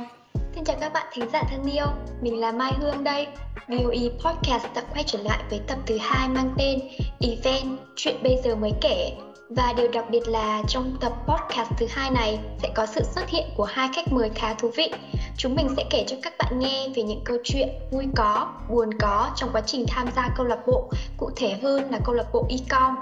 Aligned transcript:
lạc. 0.00 0.06
Xin 0.54 0.64
chào 0.64 0.76
các 0.80 0.92
bạn 0.92 1.06
thính 1.12 1.28
giả 1.32 1.42
thân 1.50 1.70
yêu, 1.72 1.86
mình 2.20 2.40
là 2.40 2.52
Mai 2.52 2.72
Hương 2.80 3.04
đây. 3.04 3.26
VOE 3.68 4.08
Podcast 4.24 4.64
đã 4.74 4.82
quay 4.92 5.04
trở 5.06 5.18
lại 5.22 5.42
với 5.50 5.60
tập 5.66 5.78
thứ 5.86 5.98
hai 6.00 6.28
mang 6.28 6.54
tên 6.58 6.80
Event 7.20 7.78
Chuyện 7.96 8.22
bây 8.22 8.36
giờ 8.44 8.56
mới 8.56 8.72
kể 8.80 9.12
và 9.48 9.72
điều 9.76 9.88
đặc 9.88 10.04
biệt 10.10 10.28
là 10.28 10.62
trong 10.68 10.96
tập 11.00 11.12
podcast 11.26 11.70
thứ 11.78 11.86
hai 11.90 12.10
này 12.10 12.38
sẽ 12.62 12.72
có 12.74 12.86
sự 12.86 13.00
xuất 13.14 13.28
hiện 13.28 13.44
của 13.56 13.64
hai 13.64 13.88
khách 13.94 14.12
mời 14.12 14.30
khá 14.34 14.54
thú 14.54 14.70
vị. 14.76 14.90
Chúng 15.36 15.54
mình 15.54 15.68
sẽ 15.76 15.84
kể 15.90 16.04
cho 16.06 16.16
các 16.22 16.32
bạn 16.38 16.58
nghe 16.58 16.88
về 16.94 17.02
những 17.02 17.20
câu 17.24 17.36
chuyện 17.44 17.68
vui 17.90 18.04
có, 18.16 18.52
buồn 18.70 18.90
có 19.00 19.30
trong 19.36 19.50
quá 19.52 19.60
trình 19.66 19.84
tham 19.88 20.08
gia 20.16 20.28
câu 20.36 20.46
lạc 20.46 20.58
bộ, 20.66 20.90
cụ 21.16 21.30
thể 21.36 21.58
hơn 21.62 21.90
là 21.90 21.98
câu 22.04 22.14
lạc 22.14 22.26
bộ 22.32 22.46
Ecom. 22.50 22.94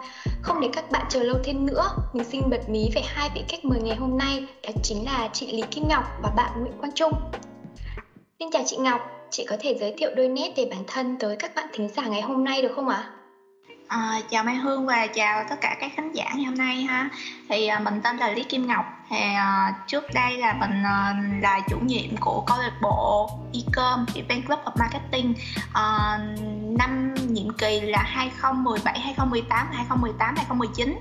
Không 0.43 0.61
để 0.61 0.69
các 0.73 0.91
bạn 0.91 1.07
chờ 1.09 1.23
lâu 1.23 1.37
thêm 1.45 1.67
nữa, 1.67 1.91
mình 2.13 2.25
xin 2.25 2.43
bật 2.51 2.69
mí 2.69 2.91
về 2.95 3.03
hai 3.05 3.31
vị 3.35 3.43
khách 3.49 3.65
mời 3.65 3.81
ngày 3.83 3.97
hôm 3.97 4.19
nay, 4.19 4.47
đó 4.63 4.71
chính 4.83 5.05
là 5.05 5.29
chị 5.33 5.53
Lý 5.53 5.63
Kim 5.71 5.89
Ngọc 5.89 6.05
và 6.23 6.31
bạn 6.37 6.61
Nguyễn 6.61 6.79
Quang 6.79 6.93
Trung. 6.93 7.13
Xin 8.39 8.51
chào 8.53 8.63
chị 8.67 8.77
Ngọc, 8.77 9.01
chị 9.31 9.47
có 9.49 9.57
thể 9.61 9.75
giới 9.81 9.95
thiệu 9.99 10.11
đôi 10.17 10.29
nét 10.29 10.53
về 10.57 10.67
bản 10.71 10.85
thân 10.87 11.17
tới 11.21 11.37
các 11.37 11.55
bạn 11.55 11.67
thính 11.73 11.89
giả 11.89 12.07
ngày 12.07 12.23
hôm 12.23 12.45
nay 12.45 12.63
được 12.63 12.73
không 12.75 12.89
ạ? 12.89 12.97
À? 12.97 13.22
À, 13.93 14.21
chào 14.31 14.45
Mai 14.45 14.55
Hương 14.55 14.87
và 14.87 15.07
chào 15.07 15.45
tất 15.51 15.57
cả 15.61 15.77
các 15.81 15.93
khán 15.97 16.13
giả 16.13 16.25
ngày 16.35 16.45
hôm 16.45 16.55
nay 16.55 16.83
ha. 16.83 17.09
Thì 17.49 17.67
à, 17.67 17.79
mình 17.79 18.01
tên 18.05 18.17
là 18.17 18.31
Lý 18.31 18.45
Kim 18.45 18.67
Ngọc. 18.67 18.85
Thì 19.11 19.17
à, 19.37 19.75
trước 19.87 20.05
đây 20.15 20.39
là 20.39 20.53
mình 20.53 20.83
à, 20.85 21.15
là 21.41 21.61
chủ 21.69 21.77
nhiệm 21.83 22.17
của 22.21 22.45
câu 22.47 22.59
lạc 22.59 22.73
bộ 22.83 23.31
Ecom 23.53 24.07
Event 24.15 24.47
Club 24.47 24.59
of 24.65 24.73
Marketing. 24.79 25.35
À, 25.73 26.19
năm 26.79 27.15
nhiệm 27.29 27.53
kỳ 27.59 27.81
là 27.81 28.03
2017 28.03 29.01
2018 29.01 29.67
2018 29.73 30.35
2019 30.37 30.99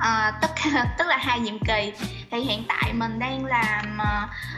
à, 0.00 0.38
tất 0.40 0.48
tức 0.98 1.06
là 1.06 1.16
hai 1.16 1.40
nhiệm 1.40 1.58
kỳ 1.58 1.92
thì 2.30 2.40
hiện 2.40 2.64
tại 2.68 2.92
mình 2.92 3.18
đang 3.18 3.44
làm 3.44 3.98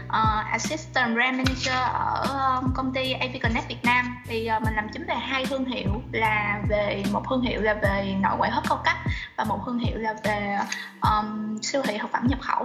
uh, 0.09 0.47
assistant 0.51 1.15
brand 1.15 1.37
manager 1.37 1.75
ở 1.93 2.25
um, 2.61 2.73
công 2.75 2.93
ty 2.95 3.13
AV 3.13 3.31
Connect 3.43 3.69
Việt 3.69 3.85
Nam 3.85 4.17
thì 4.27 4.49
uh, 4.57 4.63
mình 4.63 4.75
làm 4.75 4.89
chính 4.93 5.07
về 5.07 5.15
hai 5.15 5.47
thương 5.47 5.65
hiệu 5.65 6.03
là 6.13 6.61
về 6.69 7.03
một 7.13 7.23
thương 7.31 7.43
hiệu 7.43 7.61
là 7.61 7.75
về 7.75 8.15
nội 8.21 8.39
ngoại 8.39 8.51
hấp 8.51 8.65
cao 8.69 8.83
cấp 8.85 8.97
và 9.37 9.45
một 9.45 9.59
thương 9.67 9.79
hiệu 9.79 9.99
là 9.99 10.15
về 10.25 10.59
um, 11.01 11.59
siêu 11.63 11.83
thị 11.85 11.99
thực 11.99 12.13
phẩm 12.13 12.27
nhập 12.29 12.39
khẩu. 12.41 12.65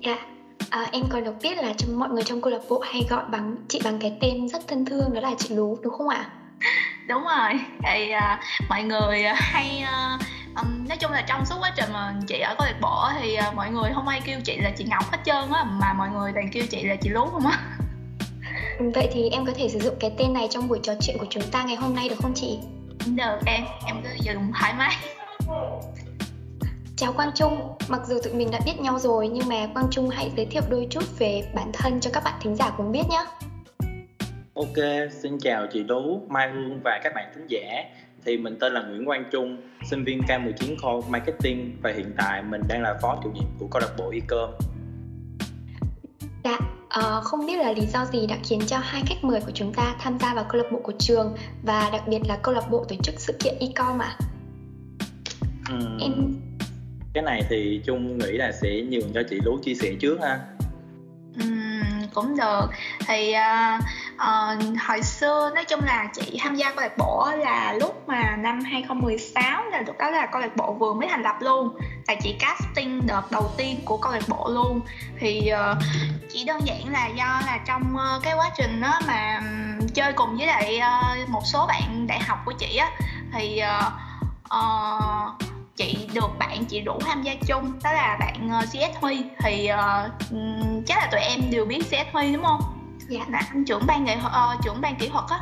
Dạ, 0.00 0.14
yeah. 0.14 0.20
À, 0.70 0.86
em 0.92 1.02
còn 1.10 1.24
được 1.24 1.34
biết 1.42 1.58
là 1.58 1.72
trong 1.76 1.98
mọi 1.98 2.08
người 2.08 2.22
trong 2.22 2.40
câu 2.42 2.52
lạc 2.52 2.62
bộ 2.68 2.80
hay 2.80 3.06
gọi 3.10 3.24
bằng 3.30 3.56
chị 3.68 3.80
bằng 3.84 3.98
cái 4.00 4.18
tên 4.20 4.48
rất 4.48 4.68
thân 4.68 4.84
thương 4.84 5.14
đó 5.14 5.20
là 5.20 5.30
chị 5.38 5.54
Lú 5.54 5.78
đúng 5.82 5.94
không 5.98 6.08
ạ? 6.08 6.26
đúng 7.08 7.24
rồi 7.24 7.60
thì 7.82 8.12
uh, 8.14 8.68
mọi 8.68 8.82
người 8.82 9.22
hay 9.22 9.84
uh, 9.84 10.20
um, 10.56 10.88
nói 10.88 10.96
chung 11.00 11.12
là 11.12 11.24
trong 11.28 11.44
suốt 11.46 11.56
quá 11.60 11.72
trình 11.76 11.92
mà 11.92 12.14
chị 12.26 12.40
ở 12.40 12.54
câu 12.58 12.66
lạc 12.66 12.78
bộ 12.80 13.08
thì 13.20 13.38
uh, 13.48 13.54
mọi 13.54 13.70
người 13.70 13.90
không 13.94 14.08
ai 14.08 14.20
kêu 14.24 14.40
chị 14.44 14.56
là 14.56 14.70
chị 14.76 14.84
ngọc 14.84 15.10
hết 15.12 15.18
trơn 15.24 15.52
á 15.52 15.64
mà 15.64 15.92
mọi 15.92 16.08
người 16.08 16.32
toàn 16.34 16.48
kêu 16.52 16.64
chị 16.70 16.82
là 16.82 16.96
chị 16.96 17.08
lú 17.08 17.26
không 17.26 17.46
á. 17.46 17.58
Vậy 18.94 19.08
thì 19.12 19.28
em 19.30 19.46
có 19.46 19.52
thể 19.56 19.68
sử 19.68 19.78
dụng 19.78 19.94
cái 20.00 20.12
tên 20.18 20.32
này 20.32 20.48
trong 20.50 20.68
buổi 20.68 20.80
trò 20.82 20.92
chuyện 21.00 21.16
của 21.18 21.26
chúng 21.30 21.42
ta 21.52 21.62
ngày 21.62 21.76
hôm 21.76 21.94
nay 21.94 22.08
được 22.08 22.16
không 22.22 22.34
chị? 22.34 22.58
Được 23.06 23.38
em 23.46 23.64
em 23.86 23.96
cứ 24.04 24.10
dùng 24.20 24.52
thoải 24.60 24.74
mái. 24.78 24.96
Chào 26.96 27.12
Quang 27.12 27.30
Trung, 27.34 27.76
mặc 27.88 28.00
dù 28.06 28.18
tụi 28.24 28.34
mình 28.34 28.50
đã 28.50 28.60
biết 28.66 28.80
nhau 28.80 28.98
rồi 28.98 29.28
nhưng 29.28 29.48
mà 29.48 29.66
Quang 29.74 29.86
Trung 29.90 30.08
hãy 30.08 30.30
giới 30.36 30.46
thiệu 30.46 30.62
đôi 30.70 30.86
chút 30.90 31.04
về 31.18 31.42
bản 31.54 31.70
thân 31.72 32.00
cho 32.00 32.10
các 32.12 32.24
bạn 32.24 32.34
thính 32.42 32.56
giả 32.56 32.70
cùng 32.76 32.92
biết 32.92 33.02
nhé. 33.10 33.24
Ok, 34.54 35.10
xin 35.22 35.38
chào 35.38 35.66
chị 35.72 35.82
Đú, 35.82 36.20
Mai 36.28 36.48
Hương 36.48 36.80
và 36.84 37.00
các 37.04 37.12
bạn 37.14 37.32
thính 37.34 37.46
giả 37.48 37.84
thì 38.26 38.36
mình 38.36 38.56
tên 38.60 38.72
là 38.72 38.82
Nguyễn 38.82 39.04
Quang 39.04 39.24
Trung, 39.32 39.56
sinh 39.84 40.04
viên 40.04 40.20
K19 40.20 40.76
Core 40.82 41.08
Marketing 41.10 41.76
và 41.82 41.92
hiện 41.92 42.12
tại 42.16 42.42
mình 42.42 42.60
đang 42.68 42.82
là 42.82 42.94
phó 43.02 43.20
chủ 43.24 43.30
nhiệm 43.34 43.48
của 43.58 43.66
câu 43.70 43.80
lạc 43.80 43.94
bộ 43.98 44.10
Ecom. 44.10 44.50
Dạ, 46.44 46.58
uh, 46.84 47.24
không 47.24 47.46
biết 47.46 47.58
là 47.58 47.72
lý 47.72 47.86
do 47.86 48.04
gì 48.04 48.26
đã 48.26 48.36
khiến 48.44 48.60
cho 48.66 48.78
hai 48.78 49.02
khách 49.06 49.24
mời 49.24 49.40
của 49.40 49.52
chúng 49.54 49.72
ta 49.74 49.94
tham 49.98 50.18
gia 50.18 50.34
vào 50.34 50.46
câu 50.48 50.62
lạc 50.62 50.68
bộ 50.72 50.80
của 50.82 50.92
trường 50.98 51.36
và 51.62 51.90
đặc 51.92 52.02
biệt 52.08 52.20
là 52.28 52.38
câu 52.42 52.54
lạc 52.54 52.70
bộ 52.70 52.84
tổ 52.88 52.96
chức 53.02 53.14
sự 53.18 53.32
kiện 53.38 53.54
Ecom 53.60 53.98
ạ? 53.98 54.16
À? 54.18 54.26
Uhm, 55.74 55.98
em 56.00 56.12
cái 57.14 57.22
này 57.22 57.42
thì 57.50 57.80
Trung 57.84 58.18
nghĩ 58.18 58.32
là 58.32 58.52
sẽ 58.62 58.82
nhường 58.90 59.12
cho 59.14 59.22
chị 59.30 59.38
Lú 59.44 59.58
chia 59.64 59.74
sẻ 59.74 59.92
trước 60.00 60.18
ha. 60.22 60.38
Uhm, 61.44 62.08
cũng 62.14 62.36
được 62.36 62.66
thì 63.06 63.32
uh, 63.32 63.84
uh, 64.16 64.78
hồi 64.88 65.02
xưa 65.02 65.50
nói 65.54 65.64
chung 65.64 65.80
là 65.84 66.08
chị 66.14 66.38
tham 66.42 66.54
gia 66.54 66.70
câu 66.70 66.82
lạc 66.82 66.98
bộ 66.98 67.30
là 67.38 67.72
lúc 67.72 68.08
mà 68.08 68.36
năm 68.36 68.60
2016 68.60 69.64
là 69.64 69.82
lúc 69.86 69.98
đó 69.98 70.10
là 70.10 70.26
câu 70.26 70.40
lạc 70.40 70.56
bộ 70.56 70.72
vừa 70.72 70.94
mới 70.94 71.08
thành 71.08 71.22
lập 71.22 71.36
luôn. 71.40 71.76
Là 72.08 72.14
chị 72.22 72.36
casting 72.38 73.06
đợt 73.06 73.22
đầu 73.30 73.50
tiên 73.56 73.80
của 73.84 73.96
câu 73.96 74.12
lạc 74.12 74.28
bộ 74.28 74.48
luôn. 74.48 74.80
Thì 75.20 75.50
uh, 75.52 75.78
chỉ 76.32 76.44
đơn 76.44 76.60
giản 76.64 76.92
là 76.92 77.06
do 77.06 77.40
là 77.46 77.58
trong 77.66 77.82
uh, 77.94 78.22
cái 78.22 78.34
quá 78.36 78.50
trình 78.56 78.80
đó 78.80 79.00
mà 79.06 79.40
um, 79.40 79.86
chơi 79.94 80.12
cùng 80.12 80.36
với 80.36 80.46
lại 80.46 80.80
uh, 80.80 81.28
một 81.28 81.42
số 81.44 81.66
bạn 81.66 82.06
đại 82.06 82.20
học 82.20 82.38
của 82.44 82.52
chị 82.52 82.76
á 82.76 82.90
thì 83.32 83.62
uh, 83.62 83.92
uh, 84.54 85.50
chị 85.76 86.08
được 86.14 86.38
bạn 86.38 86.64
chị 86.64 86.80
rủ 86.80 86.98
tham 87.00 87.22
gia 87.22 87.32
chung 87.46 87.72
đó 87.84 87.92
là 87.92 88.16
bạn 88.20 88.50
uh, 88.58 88.64
CS 88.64 89.00
Huy. 89.00 89.24
Thì 89.38 89.70
uh, 89.72 90.12
chắc 90.86 90.98
là 90.98 91.08
tụi 91.12 91.20
em 91.20 91.40
đều 91.50 91.64
biết 91.64 91.80
CS 91.90 92.12
Huy 92.12 92.32
đúng 92.32 92.44
không? 92.44 92.75
Dạ. 93.08 93.20
Là 93.28 93.42
anh 93.48 93.64
trưởng 93.64 93.82
ban 93.86 94.04
nghệ 94.04 94.16
uh, 94.16 94.64
trưởng 94.64 94.80
ban 94.80 94.96
kỹ 94.96 95.08
thuật 95.08 95.24
á. 95.30 95.40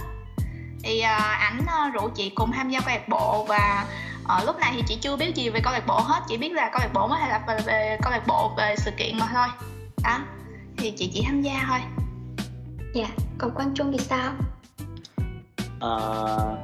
Thì 0.82 1.00
uh, 1.00 1.22
ảnh 1.38 1.58
uh, 1.60 1.94
rủ 1.94 2.08
chị 2.14 2.30
cùng 2.30 2.52
tham 2.52 2.70
gia 2.70 2.80
câu 2.80 2.88
lạc 2.88 3.08
bộ 3.08 3.44
và 3.48 3.86
ở 4.24 4.38
uh, 4.40 4.46
lúc 4.46 4.58
này 4.58 4.72
thì 4.76 4.82
chị 4.86 4.98
chưa 5.00 5.16
biết 5.16 5.34
gì 5.34 5.50
về 5.50 5.60
câu 5.64 5.72
lạc 5.72 5.86
bộ 5.86 6.00
hết 6.00 6.22
chỉ 6.28 6.36
biết 6.36 6.52
là 6.52 6.70
câu 6.72 6.80
lạc 6.80 6.90
bộ 6.94 7.06
mới 7.06 7.18
thành 7.20 7.30
lập 7.30 7.40
về, 7.48 7.56
về 7.66 7.98
câu 8.02 8.12
lạc 8.12 8.26
bộ 8.26 8.54
về 8.56 8.74
sự 8.78 8.90
kiện 8.96 9.18
mà 9.18 9.28
thôi. 9.32 9.46
Đó 10.04 10.18
thì 10.76 10.90
chị 10.96 11.10
chỉ 11.14 11.22
tham 11.26 11.42
gia 11.42 11.64
thôi. 11.68 11.80
Dạ 12.94 13.08
còn 13.38 13.50
quan 13.54 13.74
trung 13.74 13.92
thì 13.92 13.98
sao? 13.98 14.32
Uh, 15.76 16.58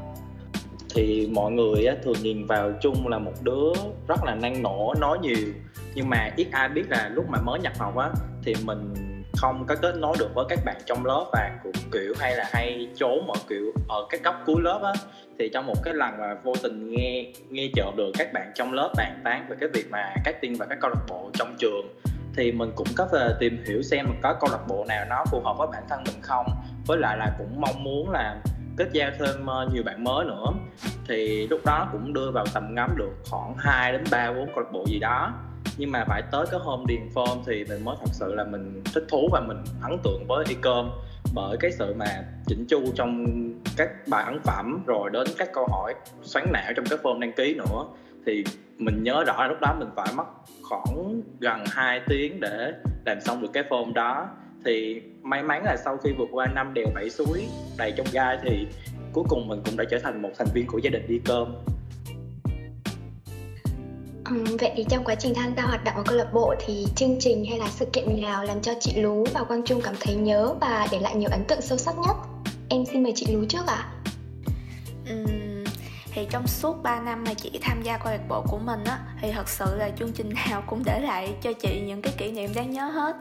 thì 0.95 1.29
mọi 1.33 1.53
người 1.53 1.87
á, 1.87 1.95
thường 2.05 2.23
nhìn 2.23 2.47
vào 2.47 2.73
chung 2.83 3.09
là 3.09 3.19
một 3.19 3.33
đứa 3.43 3.73
rất 4.09 4.25
là 4.25 4.35
năng 4.35 4.63
nổ 4.63 4.95
nói 5.01 5.19
nhiều. 5.23 5.53
Nhưng 5.95 6.09
mà 6.09 6.31
ít 6.37 6.49
ai 6.53 6.69
biết 6.69 6.85
là 6.89 7.09
lúc 7.09 7.25
mà 7.31 7.41
mới 7.41 7.61
nhập 7.61 7.73
học 7.79 7.97
á 7.97 8.09
thì 8.45 8.55
mình 8.65 8.95
không 9.37 9.65
có 9.69 9.75
kết 9.83 9.97
nối 9.97 10.17
được 10.19 10.35
với 10.35 10.45
các 10.49 10.59
bạn 10.65 10.77
trong 10.87 11.07
lớp 11.07 11.25
và 11.33 11.51
cũng, 11.63 11.73
kiểu, 11.93 12.15
hay 12.19 12.37
là 12.37 12.45
hay 12.53 12.89
trốn 12.97 13.31
ở 13.31 13.41
kiểu 13.49 13.73
ở 13.89 14.07
cái 14.11 14.21
góc 14.25 14.43
cuối 14.47 14.61
lớp 14.61 14.81
á. 14.85 14.93
Thì 15.39 15.51
trong 15.53 15.67
một 15.67 15.77
cái 15.85 15.95
lần 15.95 16.19
mà 16.19 16.35
vô 16.45 16.53
tình 16.63 16.91
nghe 16.91 17.33
nghe 17.51 17.69
chợ 17.75 17.93
được 17.97 18.11
các 18.19 18.33
bạn 18.33 18.53
trong 18.55 18.73
lớp 18.73 18.93
bàn 18.97 19.21
tán 19.25 19.47
về 19.49 19.57
cái 19.61 19.69
việc 19.69 19.91
mà 19.91 20.15
các 20.25 20.41
tiên 20.41 20.55
và 20.59 20.67
các 20.67 20.79
câu 20.81 20.91
lạc 20.91 21.03
bộ 21.09 21.31
trong 21.35 21.57
trường, 21.59 21.95
thì 22.37 22.53
mình 22.53 22.73
cũng 22.77 22.87
có 22.97 23.09
về 23.13 23.29
tìm 23.41 23.65
hiểu 23.67 23.83
xem 23.83 24.07
có 24.23 24.35
câu 24.41 24.51
lạc 24.53 24.67
bộ 24.69 24.85
nào 24.89 25.05
nó 25.09 25.25
phù 25.31 25.41
hợp 25.41 25.55
với 25.59 25.69
bản 25.73 25.83
thân 25.89 26.03
mình 26.07 26.23
không. 26.23 26.47
Với 26.87 26.99
lại 26.99 27.17
là 27.19 27.35
cũng 27.39 27.61
mong 27.61 27.85
muốn 27.85 28.11
là 28.11 28.37
kết 28.77 28.89
giao 28.93 29.11
thêm 29.19 29.47
ờ, 29.47 29.69
nhiều 29.73 29.83
bạn 29.83 30.05
mới 30.05 30.25
nữa. 30.25 30.47
Thì 31.09 31.47
lúc 31.47 31.61
đó 31.65 31.89
cũng 31.93 32.13
đưa 32.13 32.31
vào 32.31 32.45
tầm 32.55 32.75
ngắm 32.75 32.91
được 32.97 33.13
khoảng 33.31 33.55
2 33.59 33.93
đến 33.93 34.05
3 34.11 34.33
4 34.33 34.47
câu 34.47 34.65
lạc 34.65 34.73
bộ 34.73 34.85
gì 34.87 34.99
đó 34.99 35.33
nhưng 35.77 35.91
mà 35.91 36.05
phải 36.09 36.23
tới 36.33 36.47
cái 36.51 36.61
hôm 36.63 36.87
điền 36.87 37.09
form 37.15 37.39
thì 37.47 37.65
mình 37.69 37.85
mới 37.85 37.97
thật 38.01 38.11
sự 38.13 38.35
là 38.35 38.45
mình 38.45 38.83
thích 38.95 39.05
thú 39.09 39.29
và 39.33 39.41
mình 39.41 39.57
ấn 39.83 39.99
tượng 40.05 40.25
với 40.29 40.45
Ecom 40.49 40.91
bởi 41.35 41.57
cái 41.61 41.71
sự 41.73 41.95
mà 41.95 42.25
chỉnh 42.47 42.67
chu 42.69 42.83
trong 42.95 43.27
các 43.77 43.89
bài 44.09 44.25
ấn 44.25 44.41
phẩm, 44.45 44.83
rồi 44.87 45.11
đến 45.13 45.27
các 45.39 45.49
câu 45.53 45.67
hỏi 45.71 45.95
xoắn 46.23 46.47
não 46.53 46.73
trong 46.77 46.85
cái 46.91 46.99
form 47.03 47.19
đăng 47.19 47.33
ký 47.33 47.55
nữa, 47.55 47.85
thì 48.27 48.45
mình 48.79 49.03
nhớ 49.03 49.25
rõ 49.27 49.35
là 49.39 49.49
lúc 49.49 49.59
đó 49.61 49.77
mình 49.79 49.89
phải 49.97 50.09
mất 50.17 50.25
khoảng 50.63 51.23
gần 51.41 51.65
2 51.67 52.01
tiếng 52.09 52.41
để 52.41 52.73
làm 53.07 53.21
xong 53.21 53.43
được 53.43 53.49
cái 53.53 53.65
form 53.69 53.93
đó. 53.93 54.29
Thì 54.65 55.03
may 55.23 55.43
mắn 55.43 55.65
là 55.65 55.77
sau 55.85 55.97
khi 55.97 56.13
vượt 56.19 56.29
qua 56.33 56.47
năm 56.55 56.75
đèo 56.75 56.87
bảy 56.95 57.11
suối 57.11 57.47
đầy 57.79 57.93
trong 57.97 58.07
gai 58.13 58.39
thì 58.43 58.67
cuối 59.13 59.25
cùng 59.29 59.49
mình 59.49 59.61
cũng 59.65 59.77
đã 59.77 59.85
trở 59.91 59.99
thành 59.99 60.23
một 60.23 60.31
thành 60.39 60.49
viên 60.55 60.67
của 60.67 60.79
gia 60.79 60.91
đình 60.91 61.07
đi 61.09 61.21
cơm. 61.25 61.55
Ừ, 64.31 64.57
vậy 64.61 64.73
thì 64.77 64.85
trong 64.89 65.05
quá 65.05 65.15
trình 65.15 65.35
tham 65.35 65.55
gia 65.57 65.63
hoạt 65.63 65.85
động 65.85 65.95
ở 65.95 66.03
câu 66.07 66.17
lạc 66.17 66.33
bộ 66.33 66.55
thì 66.67 66.87
chương 66.97 67.17
trình 67.21 67.45
hay 67.45 67.59
là 67.59 67.69
sự 67.71 67.85
kiện 67.93 68.23
nào 68.23 68.45
làm 68.45 68.63
cho 68.63 68.73
chị 68.81 68.93
Lú 69.01 69.27
và 69.35 69.45
Quang 69.45 69.63
Trung 69.63 69.81
cảm 69.85 69.95
thấy 70.01 70.15
nhớ 70.15 70.55
và 70.61 70.89
để 70.93 70.99
lại 70.99 71.15
nhiều 71.17 71.29
ấn 71.33 71.45
tượng 71.45 71.61
sâu 71.61 71.79
sắc 71.79 71.95
nhất? 72.07 72.17
Em 72.69 72.85
xin 72.93 73.03
mời 73.03 73.13
chị 73.17 73.27
Lú 73.33 73.45
trước 73.49 73.67
ạ. 73.67 73.75
À. 73.75 75.13
Uhm, 75.13 75.65
thì 76.13 76.27
trong 76.31 76.47
suốt 76.47 76.83
3 76.83 77.01
năm 77.01 77.25
mà 77.25 77.35
chị 77.35 77.51
tham 77.63 77.83
gia 77.83 77.99
câu 77.99 78.13
lạc 78.13 78.29
bộ 78.29 78.43
của 78.49 78.59
mình 78.59 78.85
á 78.85 78.99
thì 79.23 79.33
thật 79.33 79.49
sự 79.49 79.77
là 79.77 79.91
chương 79.99 80.13
trình 80.13 80.33
nào 80.49 80.63
cũng 80.67 80.83
để 80.85 81.01
lại 81.01 81.35
cho 81.43 81.53
chị 81.53 81.81
những 81.87 82.03
cái 82.03 82.13
kỷ 82.19 82.33
niệm 82.33 82.51
đáng 82.55 82.71
nhớ 82.71 82.85
hết 82.85 83.17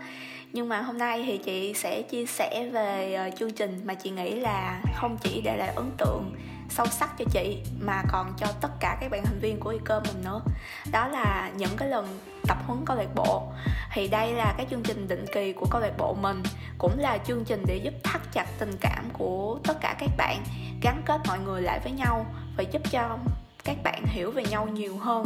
nhưng 0.54 0.69
mà 0.69 0.81
hôm 0.81 0.98
nay 0.98 1.24
thì 1.25 1.38
chị 1.38 1.74
sẽ 1.74 2.01
chia 2.01 2.25
sẻ 2.25 2.69
về 2.74 3.13
ờ, 3.13 3.30
chương 3.38 3.51
trình 3.51 3.81
mà 3.86 3.94
chị 3.94 4.10
nghĩ 4.10 4.36
là 4.36 4.81
không 4.96 5.18
chỉ 5.22 5.42
để 5.42 5.57
lại 5.57 5.74
ấn 5.75 5.92
tượng 5.98 6.31
sâu 6.69 6.86
sắc 6.86 7.10
cho 7.18 7.25
chị 7.31 7.57
mà 7.80 8.04
còn 8.12 8.34
cho 8.38 8.48
tất 8.62 8.69
cả 8.80 8.98
các 9.01 9.12
bạn 9.12 9.24
thành 9.25 9.40
viên 9.40 9.60
của 9.60 9.69
Ecom 9.69 10.04
mình 10.04 10.24
nữa. 10.25 10.42
Đó 10.92 11.07
là 11.07 11.51
những 11.57 11.78
cái 11.78 11.90
lần 11.90 12.19
tập 12.48 12.57
huấn 12.68 12.80
câu 12.86 12.98
lạc 12.98 13.16
bộ. 13.16 13.44
Thì 13.94 14.07
đây 14.07 14.34
là 14.34 14.54
cái 14.57 14.68
chương 14.69 14.84
trình 14.84 15.07
định 15.07 15.25
kỳ 15.34 15.54
của 15.54 15.66
câu 15.72 15.81
lạc 15.81 15.94
bộ 15.98 16.13
mình, 16.22 16.44
cũng 16.78 17.00
là 17.00 17.18
chương 17.18 17.44
trình 17.45 17.63
để 17.68 17.75
giúp 17.75 17.94
thắt 18.04 18.22
chặt 18.34 18.45
tình 18.60 18.72
cảm 18.81 19.06
của 19.13 19.60
tất 19.63 19.78
cả 19.81 19.95
các 20.00 20.10
bạn, 20.18 20.44
gắn 20.81 21.02
kết 21.06 21.22
mọi 21.28 21.40
người 21.40 21.62
lại 21.62 21.80
với 21.84 21.92
nhau 21.92 22.25
và 22.57 22.63
giúp 22.72 22.81
cho 22.92 23.18
các 23.63 23.78
bạn 23.84 24.04
hiểu 24.06 24.31
về 24.31 24.44
nhau 24.44 24.68
nhiều 24.68 24.98
hơn. 24.98 25.25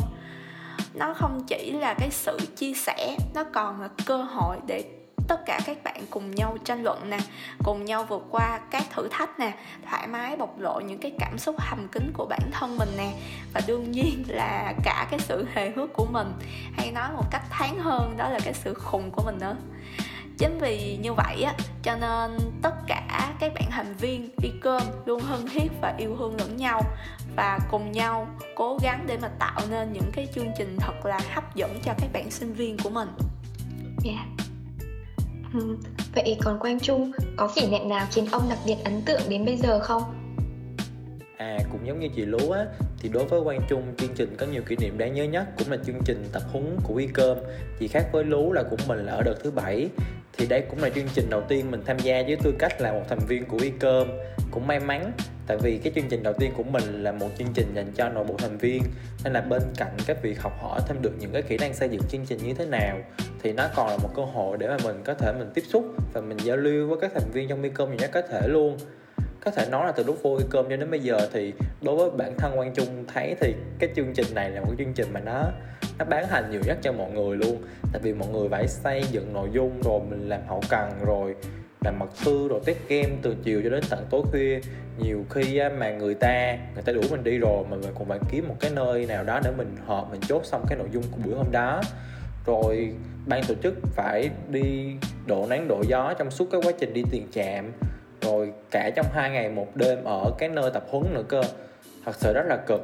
Nó 0.93 1.13
không 1.13 1.43
chỉ 1.47 1.71
là 1.71 1.93
cái 1.93 2.09
sự 2.11 2.37
chia 2.55 2.73
sẻ, 2.73 3.17
nó 3.33 3.43
còn 3.53 3.81
là 3.81 3.89
cơ 4.05 4.17
hội 4.17 4.57
để 4.67 4.83
tất 5.27 5.45
cả 5.45 5.60
các 5.65 5.83
bạn 5.83 6.06
cùng 6.10 6.31
nhau 6.31 6.57
tranh 6.65 6.83
luận 6.83 7.10
nè, 7.10 7.18
cùng 7.63 7.86
nhau 7.86 8.04
vượt 8.04 8.24
qua 8.31 8.60
các 8.71 8.83
thử 8.95 9.07
thách 9.12 9.39
nè, 9.39 9.54
thoải 9.89 10.07
mái 10.07 10.36
bộc 10.36 10.60
lộ 10.60 10.80
những 10.80 11.00
cái 11.00 11.12
cảm 11.19 11.38
xúc 11.38 11.56
hầm 11.60 11.88
kín 11.88 12.12
của 12.13 12.25
bản 12.25 12.51
thân 12.51 12.77
mình 12.77 12.89
nè. 12.98 13.13
Và 13.54 13.62
đương 13.68 13.92
nhiên 13.92 14.24
là 14.27 14.74
cả 14.83 15.07
cái 15.12 15.19
sự 15.19 15.45
hề 15.54 15.69
hước 15.69 15.94
của 15.94 16.06
mình, 16.12 16.27
hay 16.74 16.92
nói 16.92 17.10
một 17.13 17.25
cách 17.31 17.44
tháng 17.50 17.80
hơn, 17.80 18.18
đó 18.18 18.30
là 18.30 18.39
cái 18.44 18.54
sự 18.54 18.74
khùng 18.74 19.12
của 19.12 19.24
mình 19.25 19.38
nữa. 19.39 19.56
Chính 20.38 20.60
vì 20.60 20.98
như 21.01 21.13
vậy 21.13 21.44
á, 21.44 21.54
cho 21.83 21.95
nên 21.95 22.38
tất 22.62 22.74
cả 22.88 23.33
các 23.39 23.54
bạn 23.54 23.71
thành 23.71 23.94
viên 23.94 24.30
đi 24.38 24.50
cơm 24.62 24.81
luôn 25.06 25.21
hân 25.21 25.48
thiết 25.48 25.71
và 25.81 25.95
yêu 25.98 26.15
thương 26.19 26.36
lẫn 26.39 26.57
nhau. 26.57 26.81
Và 27.36 27.60
cùng 27.71 27.92
nhau 27.92 28.27
cố 28.56 28.77
gắng 28.83 29.04
để 29.07 29.18
mà 29.21 29.27
tạo 29.39 29.60
nên 29.69 29.94
những 29.94 30.12
cái 30.13 30.27
chương 30.36 30.51
trình 30.57 30.77
thật 30.80 31.06
là 31.06 31.19
hấp 31.33 31.56
dẫn 31.56 31.80
cho 31.83 31.94
các 31.98 32.07
bạn 32.13 32.31
sinh 32.31 32.54
viên 32.54 32.77
của 32.83 32.89
mình. 32.89 33.10
Yeah 34.06 34.52
ừ. 35.53 35.77
vậy 36.15 36.38
còn 36.44 36.59
quang 36.59 36.79
trung 36.79 37.11
có 37.38 37.50
kỷ 37.55 37.67
niệm 37.67 37.89
nào 37.89 38.07
khiến 38.11 38.25
ông 38.31 38.44
đặc 38.50 38.59
biệt 38.65 38.77
ấn 38.85 39.01
tượng 39.05 39.21
đến 39.29 39.45
bây 39.45 39.57
giờ 39.57 39.79
không 39.79 40.03
À 41.38 41.57
cũng 41.71 41.88
giống 41.88 42.00
như 42.00 42.07
chị 42.15 42.25
Lú 42.25 42.50
á, 42.51 42.65
thì 43.00 43.09
đối 43.09 43.25
với 43.25 43.41
Quang 43.44 43.61
Trung, 43.69 43.83
chương 43.97 44.13
trình 44.15 44.35
có 44.38 44.45
nhiều 44.45 44.61
kỷ 44.67 44.75
niệm 44.75 44.97
đáng 44.97 45.13
nhớ 45.13 45.23
nhất 45.23 45.47
cũng 45.57 45.71
là 45.71 45.77
chương 45.85 46.01
trình 46.05 46.25
tập 46.31 46.44
huấn 46.51 46.77
của 46.83 46.95
Ecom 46.95 47.38
chỉ 47.79 47.88
khác 47.88 48.03
với 48.11 48.23
Lú 48.23 48.53
là 48.53 48.63
của 48.63 48.77
mình 48.88 49.05
là 49.05 49.13
ở 49.13 49.21
đợt 49.21 49.35
thứ 49.44 49.51
bảy 49.51 49.89
thì 50.38 50.45
đây 50.45 50.63
cũng 50.69 50.80
là 50.80 50.89
chương 50.89 51.07
trình 51.13 51.30
đầu 51.30 51.41
tiên 51.47 51.71
mình 51.71 51.81
tham 51.85 52.00
gia 52.00 52.24
với 52.24 52.38
tư 52.44 52.53
cách 52.59 52.81
là 52.81 52.91
một 52.91 53.03
thành 53.09 53.19
viên 53.27 53.45
của 53.45 53.59
Ecom. 53.63 54.07
Cũng 54.51 54.68
may 54.68 54.80
mắn, 54.80 55.12
tại 55.47 55.57
vì 55.57 55.77
cái 55.83 55.94
chương 55.95 56.09
trình 56.09 56.24
đầu 56.24 56.33
tiên 56.39 56.51
của 56.57 56.63
mình 56.63 57.03
là 57.03 57.12
một 57.12 57.30
chương 57.38 57.47
trình 57.53 57.74
dành 57.75 57.91
cho 57.95 58.09
nội 58.09 58.24
bộ 58.24 58.35
thành 58.38 58.57
viên, 58.57 58.83
nên 59.24 59.33
là 59.33 59.41
bên 59.41 59.62
cạnh 59.77 59.95
cái 60.07 60.15
việc 60.21 60.41
học 60.41 60.53
hỏi 60.62 60.80
thêm 60.88 61.01
được 61.01 61.12
những 61.19 61.31
cái 61.31 61.41
kỹ 61.41 61.57
năng 61.57 61.74
xây 61.74 61.89
dựng 61.89 62.01
chương 62.09 62.25
trình 62.25 62.39
như 62.44 62.53
thế 62.53 62.65
nào, 62.65 62.97
thì 63.41 63.53
nó 63.53 63.68
còn 63.75 63.88
là 63.88 63.97
một 63.97 64.09
cơ 64.15 64.25
hội 64.25 64.57
để 64.57 64.68
mà 64.68 64.77
mình 64.83 65.01
có 65.03 65.13
thể 65.13 65.33
mình 65.39 65.51
tiếp 65.53 65.63
xúc 65.69 65.85
và 66.13 66.21
mình 66.21 66.38
giao 66.44 66.57
lưu 66.57 66.88
với 66.88 66.97
các 67.01 67.12
thành 67.13 67.31
viên 67.33 67.47
trong 67.50 67.63
Ecom 67.63 67.89
nhiều 67.89 67.97
nhất 68.00 68.09
có 68.13 68.21
thể 68.21 68.47
luôn 68.47 68.77
có 69.45 69.51
thể 69.51 69.67
nói 69.71 69.85
là 69.85 69.91
từ 69.91 70.03
lúc 70.03 70.19
vô 70.23 70.39
cơm 70.49 70.65
cho 70.69 70.75
đến 70.75 70.91
bây 70.91 70.99
giờ 70.99 71.17
thì 71.33 71.53
đối 71.81 71.95
với 71.95 72.09
bản 72.17 72.33
thân 72.37 72.55
quang 72.55 72.73
trung 72.73 73.05
thấy 73.13 73.35
thì 73.41 73.53
cái 73.79 73.89
chương 73.95 74.13
trình 74.13 74.27
này 74.35 74.51
là 74.51 74.61
một 74.61 74.73
chương 74.77 74.93
trình 74.93 75.07
mà 75.13 75.19
nó 75.19 75.43
nó 75.99 76.05
bán 76.05 76.27
hành 76.27 76.51
nhiều 76.51 76.61
nhất 76.65 76.77
cho 76.81 76.91
mọi 76.91 77.11
người 77.11 77.37
luôn. 77.37 77.57
Tại 77.93 78.01
vì 78.01 78.13
mọi 78.13 78.27
người 78.27 78.49
phải 78.49 78.67
xây 78.67 79.03
dựng 79.11 79.33
nội 79.33 79.49
dung, 79.53 79.81
rồi 79.81 79.99
mình 80.09 80.29
làm 80.29 80.41
hậu 80.47 80.61
cần, 80.69 80.91
rồi 81.05 81.35
làm 81.85 81.99
mật 81.99 82.09
thư, 82.23 82.47
rồi 82.47 82.59
test 82.65 82.77
game 82.87 83.09
từ 83.21 83.35
chiều 83.43 83.61
cho 83.63 83.69
đến 83.69 83.83
tận 83.89 84.05
tối 84.09 84.21
khuya. 84.31 84.59
Nhiều 84.99 85.25
khi 85.29 85.61
mà 85.77 85.91
người 85.91 86.13
ta 86.13 86.57
người 86.73 86.83
ta 86.85 86.93
đuổi 86.93 87.03
mình 87.11 87.23
đi 87.23 87.37
rồi 87.37 87.63
mà 87.69 87.77
mình 87.77 87.93
còn 87.99 88.07
phải 88.07 88.19
kiếm 88.31 88.47
một 88.47 88.55
cái 88.59 88.71
nơi 88.75 89.05
nào 89.05 89.23
đó 89.23 89.39
để 89.43 89.51
mình 89.57 89.75
họp, 89.85 90.11
mình 90.11 90.21
chốt 90.27 90.45
xong 90.45 90.65
cái 90.69 90.77
nội 90.77 90.87
dung 90.91 91.03
của 91.11 91.17
buổi 91.25 91.35
hôm 91.35 91.51
đó. 91.51 91.81
Rồi 92.45 92.93
ban 93.25 93.43
tổ 93.43 93.53
chức 93.63 93.73
phải 93.95 94.29
đi 94.49 94.95
độ 95.25 95.45
nắng 95.49 95.67
độ 95.67 95.83
gió 95.87 96.13
trong 96.17 96.31
suốt 96.31 96.47
cái 96.51 96.61
quá 96.63 96.71
trình 96.79 96.93
đi 96.93 97.03
tiền 97.11 97.27
trạm 97.31 97.71
rồi 98.23 98.53
cả 98.71 98.89
trong 98.95 99.05
hai 99.13 99.29
ngày 99.29 99.49
một 99.49 99.75
đêm 99.75 100.03
ở 100.03 100.31
cái 100.37 100.49
nơi 100.49 100.71
tập 100.73 100.83
huấn 100.89 101.13
nữa 101.13 101.23
cơ. 101.27 101.41
Thật 102.05 102.15
sự 102.15 102.33
rất 102.33 102.45
là 102.45 102.57
cực. 102.67 102.81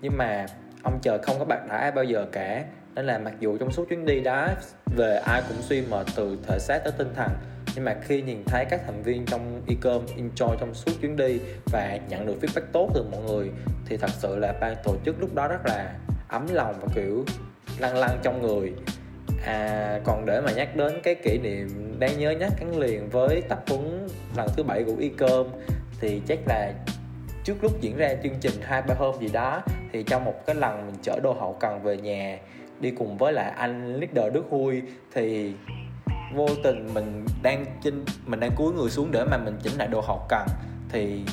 Nhưng 0.00 0.16
mà 0.16 0.46
ông 0.82 0.98
trời 1.02 1.18
không 1.18 1.38
có 1.38 1.44
bạc 1.44 1.60
đãi 1.68 1.80
ai 1.80 1.92
bao 1.92 2.04
giờ 2.04 2.26
cả. 2.32 2.64
Nên 2.94 3.06
là 3.06 3.18
mặc 3.18 3.34
dù 3.40 3.58
trong 3.58 3.70
suốt 3.70 3.88
chuyến 3.88 4.04
đi 4.06 4.20
đó, 4.20 4.48
về 4.96 5.16
ai 5.24 5.42
cũng 5.48 5.62
suy 5.62 5.82
mệt 5.90 6.06
từ 6.16 6.38
thể 6.46 6.58
xác 6.58 6.78
tới 6.84 6.92
tinh 6.98 7.12
thần. 7.14 7.30
Nhưng 7.74 7.84
mà 7.84 7.96
khi 8.02 8.22
nhìn 8.22 8.44
thấy 8.44 8.64
các 8.64 8.80
thành 8.86 9.02
viên 9.02 9.26
trong 9.26 9.62
ecom 9.68 10.06
enjoy 10.06 10.56
trong 10.60 10.74
suốt 10.74 10.92
chuyến 11.00 11.16
đi 11.16 11.40
và 11.72 11.98
nhận 12.08 12.26
được 12.26 12.34
feedback 12.40 12.66
tốt 12.72 12.90
từ 12.94 13.04
mọi 13.10 13.20
người, 13.22 13.50
thì 13.86 13.96
thật 13.96 14.10
sự 14.10 14.38
là 14.38 14.52
ban 14.60 14.76
tổ 14.84 14.96
chức 15.04 15.20
lúc 15.20 15.34
đó 15.34 15.48
rất 15.48 15.66
là 15.66 15.94
ấm 16.28 16.46
lòng 16.52 16.74
và 16.80 16.88
kiểu 16.94 17.24
lăn 17.78 17.96
lăn 17.96 18.18
trong 18.22 18.42
người 18.42 18.72
à 19.44 20.00
còn 20.04 20.26
để 20.26 20.40
mà 20.40 20.52
nhắc 20.52 20.76
đến 20.76 21.00
cái 21.02 21.14
kỷ 21.14 21.38
niệm 21.38 21.94
đáng 21.98 22.18
nhớ 22.18 22.30
nhất 22.30 22.52
gắn 22.60 22.78
liền 22.78 23.08
với 23.08 23.42
tập 23.48 23.62
huấn 23.68 24.08
lần 24.36 24.48
thứ 24.56 24.62
bảy 24.62 24.84
của 24.84 24.96
ecom, 25.00 25.46
thì 26.00 26.22
chắc 26.26 26.38
là 26.46 26.72
trước 27.44 27.64
lúc 27.64 27.80
diễn 27.80 27.96
ra 27.96 28.14
chương 28.22 28.34
trình 28.40 28.54
hai 28.62 28.82
ba 28.82 28.94
hôm 28.94 29.14
gì 29.20 29.28
đó, 29.32 29.62
thì 29.92 30.02
trong 30.02 30.24
một 30.24 30.46
cái 30.46 30.56
lần 30.56 30.86
mình 30.86 30.96
chở 31.02 31.20
đồ 31.22 31.32
hậu 31.32 31.56
cần 31.60 31.82
về 31.82 31.96
nhà, 31.96 32.38
đi 32.80 32.90
cùng 32.90 33.18
với 33.18 33.32
lại 33.32 33.50
anh 33.56 33.96
leader 33.96 34.34
Đức 34.34 34.44
Huy, 34.50 34.82
thì 35.14 35.52
vô 36.34 36.48
tình 36.62 36.94
mình 36.94 37.24
đang 37.42 37.64
trên 37.82 38.04
mình 38.26 38.40
đang 38.40 38.50
cúi 38.56 38.72
người 38.72 38.90
xuống 38.90 39.12
để 39.12 39.24
mà 39.24 39.36
mình 39.36 39.56
chỉnh 39.62 39.72
lại 39.78 39.88
đồ 39.88 40.00
hậu 40.00 40.26
cần, 40.28 40.46
thì 40.88 41.24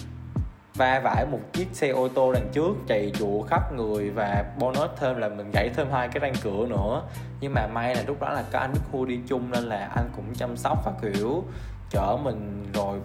va 0.78 1.02
vải 1.04 1.26
một 1.32 1.40
chiếc 1.54 1.68
xe 1.72 1.90
ô 1.90 2.08
tô 2.08 2.32
đằng 2.34 2.48
trước 2.54 2.74
chạy 2.88 3.12
trụ 3.20 3.46
khắp 3.50 3.74
người 3.74 4.10
và 4.10 4.46
bonus 4.60 4.90
thêm 4.98 5.18
là 5.18 5.30
mình 5.30 5.52
gãy 5.54 5.70
thêm 5.76 5.88
hai 5.92 6.08
cái 6.08 6.20
răng 6.20 6.34
cửa 6.44 6.66
nữa. 6.70 7.02
Nhưng 7.42 7.54
mà 7.54 7.68
may 7.68 7.96
là 7.96 8.04
lúc 8.08 8.22
đó 8.22 8.30
là 8.30 8.44
có 8.52 8.60
anh 8.60 8.74
Đức 8.74 8.80
Khu 8.92 9.06
đi 9.06 9.20
chung 9.28 9.52
nên 9.52 9.64
là 9.64 9.90
anh 9.96 10.10
cũng 10.16 10.26
chăm 10.36 10.58
sóc 10.58 10.78
và, 10.86 10.92
kiểu, 11.02 11.44
chở 11.90 12.18
mình 12.24 12.66
rồi 12.74 13.00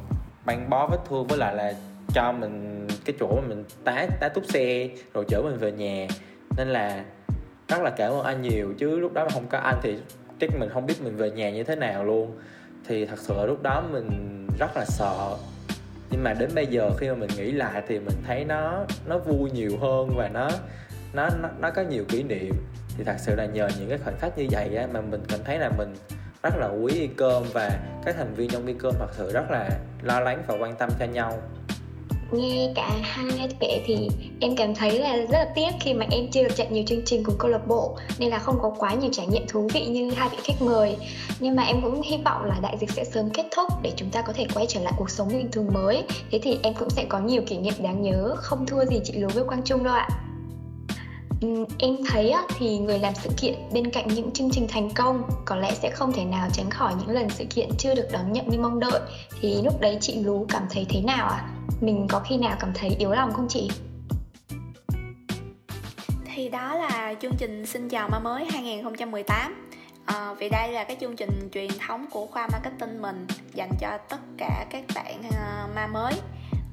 băng 0.45 0.71
bó 0.71 0.87
vết 0.87 0.99
thương. 1.09 1.27
Với 1.27 1.39
lại 1.39 1.55
là 1.55 1.73
cho 2.15 2.33
mình 2.33 2.87
cái 3.05 3.17
chỗ 3.21 3.29
mà 3.37 3.49
mình 3.49 3.65
tá 3.85 4.07
tá 4.21 4.29
túc 4.29 4.45
xe 4.45 4.89
rồi 5.15 5.25
chở 5.29 5.43
mình 5.43 5.59
về 5.59 5.73
nhà. 5.73 6.07
Nên 6.57 6.69
là 6.69 7.05
rất 7.69 7.83
là 7.83 7.91
cảm 7.91 8.13
ơn 8.13 8.23
anh 8.23 8.43
nhiều. 8.43 8.75
Chứ 8.79 8.99
lúc 8.99 9.13
đó 9.13 9.25
mà 9.25 9.31
không 9.31 9.47
có 9.47 9.59
anh 9.59 9.79
thì 9.83 9.99
chắc 10.41 10.51
mình 10.59 10.69
không 10.73 10.87
biết 10.87 11.03
mình 11.03 11.17
về 11.17 11.31
nhà 11.31 11.51
như 11.51 11.65
thế 11.65 11.77
nào 11.77 12.05
luôn. 12.05 12.39
Thì 12.87 13.07
thật 13.07 13.19
sự 13.19 13.35
là 13.35 13.45
lúc 13.45 13.63
đó 13.63 13.83
mình 13.93 14.47
rất 14.59 14.77
là 14.77 14.85
sợ 14.85 15.37
nhưng 16.11 16.25
mà 16.25 16.33
đến 16.33 16.51
bây 16.55 16.67
giờ 16.67 16.91
khi 16.99 17.09
mà 17.09 17.15
mình 17.15 17.31
nghĩ 17.37 17.53
lại 17.53 17.83
thì 17.89 17.99
mình 17.99 18.17
thấy 18.27 18.45
nó 18.45 18.85
nó 19.07 19.19
vui 19.19 19.51
nhiều 19.51 19.79
hơn 19.81 20.11
và 20.17 20.29
nó 20.29 20.51
nó 21.13 21.29
nó, 21.43 21.49
nó 21.61 21.71
có 21.71 21.83
nhiều 21.83 22.05
kỷ 22.09 22.23
niệm. 22.23 22.55
Thì 22.97 23.05
thật 23.05 23.17
sự 23.19 23.35
là 23.35 23.47
nhờ 23.47 23.69
những 23.79 23.89
cái 23.89 23.99
khoảnh 23.99 24.19
khắc 24.19 24.39
như 24.39 24.47
vậy 24.51 24.77
á, 24.77 24.87
mà 24.93 25.01
mình 25.01 25.23
cảm 25.29 25.41
thấy 25.45 25.59
là 25.59 25.71
mình 25.79 25.95
rất 26.43 26.57
là 26.57 26.69
quý 26.69 26.93
y 26.93 27.07
cơm 27.07 27.43
và 27.53 27.71
các 28.05 28.17
thành 28.19 28.35
viên 28.35 28.51
trong 28.51 28.67
y 28.67 28.75
cơm 28.75 28.95
thật 28.99 29.09
sự 29.13 29.33
rất 29.33 29.51
là 29.51 29.71
lo 30.03 30.21
lắng 30.21 30.43
và 30.47 30.55
quan 30.61 30.77
tâm 30.77 30.91
cho 30.99 31.05
nhau 31.05 31.43
nghe 32.33 32.73
cả 32.75 32.91
hai 33.03 33.49
kể 33.61 33.83
thì 33.87 34.09
em 34.41 34.57
cảm 34.57 34.75
thấy 34.75 34.99
là 34.99 35.17
rất 35.17 35.39
là 35.39 35.47
tiếc 35.55 35.71
khi 35.81 35.95
mà 35.95 36.07
em 36.11 36.31
chưa 36.31 36.43
được 36.43 36.57
chạy 36.57 36.67
nhiều 36.71 36.85
chương 36.87 37.05
trình 37.05 37.25
cùng 37.25 37.35
câu 37.39 37.51
lạc 37.51 37.67
bộ, 37.69 37.97
nên 38.19 38.31
là 38.31 38.39
không 38.39 38.59
có 38.63 38.73
quá 38.79 38.95
nhiều 38.95 39.11
trải 39.13 39.27
nghiệm 39.27 39.47
thú 39.49 39.69
vị 39.75 39.87
như 39.87 40.11
hai 40.11 40.29
vị 40.29 40.37
khách 40.45 40.63
mời. 40.63 40.97
Nhưng 41.41 41.57
mà 41.57 41.63
em 41.63 41.81
cũng 41.83 42.03
hy 42.03 42.17
vọng 42.25 42.45
là 42.45 42.57
đại 42.63 42.77
dịch 42.81 42.91
sẽ 42.91 43.05
sớm 43.05 43.31
kết 43.31 43.45
thúc 43.57 43.69
để 43.83 43.93
chúng 43.97 44.11
ta 44.11 44.23
có 44.23 44.33
thể 44.33 44.47
quay 44.55 44.67
trở 44.69 44.81
lại 44.81 44.93
cuộc 44.97 45.11
sống 45.11 45.29
bình 45.29 45.49
thường 45.53 45.69
mới. 45.73 46.03
Thế 46.31 46.41
thì 46.43 46.59
em 46.63 46.75
cũng 46.75 46.91
sẽ 46.91 47.05
có 47.09 47.19
nhiều 47.19 47.43
kỷ 47.47 47.59
niệm 47.59 47.75
đáng 47.79 48.03
nhớ, 48.03 48.35
không 48.37 48.67
thua 48.67 48.85
gì 48.85 49.01
chị 49.05 49.13
Lúa 49.13 49.29
với 49.29 49.45
Quang 49.45 49.63
Trung 49.65 49.85
đâu 49.85 49.95
ạ. 49.95 50.09
Ừ, 51.41 51.67
em 51.79 51.97
thấy 52.09 52.31
á, 52.31 52.43
thì 52.59 52.79
người 52.79 52.99
làm 52.99 53.15
sự 53.15 53.31
kiện 53.37 53.55
bên 53.73 53.91
cạnh 53.91 54.09
những 54.09 54.31
chương 54.31 54.51
trình 54.53 54.67
thành 54.69 54.91
công 54.95 55.23
có 55.45 55.57
lẽ 55.57 55.75
sẽ 55.75 55.91
không 55.91 56.13
thể 56.13 56.25
nào 56.25 56.49
tránh 56.53 56.71
khỏi 56.71 56.95
những 56.99 57.11
lần 57.11 57.31
sự 57.31 57.45
kiện 57.51 57.69
chưa 57.79 57.95
được 57.95 58.09
đón 58.13 58.33
nhận 58.33 58.49
như 58.49 58.59
mong 58.59 58.81
đợi 58.81 59.01
thì 59.41 59.63
lúc 59.65 59.81
đấy 59.81 59.99
chị 60.01 60.23
Lú 60.25 60.47
cảm 60.49 60.63
thấy 60.71 60.87
thế 60.89 61.01
nào 61.01 61.29
ạ? 61.29 61.37
À? 61.37 61.49
Mình 61.81 62.07
có 62.09 62.21
khi 62.21 62.37
nào 62.37 62.57
cảm 62.61 62.73
thấy 62.75 62.91
yếu 62.99 63.11
lòng 63.11 63.33
không 63.33 63.49
chị? 63.49 63.71
Thì 66.35 66.49
đó 66.49 66.75
là 66.75 67.15
chương 67.21 67.35
trình 67.39 67.67
Xin 67.67 67.89
chào 67.89 68.09
ma 68.09 68.19
mới 68.19 68.45
2018 68.53 69.71
À, 70.05 70.15
ờ, 70.15 70.35
vì 70.39 70.49
đây 70.49 70.73
là 70.73 70.85
cái 70.85 70.97
chương 71.01 71.17
trình 71.17 71.49
truyền 71.53 71.71
thống 71.87 72.07
của 72.11 72.27
khoa 72.27 72.49
marketing 72.53 73.03
mình 73.03 73.27
dành 73.55 73.71
cho 73.81 73.99
tất 74.09 74.21
cả 74.39 74.67
các 74.71 74.85
bạn 74.95 75.21
uh, 75.29 75.75
ma 75.77 75.87
mới 75.87 76.13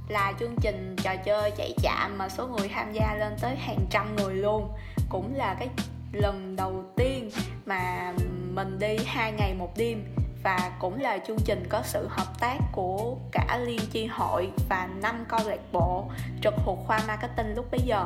là 0.07 0.33
chương 0.39 0.55
trình 0.61 0.95
trò 1.03 1.15
chơi 1.15 1.51
chạy 1.51 1.73
chạm 1.83 2.17
mà 2.17 2.29
số 2.29 2.47
người 2.47 2.67
tham 2.67 2.93
gia 2.93 3.15
lên 3.19 3.33
tới 3.41 3.55
hàng 3.55 3.85
trăm 3.89 4.15
người 4.15 4.35
luôn. 4.35 4.71
Cũng 5.09 5.35
là 5.35 5.53
cái 5.59 5.69
lần 6.11 6.55
đầu 6.55 6.83
tiên 6.95 7.29
mà 7.65 8.13
mình 8.53 8.79
đi 8.79 8.97
hai 9.05 9.31
ngày 9.31 9.53
một 9.53 9.77
đêm. 9.77 10.03
Và 10.43 10.71
cũng 10.79 11.01
là 11.01 11.17
chương 11.17 11.39
trình 11.45 11.63
có 11.69 11.81
sự 11.83 12.07
hợp 12.09 12.39
tác 12.39 12.57
của 12.71 13.15
cả 13.31 13.59
liên 13.65 13.79
chi 13.91 14.05
hội 14.05 14.51
và 14.69 14.89
năm 15.01 15.25
câu 15.29 15.39
lạc 15.45 15.59
bộ 15.71 16.05
trực 16.43 16.53
thuộc 16.65 16.79
khoa 16.87 16.99
marketing 17.07 17.55
lúc 17.55 17.71
bấy 17.71 17.79
giờ. 17.85 18.05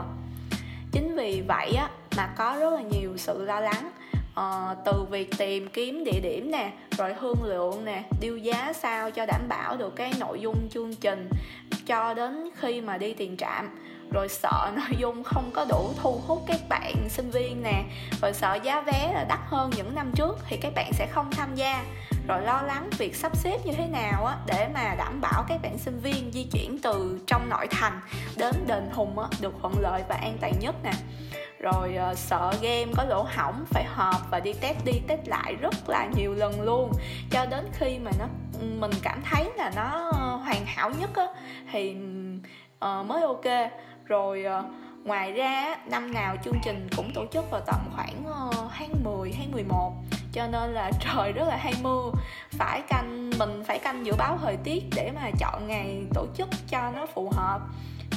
Chính 0.92 1.16
vì 1.16 1.42
vậy 1.48 1.74
á, 1.74 1.90
mà 2.18 2.28
có 2.38 2.58
rất 2.60 2.74
là 2.74 2.82
nhiều 2.82 3.18
sự 3.18 3.46
lo 3.46 3.60
lắng 3.60 3.92
uh, 4.40 4.78
từ 4.86 5.04
việc 5.04 5.38
tìm 5.38 5.68
kiếm 5.68 6.04
địa 6.04 6.20
điểm 6.20 6.52
nè 6.52 6.72
rồi 6.98 7.14
hương 7.14 7.44
lượng 7.44 7.86
nè 7.86 8.04
điêu 8.22 8.38
giá 8.38 8.74
sao 8.74 9.12
cho 9.12 9.26
đảm 9.26 9.42
bảo 9.50 9.78
được 9.78 9.96
cái 9.96 10.14
nội 10.20 10.40
dung 10.42 10.70
chương 10.70 10.96
trình 10.96 11.30
cho 11.86 12.14
đến 12.14 12.50
khi 12.56 12.82
mà 12.82 12.98
đi 12.98 13.14
tiền 13.14 13.38
trạm 13.38 13.70
rồi 14.12 14.30
sợ 14.30 14.72
nội 14.76 14.98
dung 14.98 15.24
không 15.24 15.52
có 15.54 15.66
đủ 15.70 15.94
thu 16.02 16.22
hút 16.28 16.44
các 16.48 16.60
bạn 16.70 17.10
sinh 17.10 17.32
viên 17.32 17.64
nè 17.64 17.84
rồi 18.22 18.34
sợ 18.34 18.58
giá 18.64 18.82
vé 18.82 19.12
là 19.14 19.26
đắt 19.30 19.40
hơn 19.46 19.72
những 19.76 19.96
năm 19.96 20.12
trước 20.16 20.40
thì 20.48 20.58
các 20.58 20.74
bạn 20.76 20.94
sẽ 20.94 21.08
không 21.08 21.32
tham 21.32 21.56
gia. 21.56 21.84
Rồi 22.28 22.42
lo 22.42 22.62
lắng 22.62 22.90
việc 22.98 23.16
sắp 23.16 23.38
xếp 23.38 23.58
như 23.66 23.72
thế 23.72 23.88
nào 23.88 24.26
á 24.26 24.38
để 24.46 24.68
mà 24.74 24.96
đảm 24.98 25.22
bảo 25.22 25.46
các 25.48 25.62
bạn 25.62 25.78
sinh 25.78 26.00
viên 26.00 26.32
di 26.32 26.44
chuyển 26.44 26.80
từ 26.84 27.20
trong 27.28 27.50
nội 27.50 27.68
thành 27.72 28.02
đến 28.38 28.56
đền 28.68 28.90
hùng 28.94 29.20
á 29.20 29.28
được 29.42 29.54
thuận 29.62 29.74
lợi 29.80 30.04
và 30.10 30.16
an 30.16 30.38
toàn 30.42 30.54
nhất 30.60 30.76
nè. 30.84 30.92
Rồi 31.60 31.98
uh, 32.12 32.18
sợ 32.18 32.54
game 32.62 32.92
có 32.98 33.04
lỗ 33.04 33.24
hỏng 33.24 33.66
phải 33.70 33.84
họp 33.84 34.32
và 34.32 34.40
đi 34.40 34.54
test 34.54 34.86
đi 34.86 35.02
test 35.08 35.28
lại 35.28 35.56
rất 35.56 35.90
là 35.90 36.08
nhiều 36.16 36.34
lần 36.34 36.62
luôn. 36.62 36.92
Cho 37.32 37.46
đến 37.46 37.70
khi 37.74 38.00
mà 38.00 38.12
nó 38.20 38.26
mình 38.80 38.92
cảm 39.02 39.22
thấy 39.32 39.52
là 39.56 39.72
nó 39.76 40.12
hoàn 40.46 40.66
hảo 40.66 40.92
nhất 41.00 41.10
á 41.16 41.28
thì 41.72 41.96
uh, 42.86 43.06
mới 43.06 43.22
ok 43.22 43.72
rồi 44.12 44.44
ờ, 44.44 44.64
ngoài 45.04 45.32
ra 45.32 45.76
năm 45.86 46.14
nào 46.14 46.36
chương 46.44 46.60
trình 46.64 46.90
cũng 46.98 47.12
tổ 47.14 47.26
chức 47.32 47.52
vào 47.52 47.62
tầm 47.66 47.80
khoảng 47.96 48.24
ờ, 48.26 48.70
tháng 48.78 49.04
10 49.04 49.34
tháng 49.38 49.52
11 49.52 49.94
cho 50.34 50.48
nên 50.48 50.74
là 50.74 50.92
trời 51.00 51.32
rất 51.32 51.48
là 51.48 51.58
hay 51.58 51.74
mưa. 51.82 52.12
Phải 52.52 52.82
canh 52.82 53.32
mình 53.40 53.64
phải 53.68 53.80
canh 53.80 54.06
dự 54.06 54.14
báo 54.18 54.38
thời 54.42 54.58
tiết 54.58 54.84
để 54.96 55.12
mà 55.16 55.32
chọn 55.40 55.68
ngày 55.68 56.04
tổ 56.14 56.28
chức 56.36 56.50
cho 56.70 56.92
nó 56.96 57.06
phù 57.06 57.30
hợp. 57.36 57.62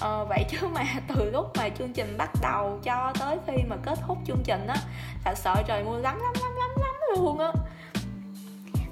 Ờ, 0.01 0.25
vậy 0.29 0.45
chứ 0.51 0.69
mà 0.75 0.85
từ 1.09 1.31
lúc 1.31 1.53
mà 1.59 1.69
chương 1.69 1.93
trình 1.93 2.17
bắt 2.19 2.31
đầu 2.43 2.81
cho 2.83 3.13
tới 3.21 3.39
khi 3.47 3.63
mà 3.69 3.77
kết 3.83 3.99
thúc 4.07 4.19
chương 4.27 4.43
trình 4.45 4.67
á 4.67 4.77
là 5.25 5.35
sợ 5.35 5.63
trời 5.67 5.85
mưa 5.85 5.99
lắm 5.99 6.19
lắm 6.23 6.33
lắm 6.43 6.53
lắm 6.57 6.71
lắm 6.77 6.95
luôn 7.17 7.39
á 7.39 7.53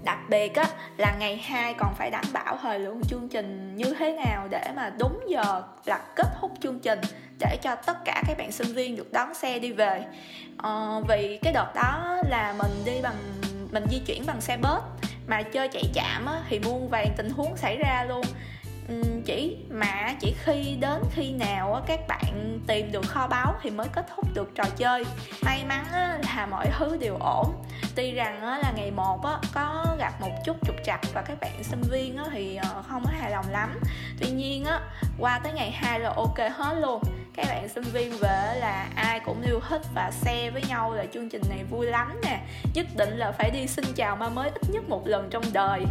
đặc 0.05 0.19
biệt 0.29 0.55
á 0.55 0.65
là 0.97 1.15
ngày 1.19 1.37
2 1.37 1.75
còn 1.75 1.95
phải 1.95 2.11
đảm 2.11 2.25
bảo 2.33 2.59
thời 2.63 2.79
lượng 2.79 3.01
chương 3.09 3.29
trình 3.29 3.77
như 3.77 3.95
thế 3.99 4.13
nào 4.25 4.49
để 4.51 4.71
mà 4.77 4.91
đúng 4.99 5.21
giờ 5.29 5.63
là 5.85 6.01
kết 6.17 6.27
thúc 6.41 6.53
chương 6.61 6.81
trình 6.81 7.01
để 7.39 7.57
cho 7.63 7.75
tất 7.75 7.97
cả 8.05 8.23
các 8.27 8.39
bạn 8.39 8.53
sinh 8.53 8.73
viên 8.75 8.97
được 8.97 9.13
đón 9.13 9.35
xe 9.35 9.59
đi 9.59 9.73
về. 9.73 10.05
Ờ, 10.59 11.03
vì 11.09 11.39
cái 11.43 11.53
đợt 11.53 11.73
đó 11.75 12.17
là 12.29 12.55
mình 12.59 12.73
đi 12.85 13.01
bằng 13.03 13.17
mình 13.73 13.85
di 13.91 13.99
chuyển 14.07 14.27
bằng 14.27 14.41
xe 14.41 14.57
bus 14.57 14.83
mà 15.27 15.43
chơi 15.43 15.69
chạy 15.69 15.85
chạm 15.95 16.27
á, 16.27 16.43
thì 16.49 16.59
muôn 16.59 16.89
vàng 16.89 17.09
tình 17.17 17.31
huống 17.31 17.57
xảy 17.57 17.77
ra 17.77 18.07
luôn 18.09 18.23
chỉ, 19.25 19.57
mà 19.71 20.15
chỉ 20.21 20.35
khi 20.45 20.77
đến 20.81 21.03
khi 21.11 21.33
nào 21.33 21.83
các 21.87 22.01
bạn 22.09 22.59
tìm 22.67 22.93
được 22.93 23.07
kho 23.07 23.27
báu 23.27 23.55
thì 23.63 23.71
mới 23.71 23.87
kết 23.93 24.07
thúc 24.17 24.27
được 24.35 24.51
trò 24.55 24.65
chơi. 24.77 25.05
May 25.43 25.65
mắn 25.69 25.85
là 26.23 26.47
mọi 26.51 26.67
thứ 26.79 26.97
đều 27.01 27.17
ổn. 27.21 27.65
Tuy 27.95 28.13
rằng 28.13 28.43
là 28.43 28.73
ngày 28.77 28.91
một 28.91 29.21
có 29.55 29.85
gặp 29.99 30.21
một 30.21 30.33
chút 30.45 30.57
trục 30.67 30.77
trặc 30.85 31.01
và 31.15 31.23
các 31.23 31.41
bạn 31.41 31.65
sinh 31.65 31.83
viên 31.91 32.19
thì 32.33 32.57
ờ, 32.57 32.83
không 32.89 33.05
có 33.05 33.11
hài 33.21 33.31
lòng 33.31 33.47
lắm. 33.51 33.81
Tuy 34.21 34.31
nhiên 34.31 34.65
qua 35.19 35.41
tới 35.45 35.53
ngày 35.53 35.71
hai 35.71 36.01
là 36.01 36.13
ok 36.17 36.39
hết 36.57 36.75
luôn 36.81 37.03
các 37.35 37.47
bạn 37.49 37.69
sinh 37.69 37.85
viên 37.85 38.13
về 38.13 38.57
là 38.61 38.89
ai 38.95 39.21
cũng 39.21 39.43
yêu 39.43 39.61
thích 39.69 39.83
và 39.95 40.11
xe 40.11 40.51
với 40.51 40.63
nhau 40.69 40.95
là 40.95 41.05
chương 41.13 41.29
trình 41.29 41.43
này 41.49 41.65
vui 41.71 41.87
lắm 41.87 42.21
nè. 42.23 42.41
Nhất 42.75 42.87
định 42.97 43.17
là 43.17 43.33
phải 43.33 43.51
đi 43.51 43.67
xin 43.67 43.85
chào 43.95 44.17
ma 44.17 44.29
mới 44.29 44.51
ít 44.51 44.71
nhất 44.71 44.89
một 44.89 45.07
lần 45.07 45.29
trong 45.31 45.45
đời. 45.53 45.85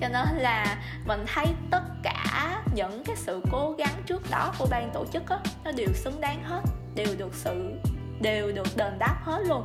Cho 0.00 0.08
nên 0.08 0.36
là 0.36 0.78
mình 1.06 1.24
thấy 1.34 1.46
tất 1.70 1.82
cả 2.02 2.62
những 2.74 3.04
cái 3.04 3.16
sự 3.16 3.42
cố 3.52 3.74
gắng 3.78 4.02
trước 4.06 4.30
đó 4.30 4.54
của 4.58 4.66
ban 4.70 4.90
tổ 4.90 5.04
chức 5.12 5.28
á, 5.28 5.38
nó 5.64 5.72
đều 5.72 5.88
xứng 5.94 6.20
đáng 6.20 6.44
hết, 6.44 6.60
đều 6.94 7.08
được 7.18 7.34
sự, 7.34 7.72
đều 8.20 8.52
được 8.52 8.76
đền 8.76 8.98
đáp 8.98 9.16
hết 9.24 9.42
luôn. 9.48 9.62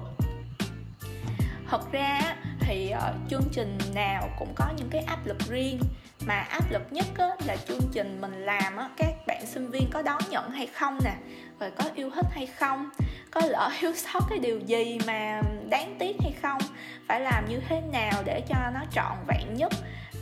Thật 1.69 1.91
ra 1.91 2.35
thì 2.69 2.93
uh, 2.93 3.29
chương 3.29 3.43
trình 3.51 3.77
nào 3.95 4.29
cũng 4.39 4.53
có 4.55 4.65
những 4.77 4.89
cái 4.89 5.01
áp 5.01 5.25
lực 5.25 5.37
riêng. 5.49 5.79
Mà 6.25 6.35
áp 6.35 6.71
lực 6.71 6.81
nhất 6.91 7.05
á, 7.17 7.27
là 7.45 7.57
chương 7.67 7.81
trình 7.91 8.21
mình 8.21 8.33
làm 8.33 8.77
á, 8.77 8.89
các 8.97 9.13
bạn 9.27 9.45
sinh 9.45 9.71
viên 9.71 9.89
có 9.91 10.01
đón 10.01 10.21
nhận 10.29 10.51
hay 10.51 10.67
không 10.67 10.99
nè 11.03 11.13
rồi 11.59 11.71
có 11.71 11.83
yêu 11.95 12.09
thích 12.15 12.25
hay 12.31 12.47
không 12.47 12.89
có 13.31 13.41
lỡ 13.45 13.69
thiếu 13.79 13.93
sót 13.95 14.19
cái 14.29 14.39
điều 14.39 14.59
gì 14.59 14.99
mà 15.07 15.41
đáng 15.69 15.95
tiếc 15.99 16.15
hay 16.21 16.33
không 16.41 16.61
phải 17.07 17.21
làm 17.21 17.49
như 17.49 17.59
thế 17.69 17.81
nào 17.91 18.23
để 18.25 18.41
cho 18.49 18.55
nó 18.73 18.79
trọn 18.91 19.17
vẹn 19.27 19.53
nhất. 19.53 19.71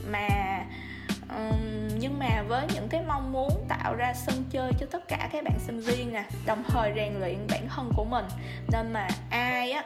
Mà 0.10 0.28
um, 1.30 1.88
nhưng 2.00 2.20
mà 2.20 2.44
với 2.48 2.68
những 2.74 2.88
cái 2.90 3.02
mong 3.08 3.32
muốn 3.32 3.66
tạo 3.68 3.96
ra 3.96 4.14
sân 4.14 4.44
chơi 4.52 4.72
cho 4.80 4.86
tất 4.92 5.08
cả 5.08 5.30
các 5.32 5.44
bạn 5.44 5.60
sinh 5.60 5.80
viên 5.80 6.14
nè 6.14 6.24
đồng 6.46 6.64
thời 6.68 6.92
rèn 6.96 7.14
luyện 7.20 7.48
bản 7.50 7.68
thân 7.76 7.92
của 7.96 8.06
mình 8.06 8.26
nên 8.72 8.94
mà 8.94 9.08
ai 9.30 9.72
á 9.72 9.84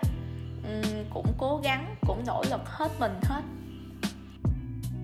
cũng 1.13 1.27
cố 1.37 1.59
gắng 1.63 1.95
cũng 2.07 2.23
nỗ 2.27 2.43
lực 2.49 2.61
hết 2.65 2.89
mình 2.99 3.13
hết. 3.23 3.41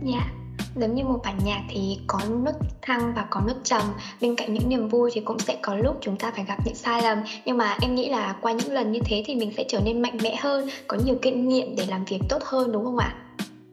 Dạ 0.01 0.17
yeah 0.17 0.37
giống 0.79 0.95
như 0.95 1.03
một 1.03 1.19
bản 1.23 1.37
nhạc 1.45 1.61
thì 1.69 1.99
có 2.07 2.19
nốt 2.29 2.51
thăng 2.81 3.13
và 3.13 3.25
có 3.29 3.41
nốt 3.47 3.53
trầm. 3.63 3.81
Bên 4.21 4.35
cạnh 4.35 4.53
những 4.53 4.69
niềm 4.69 4.87
vui 4.87 5.11
thì 5.13 5.21
cũng 5.21 5.39
sẽ 5.39 5.57
có 5.61 5.75
lúc 5.75 5.97
chúng 6.01 6.17
ta 6.17 6.31
phải 6.35 6.45
gặp 6.45 6.57
những 6.65 6.75
sai 6.75 7.01
lầm. 7.01 7.17
Nhưng 7.45 7.57
mà 7.57 7.77
em 7.81 7.95
nghĩ 7.95 8.09
là 8.09 8.35
qua 8.41 8.51
những 8.51 8.71
lần 8.71 8.91
như 8.91 8.99
thế 9.05 9.23
thì 9.25 9.35
mình 9.35 9.53
sẽ 9.57 9.65
trở 9.67 9.79
nên 9.79 10.01
mạnh 10.01 10.17
mẽ 10.23 10.35
hơn 10.35 10.69
có 10.87 10.97
nhiều 11.05 11.15
kinh 11.21 11.47
nghiệm 11.47 11.75
để 11.75 11.85
làm 11.85 12.05
việc 12.05 12.19
tốt 12.29 12.43
hơn 12.45 12.71
đúng 12.71 12.85
không 12.85 12.97
ạ? 12.97 13.15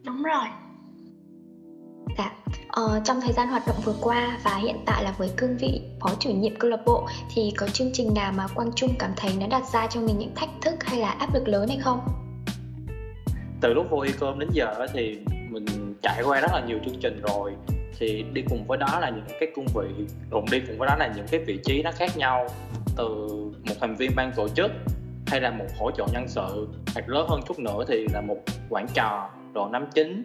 Đúng 0.03 0.23
rồi. 0.23 0.45
Dạ, 2.17 2.31
ờ, 2.69 3.01
trong 3.03 3.21
thời 3.21 3.33
gian 3.33 3.47
hoạt 3.47 3.67
động 3.67 3.77
vừa 3.83 3.95
qua 4.01 4.37
và 4.43 4.55
hiện 4.55 4.75
tại 4.85 5.03
là 5.03 5.15
với 5.17 5.29
cương 5.37 5.57
vị 5.57 5.81
phó 6.01 6.09
chủ 6.19 6.29
nhiệm 6.29 6.55
câu 6.59 6.71
lạc 6.71 6.79
bộ 6.85 7.07
thì 7.33 7.53
có 7.57 7.67
chương 7.67 7.89
trình 7.93 8.13
nào 8.13 8.31
mà 8.31 8.47
Quang 8.47 8.71
Trung 8.75 8.93
cảm 8.99 9.11
thấy 9.17 9.31
nó 9.39 9.47
đặt 9.47 9.63
ra 9.73 9.87
cho 9.87 10.01
mình 10.01 10.19
những 10.19 10.35
thách 10.35 10.49
thức 10.61 10.83
hay 10.83 10.99
là 10.99 11.09
áp 11.09 11.33
lực 11.33 11.47
lớn 11.47 11.67
hay 11.67 11.77
không? 11.77 12.24
Từ 13.65 13.73
lúc 13.73 13.87
vô 13.89 13.99
Ecom 13.99 14.39
đến 14.39 14.49
giờ 14.51 14.87
thì 14.93 15.19
mình 15.49 15.65
trải 16.01 16.23
qua 16.23 16.41
rất 16.41 16.51
là 16.53 16.61
nhiều 16.67 16.79
chương 16.85 16.99
trình 17.01 17.21
rồi. 17.21 17.53
Thì 17.99 18.25
đi 18.33 18.41
cùng 18.49 18.65
với 18.67 18.77
đó 18.77 18.99
là 19.01 19.09
những 19.09 19.25
cái 19.39 19.49
cung 19.55 19.65
vị 19.75 20.05
cùng 20.29 20.45
đi 20.51 20.59
cùng 20.67 20.77
với 20.77 20.87
đó 20.87 20.95
là 20.99 21.13
những 21.15 21.25
cái 21.31 21.39
vị 21.39 21.59
trí 21.63 21.83
nó 21.83 21.91
khác 21.91 22.17
nhau 22.17 22.47
từ 22.97 23.05
một 23.67 23.75
thành 23.79 23.95
viên 23.95 24.11
ban 24.15 24.31
tổ 24.35 24.47
chức 24.47 24.71
hay 25.27 25.41
là 25.41 25.51
một 25.51 25.65
hỗ 25.79 25.91
trợ 25.91 26.05
nhân 26.13 26.27
sự. 26.27 26.67
Hoặc 26.93 27.09
lớn 27.09 27.25
hơn 27.29 27.41
chút 27.47 27.59
nữa 27.59 27.83
thì 27.87 28.07
là 28.13 28.21
một 28.21 28.37
quản 28.69 28.87
trò 28.93 29.29
đồ 29.53 29.69
nắm 29.69 29.87
chính 29.93 30.23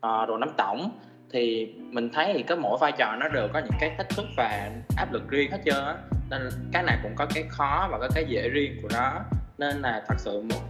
ờ, 0.00 0.26
đồ 0.26 0.38
nắm 0.38 0.48
tổng. 0.56 0.90
Thì 1.32 1.74
mình 1.76 2.10
thấy 2.12 2.32
thì 2.34 2.42
có 2.42 2.56
mỗi 2.56 2.78
vai 2.80 2.92
trò 2.98 3.16
nó 3.20 3.28
đều 3.28 3.48
có 3.52 3.58
những 3.58 3.78
cái 3.80 3.94
thách 3.96 4.08
thức 4.08 4.26
và 4.36 4.70
áp 4.96 5.12
lực 5.12 5.28
riêng 5.28 5.50
hết 5.50 5.58
trơn 5.64 5.84
á. 5.84 5.96
Nên 6.30 6.48
cái 6.72 6.82
này 6.82 6.98
cũng 7.02 7.12
có 7.16 7.26
cái 7.34 7.44
khó 7.48 7.88
và 7.90 7.98
có 7.98 8.08
cái 8.14 8.24
dễ 8.28 8.48
riêng 8.48 8.72
của 8.82 8.88
nó. 8.92 9.20
Nên 9.58 9.82
là 9.82 10.04
thật 10.08 10.14
sự 10.18 10.42
một 10.42 10.60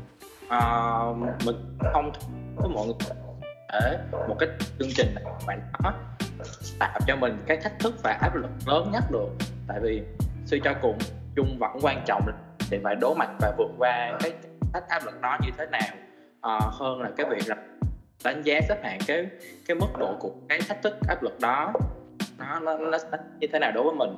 uh, 0.57 1.45
mình 1.47 1.79
không 1.93 2.13
với 2.57 2.69
mọi 2.69 2.87
người 2.87 2.95
để 3.73 3.99
một 4.29 4.37
cái 4.39 4.49
chương 4.79 4.89
trình 4.95 5.15
này 5.15 5.25
bạn 5.47 5.61
đó 5.83 5.93
tạo 6.79 6.99
cho 7.07 7.17
mình 7.17 7.39
cái 7.47 7.57
thách 7.57 7.79
thức 7.79 7.95
và 8.03 8.13
áp 8.13 8.35
lực 8.35 8.51
lớn 8.67 8.91
nhất 8.93 9.05
được. 9.11 9.29
Tại 9.69 9.81
vì 9.83 10.03
suy 10.47 10.61
cho 10.65 10.75
cùng 10.83 10.99
chung 11.37 11.57
vẫn 11.61 11.79
quan 11.83 12.03
trọng 12.07 12.27
thì 12.71 12.79
phải 12.85 12.95
đối 12.95 13.15
mặt 13.15 13.31
và 13.41 13.53
vượt 13.59 13.71
qua 13.79 14.13
cái 14.21 14.33
thách 14.73 14.89
áp 14.89 15.05
lực 15.05 15.21
đó 15.21 15.39
như 15.43 15.51
thế 15.59 15.67
nào. 15.67 15.91
Uh, 16.57 16.63
hơn 16.75 17.01
là 17.01 17.11
cái 17.17 17.27
việc 17.31 17.49
là 17.49 17.57
đánh 18.25 18.43
giá 18.43 18.61
xếp 18.69 18.77
hạng 18.83 18.99
cái 19.07 19.27
cái 19.67 19.75
mức 19.75 19.99
độ 19.99 20.17
của 20.21 20.31
cái 20.49 20.61
thách 20.69 20.83
thức 20.83 20.97
áp 21.09 21.23
lực 21.23 21.41
đó 21.41 21.73
nó 22.39 22.61
nó, 22.61 22.77
nó 22.79 22.99
như 23.41 23.49
thế 23.53 23.59
nào 23.59 23.73
đối 23.73 23.85
với 23.85 23.95
mình. 23.95 24.11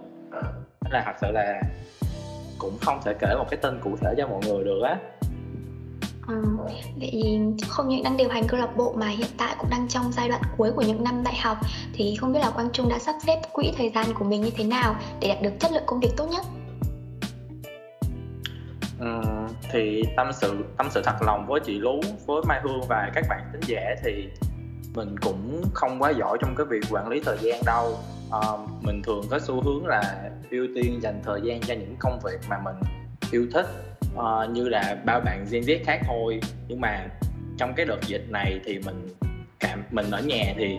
Là 0.91 1.03
thật 1.07 1.13
sự 1.21 1.27
là 1.31 1.63
cũng 2.59 2.79
không 2.81 3.01
thể 3.05 3.15
kể 3.21 3.35
một 3.39 3.47
cái 3.51 3.59
tên 3.63 3.81
cụ 3.83 3.97
thể 4.01 4.15
cho 4.17 4.27
mọi 4.27 4.41
người 4.47 4.65
được 4.65 4.83
á. 4.83 4.97
Ừ, 6.31 6.43
vậy 7.01 7.11
thì 7.13 7.41
không 7.69 7.89
những 7.89 8.03
đang 8.03 8.17
điều 8.17 8.29
hành 8.29 8.43
câu 8.49 8.61
lạc 8.61 8.77
bộ 8.77 8.95
mà 8.99 9.09
hiện 9.09 9.31
tại 9.39 9.55
cũng 9.59 9.71
đang 9.71 9.89
trong 9.89 10.13
giai 10.13 10.29
đoạn 10.29 10.43
cuối 10.57 10.73
của 10.73 10.83
những 10.83 11.05
năm 11.05 11.23
đại 11.25 11.37
học 11.37 11.59
thì 11.95 12.17
không 12.17 12.33
biết 12.33 12.39
là 12.41 12.51
Quang 12.51 12.71
Trung 12.73 12.89
đã 12.89 12.99
sắp 12.99 13.15
xếp 13.27 13.41
quỹ 13.53 13.73
thời 13.77 13.91
gian 13.95 14.07
của 14.15 14.25
mình 14.25 14.43
như 14.43 14.51
thế 14.57 14.65
nào 14.65 14.97
để 15.21 15.29
đạt 15.29 15.43
được 15.43 15.51
chất 15.61 15.73
lượng 15.73 15.83
công 15.87 16.01
việc 16.01 16.11
tốt 16.17 16.29
nhất? 16.31 16.45
Ừ, 19.01 19.23
thì 19.73 20.03
tâm 20.17 20.27
sự 20.33 20.65
tâm 20.79 20.87
sự 20.91 21.03
thật 21.05 21.23
lòng 21.27 21.47
với 21.49 21.61
chị 21.61 21.79
Lú, 21.79 22.01
với 22.27 22.43
Mai 22.49 22.61
Hương 22.63 22.81
và 22.89 23.11
các 23.15 23.25
bạn 23.29 23.51
tính 23.53 23.63
giả 23.67 23.95
thì 24.05 24.29
mình 24.95 25.17
cũng 25.21 25.63
không 25.75 26.03
quá 26.03 26.11
giỏi 26.11 26.39
trong 26.41 26.55
cái 26.57 26.67
việc 26.67 26.81
quản 26.91 27.09
lý 27.09 27.21
thời 27.25 27.39
gian 27.41 27.61
đâu. 27.67 27.99
À, 28.31 28.41
mình 28.81 29.03
thường 29.03 29.23
có 29.31 29.39
xu 29.39 29.63
hướng 29.63 29.87
là 29.87 30.31
ưu 30.51 30.67
tiên 30.75 30.99
dành 31.03 31.23
thời 31.25 31.41
gian 31.45 31.61
cho 31.61 31.75
những 31.75 31.97
công 31.99 32.21
việc 32.25 32.41
mà 32.49 32.57
mình 32.65 32.77
yêu 33.31 33.47
thích 33.55 33.67
uh, 34.17 34.51
như 34.51 34.69
là 34.69 34.97
bao 35.05 35.21
bạn 35.21 35.47
Gen 35.51 35.63
Z 35.63 35.79
khác 35.85 36.01
thôi. 36.07 36.41
Nhưng 36.69 36.81
mà 36.81 37.07
trong 37.59 37.75
cái 37.75 37.87
đợt 37.87 38.01
dịch 38.07 38.25
này 38.31 38.61
thì 38.65 38.79
mình 38.87 39.09
cảm 39.61 39.83
mình 39.91 40.11
ở 40.11 40.21
nhà 40.21 40.45
thì 40.57 40.79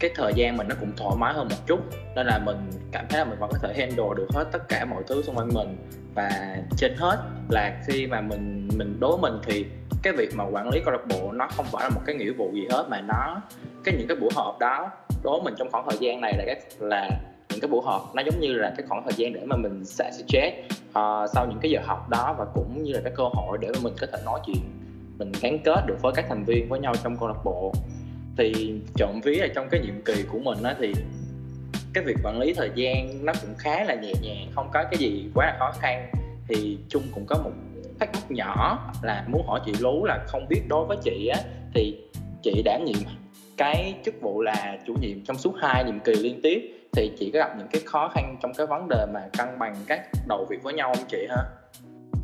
cái 0.00 0.10
thời 0.14 0.32
gian 0.36 0.56
mình 0.56 0.68
nó 0.68 0.74
cũng 0.80 0.92
thoải 0.96 1.16
mái 1.18 1.34
hơn 1.34 1.48
một 1.50 1.66
chút. 1.66 1.80
Nên 2.16 2.26
là 2.26 2.38
mình 2.38 2.70
cảm 2.92 3.06
thấy 3.08 3.18
là 3.18 3.24
mình 3.24 3.38
vẫn 3.38 3.50
có 3.52 3.58
thể 3.58 3.74
handle 3.78 4.08
được 4.16 4.28
hết 4.34 4.44
tất 4.52 4.68
cả 4.68 4.84
mọi 4.84 5.02
thứ 5.08 5.22
xung 5.22 5.36
quanh 5.36 5.48
mình. 5.54 5.76
Và 6.14 6.56
trên 6.76 6.96
hết 6.96 7.16
là 7.48 7.82
khi 7.86 8.06
mà 8.06 8.20
mình 8.20 8.68
mình 8.76 9.00
đối 9.00 9.18
mình 9.18 9.34
thì 9.44 9.66
cái 10.02 10.12
việc 10.12 10.28
mà 10.34 10.44
quản 10.44 10.68
lý 10.68 10.80
câu 10.84 10.92
lạc 10.92 11.06
bộ 11.08 11.32
nó 11.32 11.48
không 11.56 11.66
phải 11.72 11.84
là 11.84 11.88
một 11.88 12.00
cái 12.06 12.14
nghĩa 12.16 12.32
vụ 12.32 12.50
gì 12.54 12.66
hết 12.70 12.86
mà 12.90 13.00
nó 13.00 13.40
cái 13.84 13.94
những 13.98 14.08
cái 14.08 14.16
buổi 14.16 14.30
họp 14.34 14.58
đó 14.58 14.90
đối 15.22 15.42
mình 15.42 15.54
trong 15.58 15.70
khoảng 15.70 15.86
thời 15.90 15.98
gian 16.00 16.20
này 16.20 16.34
là 16.38 16.44
cái 16.46 16.60
là 16.78 17.10
những 17.50 17.60
cái 17.60 17.68
buổi 17.68 17.80
họp 17.84 18.14
nó 18.14 18.22
giống 18.22 18.40
như 18.40 18.52
là 18.52 18.74
cái 18.76 18.86
khoảng 18.88 19.02
thời 19.04 19.12
gian 19.16 19.32
để 19.32 19.40
mà 19.46 19.56
mình 19.56 19.84
xả 19.84 20.10
stress 20.10 20.56
uh, 20.88 21.30
sau 21.34 21.46
những 21.48 21.58
cái 21.62 21.70
giờ 21.70 21.80
học 21.84 22.08
đó 22.08 22.34
và 22.38 22.44
cũng 22.54 22.82
như 22.82 22.92
là 22.92 23.00
cái 23.04 23.12
cơ 23.16 23.24
hội 23.32 23.58
để 23.60 23.68
mà 23.74 23.78
mình 23.82 23.94
có 24.00 24.06
thể 24.12 24.18
nói 24.24 24.40
chuyện 24.46 24.62
mình 25.18 25.32
gắn 25.40 25.58
kết 25.64 25.86
được 25.86 25.96
với 26.02 26.12
các 26.16 26.26
thành 26.28 26.44
viên 26.44 26.68
với 26.68 26.80
nhau 26.80 26.94
trong 27.04 27.16
câu 27.16 27.28
lạc 27.28 27.44
bộ. 27.44 27.72
Thì 28.36 28.74
trộm 28.96 29.20
ví 29.24 29.36
là 29.36 29.46
trong 29.54 29.68
cái 29.70 29.80
nhiệm 29.80 30.02
kỳ 30.04 30.22
của 30.32 30.38
mình 30.38 30.62
á 30.62 30.76
thì 30.80 30.92
cái 31.94 32.04
việc 32.04 32.16
quản 32.24 32.38
lý 32.38 32.54
thời 32.54 32.70
gian 32.74 33.24
nó 33.24 33.32
cũng 33.40 33.50
khá 33.58 33.84
là 33.84 33.94
nhẹ 33.94 34.12
nhàng 34.22 34.48
không 34.54 34.70
có 34.72 34.84
cái 34.90 34.98
gì 34.98 35.24
quá 35.34 35.46
là 35.46 35.56
khó 35.58 35.72
khăn. 35.80 36.10
Thì 36.48 36.78
chung 36.88 37.02
cũng 37.14 37.24
có 37.26 37.36
một 37.44 37.50
thắc 38.00 38.12
mắc 38.12 38.30
nhỏ 38.30 38.78
là 39.02 39.24
muốn 39.28 39.46
hỏi 39.46 39.60
chị 39.66 39.72
Lú 39.80 40.04
là 40.04 40.24
không 40.26 40.46
biết 40.48 40.60
đối 40.68 40.86
với 40.86 40.96
chị 41.04 41.28
á 41.34 41.40
thì 41.74 41.98
chị 42.42 42.62
đảm 42.64 42.84
nhiệm 42.84 43.08
cái 43.56 43.94
chức 44.04 44.14
vụ 44.20 44.42
là 44.42 44.78
chủ 44.86 44.94
nhiệm 45.00 45.24
trong 45.24 45.38
suốt 45.38 45.54
hai 45.60 45.84
nhiệm 45.84 46.00
kỳ 46.00 46.14
liên 46.14 46.40
tiếp 46.42 46.77
thì 46.98 47.12
chị 47.18 47.30
có 47.32 47.38
gặp 47.38 47.56
những 47.58 47.68
cái 47.68 47.82
khó 47.86 48.10
khăn 48.14 48.36
trong 48.42 48.54
cái 48.54 48.66
vấn 48.66 48.88
đề 48.88 49.06
mà 49.14 49.20
cân 49.38 49.58
bằng 49.58 49.74
các 49.86 50.00
đầu 50.28 50.46
việc 50.50 50.62
với 50.62 50.74
nhau 50.74 50.92
không 50.96 51.04
chị 51.08 51.26
ha? 51.30 51.42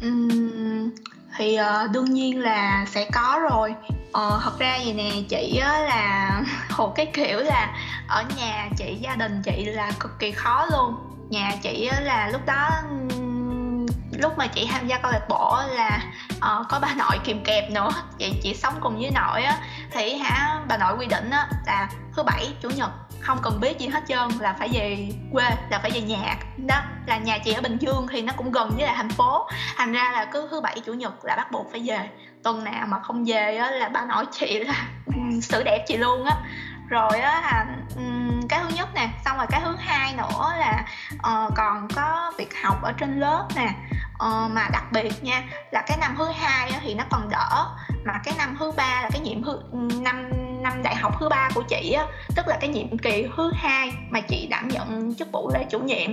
Uhm, 0.06 0.90
thì 1.36 1.58
uh, 1.60 1.90
đương 1.90 2.04
nhiên 2.04 2.40
là 2.40 2.84
sẽ 2.88 3.06
có 3.12 3.40
rồi. 3.50 3.74
Ờ, 4.12 4.40
thật 4.44 4.58
ra 4.58 4.78
vậy 4.84 4.94
nè 4.94 5.10
chị 5.28 5.58
á 5.62 5.80
là 5.80 6.42
một 6.78 6.94
cái 6.96 7.06
kiểu 7.06 7.38
là 7.38 7.76
ở 8.08 8.24
nhà 8.36 8.68
chị 8.76 8.96
gia 9.00 9.16
đình 9.16 9.42
chị 9.42 9.64
là 9.64 9.90
cực 10.00 10.12
kỳ 10.18 10.30
khó 10.30 10.66
luôn. 10.72 10.94
Nhà 11.30 11.50
chị 11.62 11.88
á 11.92 12.00
là 12.00 12.28
lúc 12.32 12.46
đó 12.46 12.70
lúc 14.18 14.38
mà 14.38 14.46
chị 14.46 14.68
tham 14.70 14.86
gia 14.86 14.98
câu 14.98 15.12
lạc 15.12 15.26
bộ 15.28 15.58
là 15.70 16.02
uh, 16.36 16.66
có 16.68 16.78
ba 16.80 16.94
nội 16.94 17.18
kìm 17.24 17.44
kẹp 17.44 17.70
nữa. 17.70 17.90
Chị 18.18 18.32
chị 18.42 18.54
sống 18.54 18.74
cùng 18.80 19.00
với 19.00 19.10
nội 19.10 19.42
á 19.42 19.58
thì 19.94 20.16
hả 20.16 20.60
bà 20.68 20.76
nội 20.76 20.96
quy 20.98 21.06
định 21.06 21.30
á 21.30 21.48
là 21.66 21.88
thứ 22.16 22.22
bảy 22.22 22.56
chủ 22.62 22.70
nhật 22.70 22.90
không 23.20 23.38
cần 23.42 23.60
biết 23.60 23.78
gì 23.78 23.88
hết 23.88 24.02
trơn 24.08 24.28
là 24.40 24.52
phải 24.58 24.68
về 24.72 25.08
quê 25.32 25.44
là 25.70 25.78
phải 25.78 25.90
về 25.90 26.00
nhà. 26.00 26.36
Đó 26.66 26.76
là 27.06 27.18
nhà 27.18 27.38
chị 27.44 27.52
ở 27.52 27.62
bình 27.62 27.78
dương 27.80 28.06
thì 28.10 28.22
nó 28.22 28.32
cũng 28.36 28.52
gần 28.52 28.70
với 28.76 28.86
lại 28.86 28.94
thành 28.96 29.08
phố. 29.08 29.48
Thành 29.76 29.92
ra 29.92 30.10
là 30.12 30.24
cứ 30.24 30.48
thứ 30.50 30.60
bảy 30.60 30.80
chủ 30.80 30.92
nhật 30.92 31.24
là 31.24 31.36
bắt 31.36 31.52
buộc 31.52 31.70
phải 31.70 31.82
về. 31.84 32.08
Tuần 32.42 32.64
nào 32.64 32.86
mà 32.86 33.00
không 33.00 33.24
về 33.26 33.56
á 33.56 33.70
là 33.70 33.88
bà 33.88 34.04
nội 34.04 34.24
chị 34.32 34.64
là 34.64 34.86
ừ, 35.06 35.40
xử 35.42 35.62
đẹp 35.62 35.84
chị 35.88 35.96
luôn 35.96 36.24
á. 36.24 36.36
Rồi 36.88 37.20
á 37.20 37.40
là 37.40 37.66
ừ, 37.96 38.02
cái 38.48 38.60
thứ 38.62 38.68
nhất 38.76 38.88
nè 38.94 39.08
xong 39.24 39.36
rồi 39.36 39.46
cái 39.50 39.60
thứ 39.64 39.76
hai 39.78 40.14
nữa 40.16 40.52
là 40.58 40.84
uh, 41.14 41.52
còn 41.56 41.88
có 41.96 42.32
việc 42.38 42.62
học 42.62 42.82
ở 42.82 42.92
trên 42.92 43.20
lớp 43.20 43.48
nè 43.56 43.68
ờ, 44.24 44.48
mà 44.52 44.68
đặc 44.72 44.84
biệt 44.92 45.12
nha 45.22 45.44
là 45.70 45.82
cái 45.86 45.98
năm 46.00 46.14
thứ 46.18 46.26
hai 46.34 46.72
thì 46.82 46.94
nó 46.94 47.04
còn 47.10 47.28
đỡ. 47.30 47.66
Mà 48.04 48.20
cái 48.24 48.34
năm 48.38 48.56
thứ 48.58 48.72
ba 48.76 49.00
là 49.02 49.08
cái 49.12 49.20
nhiệm 49.20 49.42
thứ 49.42 49.58
năm 50.00 50.30
năm 50.62 50.82
đại 50.82 50.96
học 50.96 51.12
thứ 51.20 51.28
ba 51.28 51.48
của 51.54 51.62
chị 51.68 51.92
á 51.92 52.06
tức 52.36 52.48
là 52.48 52.58
cái 52.60 52.68
nhiệm 52.68 52.98
kỳ 52.98 53.26
thứ 53.36 53.52
hai 53.56 53.92
mà 54.10 54.20
chị 54.20 54.46
đảm 54.50 54.68
nhận 54.68 55.14
chức 55.14 55.32
vụ 55.32 55.50
là 55.54 55.62
chủ 55.70 55.78
nhiệm 55.78 56.10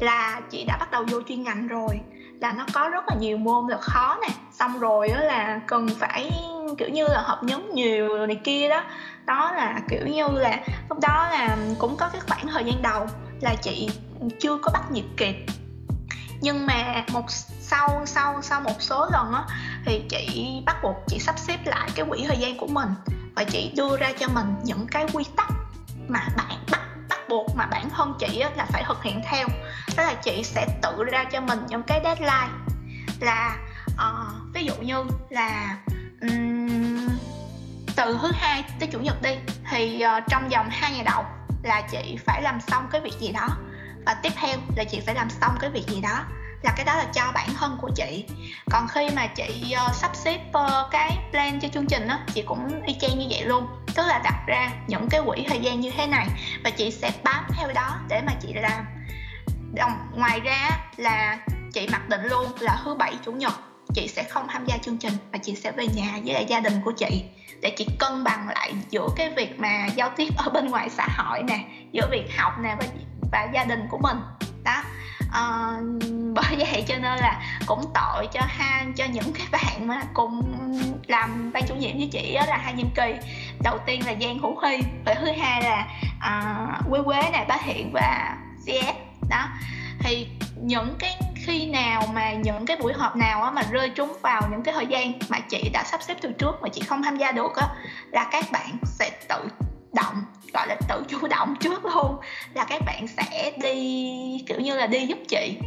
là 0.00 0.40
chị 0.50 0.64
đã 0.64 0.76
bắt 0.80 0.90
đầu 0.90 1.04
vô 1.10 1.22
chuyên 1.28 1.42
ngành 1.42 1.68
rồi. 1.68 2.00
Là 2.40 2.52
nó 2.52 2.66
có 2.72 2.88
rất 2.88 3.04
là 3.08 3.14
nhiều 3.14 3.36
môn 3.36 3.68
là 3.68 3.76
khó 3.76 4.18
nè. 4.22 4.34
Xong 4.52 4.78
rồi 4.78 5.08
á 5.08 5.20
là 5.20 5.60
cần 5.66 5.88
phải 5.98 6.30
kiểu 6.78 6.88
như 6.88 7.06
là 7.08 7.20
hợp 7.20 7.40
nhóm 7.42 7.70
nhiều 7.74 8.26
này 8.26 8.40
kia 8.44 8.68
đó. 8.68 8.82
Đó 9.24 9.52
là 9.52 9.80
kiểu 9.88 10.06
như 10.06 10.28
là 10.28 10.60
lúc 10.88 10.98
đó 11.00 11.28
là 11.32 11.56
cũng 11.78 11.96
có 11.96 12.08
cái 12.12 12.20
khoảng 12.28 12.46
thời 12.46 12.64
gian 12.64 12.82
đầu 12.82 13.06
là 13.40 13.54
chị 13.62 13.90
chưa 14.40 14.58
có 14.62 14.70
bắt 14.74 14.82
nhịp 14.90 15.04
kịp 15.16 15.34
nhưng 16.42 16.66
mà 16.66 17.04
một 17.12 17.24
sau 17.60 18.02
sau 18.06 18.42
sau 18.42 18.60
một 18.60 18.82
số 18.82 19.08
lần 19.12 19.32
á 19.32 19.44
thì 19.84 20.02
chị 20.08 20.62
bắt 20.66 20.76
buộc 20.82 20.96
chị 21.08 21.18
sắp 21.18 21.38
xếp 21.38 21.58
lại 21.64 21.90
cái 21.94 22.06
quỹ 22.08 22.24
thời 22.28 22.36
gian 22.36 22.58
của 22.58 22.66
mình 22.66 22.88
và 23.34 23.44
chị 23.44 23.72
đưa 23.76 23.96
ra 23.96 24.12
cho 24.18 24.28
mình 24.28 24.54
những 24.64 24.86
cái 24.90 25.06
quy 25.12 25.24
tắc 25.36 25.48
mà 26.08 26.28
bạn 26.36 26.58
bắt 26.70 26.80
bắt 27.08 27.18
buộc 27.28 27.56
mà 27.56 27.66
bản 27.66 27.90
thân 27.90 28.14
chị 28.18 28.40
á, 28.40 28.50
là 28.56 28.66
phải 28.72 28.84
thực 28.86 29.02
hiện 29.02 29.22
theo. 29.30 29.48
Đó 29.96 30.02
là 30.02 30.14
chị 30.14 30.42
sẽ 30.44 30.66
tự 30.82 31.04
ra 31.04 31.24
cho 31.24 31.40
mình 31.40 31.58
những 31.68 31.82
cái 31.82 32.00
deadline 32.04 32.48
là 33.20 33.56
uh, 33.88 34.54
ví 34.54 34.64
dụ 34.64 34.74
như 34.74 35.04
là 35.30 35.76
um, 36.20 37.08
từ 37.96 38.18
thứ 38.22 38.30
hai 38.34 38.64
tới 38.80 38.88
chủ 38.92 38.98
nhật 38.98 39.22
đi 39.22 39.36
thì 39.70 40.02
uh, 40.16 40.24
trong 40.28 40.48
vòng 40.48 40.68
hai 40.70 40.92
ngày 40.92 41.04
đầu 41.04 41.24
là 41.62 41.82
chị 41.90 42.18
phải 42.26 42.42
làm 42.42 42.60
xong 42.60 42.88
cái 42.90 43.00
việc 43.00 43.14
gì 43.20 43.32
đó 43.32 43.48
và 44.06 44.14
tiếp 44.22 44.32
theo 44.36 44.58
là 44.76 44.84
chị 44.84 45.00
phải 45.06 45.14
làm 45.14 45.30
xong 45.30 45.56
cái 45.60 45.70
việc 45.70 45.86
gì 45.88 46.00
đó 46.00 46.24
là 46.62 46.72
cái 46.76 46.84
đó 46.84 46.94
là 46.94 47.04
cho 47.14 47.32
bản 47.34 47.48
thân 47.58 47.78
của 47.80 47.90
chị. 47.94 48.24
Còn 48.70 48.86
khi 48.88 49.08
mà 49.16 49.26
chị 49.26 49.74
uh, 49.86 49.94
sắp 49.94 50.16
xếp 50.16 50.40
uh, 50.48 50.90
cái 50.90 51.18
plan 51.30 51.60
cho 51.60 51.68
chương 51.68 51.86
trình 51.86 52.08
đó 52.08 52.18
chị 52.34 52.42
cũng 52.42 52.82
y 52.86 52.96
chang 53.00 53.18
như 53.18 53.26
vậy 53.30 53.42
luôn. 53.44 53.66
Tức 53.94 54.06
là 54.06 54.20
đặt 54.24 54.44
ra 54.46 54.70
những 54.86 55.08
cái 55.10 55.20
quỹ 55.26 55.44
thời 55.48 55.58
gian 55.58 55.80
như 55.80 55.90
thế 55.90 56.06
này 56.06 56.26
và 56.64 56.70
chị 56.70 56.90
sẽ 56.90 57.12
bám 57.24 57.44
theo 57.56 57.72
đó 57.74 57.98
để 58.08 58.22
mà 58.26 58.32
chị 58.42 58.52
làm. 58.52 58.84
Đồng, 59.74 59.92
ngoài 60.14 60.40
ra 60.40 60.70
là 60.96 61.38
chị 61.72 61.88
mặc 61.92 62.08
định 62.08 62.24
luôn 62.24 62.46
là 62.60 62.80
thứ 62.84 62.94
bảy 62.94 63.14
chủ 63.24 63.32
nhật 63.32 63.52
chị 63.94 64.08
sẽ 64.08 64.22
không 64.22 64.48
tham 64.48 64.64
gia 64.66 64.76
chương 64.78 64.98
trình 64.98 65.12
và 65.32 65.38
chị 65.38 65.54
sẽ 65.54 65.72
về 65.72 65.86
nhà 65.86 66.18
với 66.24 66.34
lại 66.34 66.46
gia 66.48 66.60
đình 66.60 66.72
của 66.84 66.92
chị 66.92 67.24
để 67.62 67.70
chị 67.76 67.86
cân 67.98 68.24
bằng 68.24 68.48
lại 68.48 68.72
giữa 68.90 69.08
cái 69.16 69.30
việc 69.36 69.60
mà 69.60 69.86
giao 69.96 70.10
tiếp 70.16 70.28
ở 70.36 70.50
bên 70.50 70.66
ngoài 70.66 70.88
xã 70.90 71.08
hội 71.16 71.42
nè 71.42 71.64
giữa 71.92 72.08
việc 72.10 72.36
học 72.36 72.52
nè 72.62 72.76
và 72.78 72.86
và 73.32 73.48
gia 73.54 73.64
đình 73.64 73.86
của 73.90 73.98
mình. 73.98 74.16
Đó. 74.64 74.82
À, 75.32 75.72
bởi 76.34 76.56
vậy 76.58 76.84
cho 76.88 76.94
nên 76.94 77.18
là 77.18 77.40
cũng 77.66 77.84
tội 77.94 78.26
cho 78.32 78.40
hai 78.48 78.86
cho 78.96 79.04
những 79.04 79.32
cái 79.32 79.46
bạn 79.52 79.86
mà 79.86 80.02
cùng 80.14 80.42
làm 81.06 81.52
ban 81.52 81.66
chủ 81.66 81.74
nhiệm 81.74 81.96
với 81.96 82.08
chị 82.12 82.34
đó 82.34 82.42
là 82.46 82.56
hai 82.56 82.72
nhiệm 82.72 82.90
kỳ. 82.94 83.14
Đầu 83.62 83.78
tiên 83.86 84.06
là 84.06 84.14
giang 84.20 84.38
hữu 84.38 84.60
huy 84.60 84.78
và 85.04 85.14
thứ 85.14 85.26
hai 85.40 85.62
là 85.62 85.86
à, 86.20 86.66
quế 86.90 87.00
quế 87.04 87.30
này 87.32 87.44
bá 87.48 87.56
hiện 87.62 87.90
và 87.92 88.36
cs 88.66 88.96
đó. 89.30 89.48
Thì 89.98 90.28
những 90.62 90.96
cái 90.98 91.20
khi 91.34 91.66
nào 91.66 92.02
mà 92.14 92.32
những 92.32 92.66
cái 92.66 92.76
buổi 92.76 92.92
họp 92.92 93.16
nào 93.16 93.42
á, 93.42 93.50
mà 93.50 93.62
rơi 93.70 93.90
trúng 93.90 94.16
vào 94.22 94.42
những 94.50 94.62
cái 94.62 94.74
thời 94.74 94.86
gian 94.86 95.12
mà 95.28 95.38
chị 95.38 95.70
đã 95.72 95.84
sắp 95.84 96.02
xếp 96.02 96.16
từ 96.20 96.32
trước 96.32 96.62
mà 96.62 96.68
chị 96.68 96.80
không 96.80 97.02
tham 97.02 97.16
gia 97.16 97.32
được 97.32 97.56
á 97.56 97.66
là 98.10 98.28
các 98.32 98.44
bạn 98.52 98.76
sẽ 98.84 99.10
tự 99.28 99.48
động 99.94 100.24
gọi 100.52 100.66
là 100.68 100.76
tự 100.88 101.04
chủ 101.08 101.28
động 101.28 101.56
trước 101.60 101.84
luôn 101.84 102.16
là 102.54 102.64
các 102.64 102.82
bạn 102.86 103.06
sẽ 103.08 103.52
đi 103.62 104.44
kiểu 104.48 104.60
như 104.60 104.76
là 104.76 104.86
đi 104.86 105.06
giúp 105.06 105.18
chị. 105.28 105.58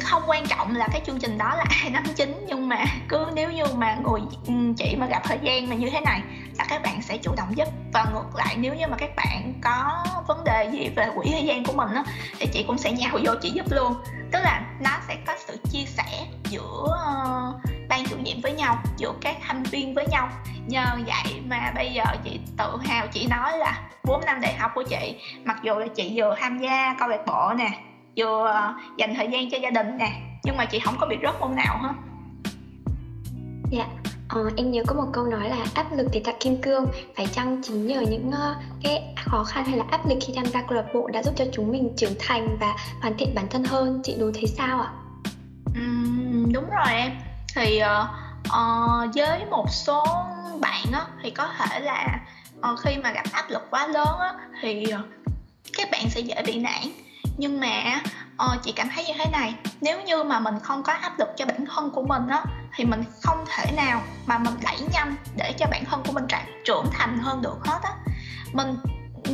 Không 0.00 0.22
quan 0.26 0.46
trọng 0.46 0.76
là 0.76 0.88
cái 0.92 1.00
chương 1.06 1.18
trình 1.18 1.38
đó 1.38 1.54
là 1.56 1.64
ai 1.68 1.90
nắm 1.90 2.04
chính 2.16 2.44
nhưng 2.46 2.68
mà 2.68 2.84
cứ 3.08 3.26
nếu 3.34 3.50
như 3.50 3.64
mà 3.76 3.98
người 4.04 4.20
chị 4.76 4.96
mà 4.98 5.06
gặp 5.06 5.22
thời 5.24 5.38
gian 5.42 5.68
mà 5.68 5.74
như 5.74 5.90
thế 5.90 6.00
này 6.00 6.22
là 6.58 6.64
các 6.68 6.82
bạn 6.82 7.02
sẽ 7.02 7.18
chủ 7.18 7.34
động 7.36 7.56
giúp. 7.56 7.68
Và 7.92 8.06
ngược 8.12 8.36
lại 8.36 8.56
nếu 8.58 8.74
như 8.74 8.86
mà 8.86 8.96
các 8.96 9.10
bạn 9.16 9.52
có 9.62 10.04
vấn 10.28 10.44
đề 10.44 10.70
gì 10.72 10.88
về 10.96 11.06
quỹ 11.16 11.28
thời 11.32 11.44
gian 11.44 11.64
của 11.64 11.72
mình 11.72 11.94
đó, 11.94 12.04
thì 12.38 12.46
chị 12.52 12.64
cũng 12.66 12.78
sẽ 12.78 12.92
nhào 12.92 13.18
vô 13.22 13.32
chị 13.42 13.50
giúp 13.50 13.66
luôn. 13.70 13.94
Tức 14.32 14.38
là 14.42 14.62
nó 14.80 14.90
sẽ 15.08 15.16
có 15.26 15.32
sự 15.46 15.56
chia 15.70 15.84
sẻ 15.86 16.26
giữa 16.48 16.84
uh, 16.84 17.75
ban 17.88 18.04
chủ 18.04 18.16
nhiệm 18.16 18.40
với 18.40 18.52
nhau 18.52 18.78
giữa 18.96 19.12
các 19.20 19.36
thành 19.40 19.62
viên 19.62 19.94
với 19.94 20.06
nhau. 20.06 20.28
Nhờ 20.66 20.84
vậy 21.06 21.40
mà 21.48 21.72
bây 21.74 21.92
giờ 21.92 22.04
chị 22.24 22.40
tự 22.58 22.76
hào 22.84 23.06
chị 23.06 23.26
nói 23.26 23.58
là 23.58 23.80
4 24.04 24.24
năm 24.24 24.40
đại 24.40 24.54
học 24.54 24.70
của 24.74 24.82
chị 24.82 25.16
mặc 25.44 25.56
dù 25.62 25.74
là 25.74 25.86
chị 25.86 26.12
vừa 26.16 26.36
tham 26.38 26.58
gia 26.58 26.96
câu 26.98 27.08
lạc 27.08 27.20
bộ 27.26 27.52
nè 27.58 27.68
vừa 28.16 28.74
dành 28.98 29.14
thời 29.14 29.28
gian 29.28 29.50
cho 29.50 29.58
gia 29.58 29.70
đình 29.70 29.98
nè 29.98 30.12
nhưng 30.44 30.56
mà 30.56 30.64
chị 30.64 30.78
không 30.78 30.96
có 31.00 31.06
bị 31.06 31.16
rớt 31.22 31.40
môn 31.40 31.54
nào 31.54 31.78
hết. 31.82 31.92
Dạ 33.70 33.86
Ờ, 34.28 34.50
em 34.56 34.70
nhớ 34.70 34.82
có 34.86 34.94
một 34.94 35.06
câu 35.12 35.24
nói 35.26 35.48
là 35.48 35.66
áp 35.74 35.86
lực 35.96 36.06
thì 36.12 36.20
tạo 36.20 36.34
kim 36.40 36.62
cương 36.62 36.86
phải 37.16 37.26
chăng 37.26 37.62
chính 37.62 37.86
nhờ 37.86 38.00
những 38.00 38.28
uh, 38.28 38.56
cái 38.82 39.14
khó 39.16 39.44
khăn 39.44 39.64
hay 39.64 39.78
là 39.78 39.84
áp 39.90 40.08
lực 40.08 40.18
khi 40.20 40.32
tham 40.36 40.46
gia 40.46 40.62
câu 40.62 40.76
lạc 40.76 40.86
bộ 40.94 41.08
đã 41.12 41.22
giúp 41.22 41.34
cho 41.36 41.44
chúng 41.52 41.72
mình 41.72 41.92
trưởng 41.96 42.14
thành 42.18 42.56
và 42.60 42.76
hoàn 43.00 43.14
thiện 43.18 43.34
bản 43.34 43.46
thân 43.50 43.64
hơn? 43.64 44.00
Chị 44.04 44.16
đối 44.18 44.32
thấy 44.32 44.46
sao 44.46 44.80
ạ? 44.80 44.90
Uhm, 45.70 46.52
đúng 46.52 46.64
rồi 46.70 46.94
em 46.94 47.12
thì 47.56 47.80
uh, 47.82 48.08
uh, 48.48 49.14
với 49.14 49.44
một 49.50 49.66
số 49.70 50.04
bạn 50.60 50.84
á, 50.92 51.06
thì 51.22 51.30
có 51.30 51.48
thể 51.58 51.80
là 51.80 52.20
uh, 52.58 52.78
khi 52.80 52.96
mà 52.96 53.12
gặp 53.12 53.24
áp 53.32 53.50
lực 53.50 53.66
quá 53.70 53.86
lớn 53.86 54.18
á, 54.18 54.34
thì 54.60 54.86
uh, 54.94 55.00
các 55.76 55.88
bạn 55.92 56.10
sẽ 56.10 56.20
dễ 56.20 56.42
bị 56.46 56.58
nản. 56.58 56.82
Nhưng 57.36 57.60
mà 57.60 58.00
uh, 58.44 58.62
chị 58.62 58.72
cảm 58.72 58.88
thấy 58.94 59.04
như 59.04 59.12
thế 59.18 59.30
này 59.32 59.54
nếu 59.80 60.02
như 60.02 60.24
mà 60.24 60.40
mình 60.40 60.54
không 60.62 60.82
có 60.82 60.92
áp 60.92 61.18
lực 61.18 61.28
cho 61.36 61.46
bản 61.46 61.66
thân 61.66 61.90
của 61.90 62.02
mình 62.02 62.28
á 62.28 62.44
thì 62.74 62.84
mình 62.84 63.04
không 63.22 63.44
thể 63.46 63.72
nào 63.76 64.02
mà 64.26 64.38
mình 64.38 64.54
đẩy 64.62 64.78
nhanh 64.92 65.16
để 65.36 65.52
cho 65.58 65.66
bản 65.70 65.84
thân 65.84 66.02
của 66.06 66.12
mình 66.12 66.26
trưởng 66.64 66.86
thành 66.92 67.18
hơn 67.18 67.42
được 67.42 67.58
hết 67.66 67.78
á. 67.82 67.90
Mình 68.52 68.76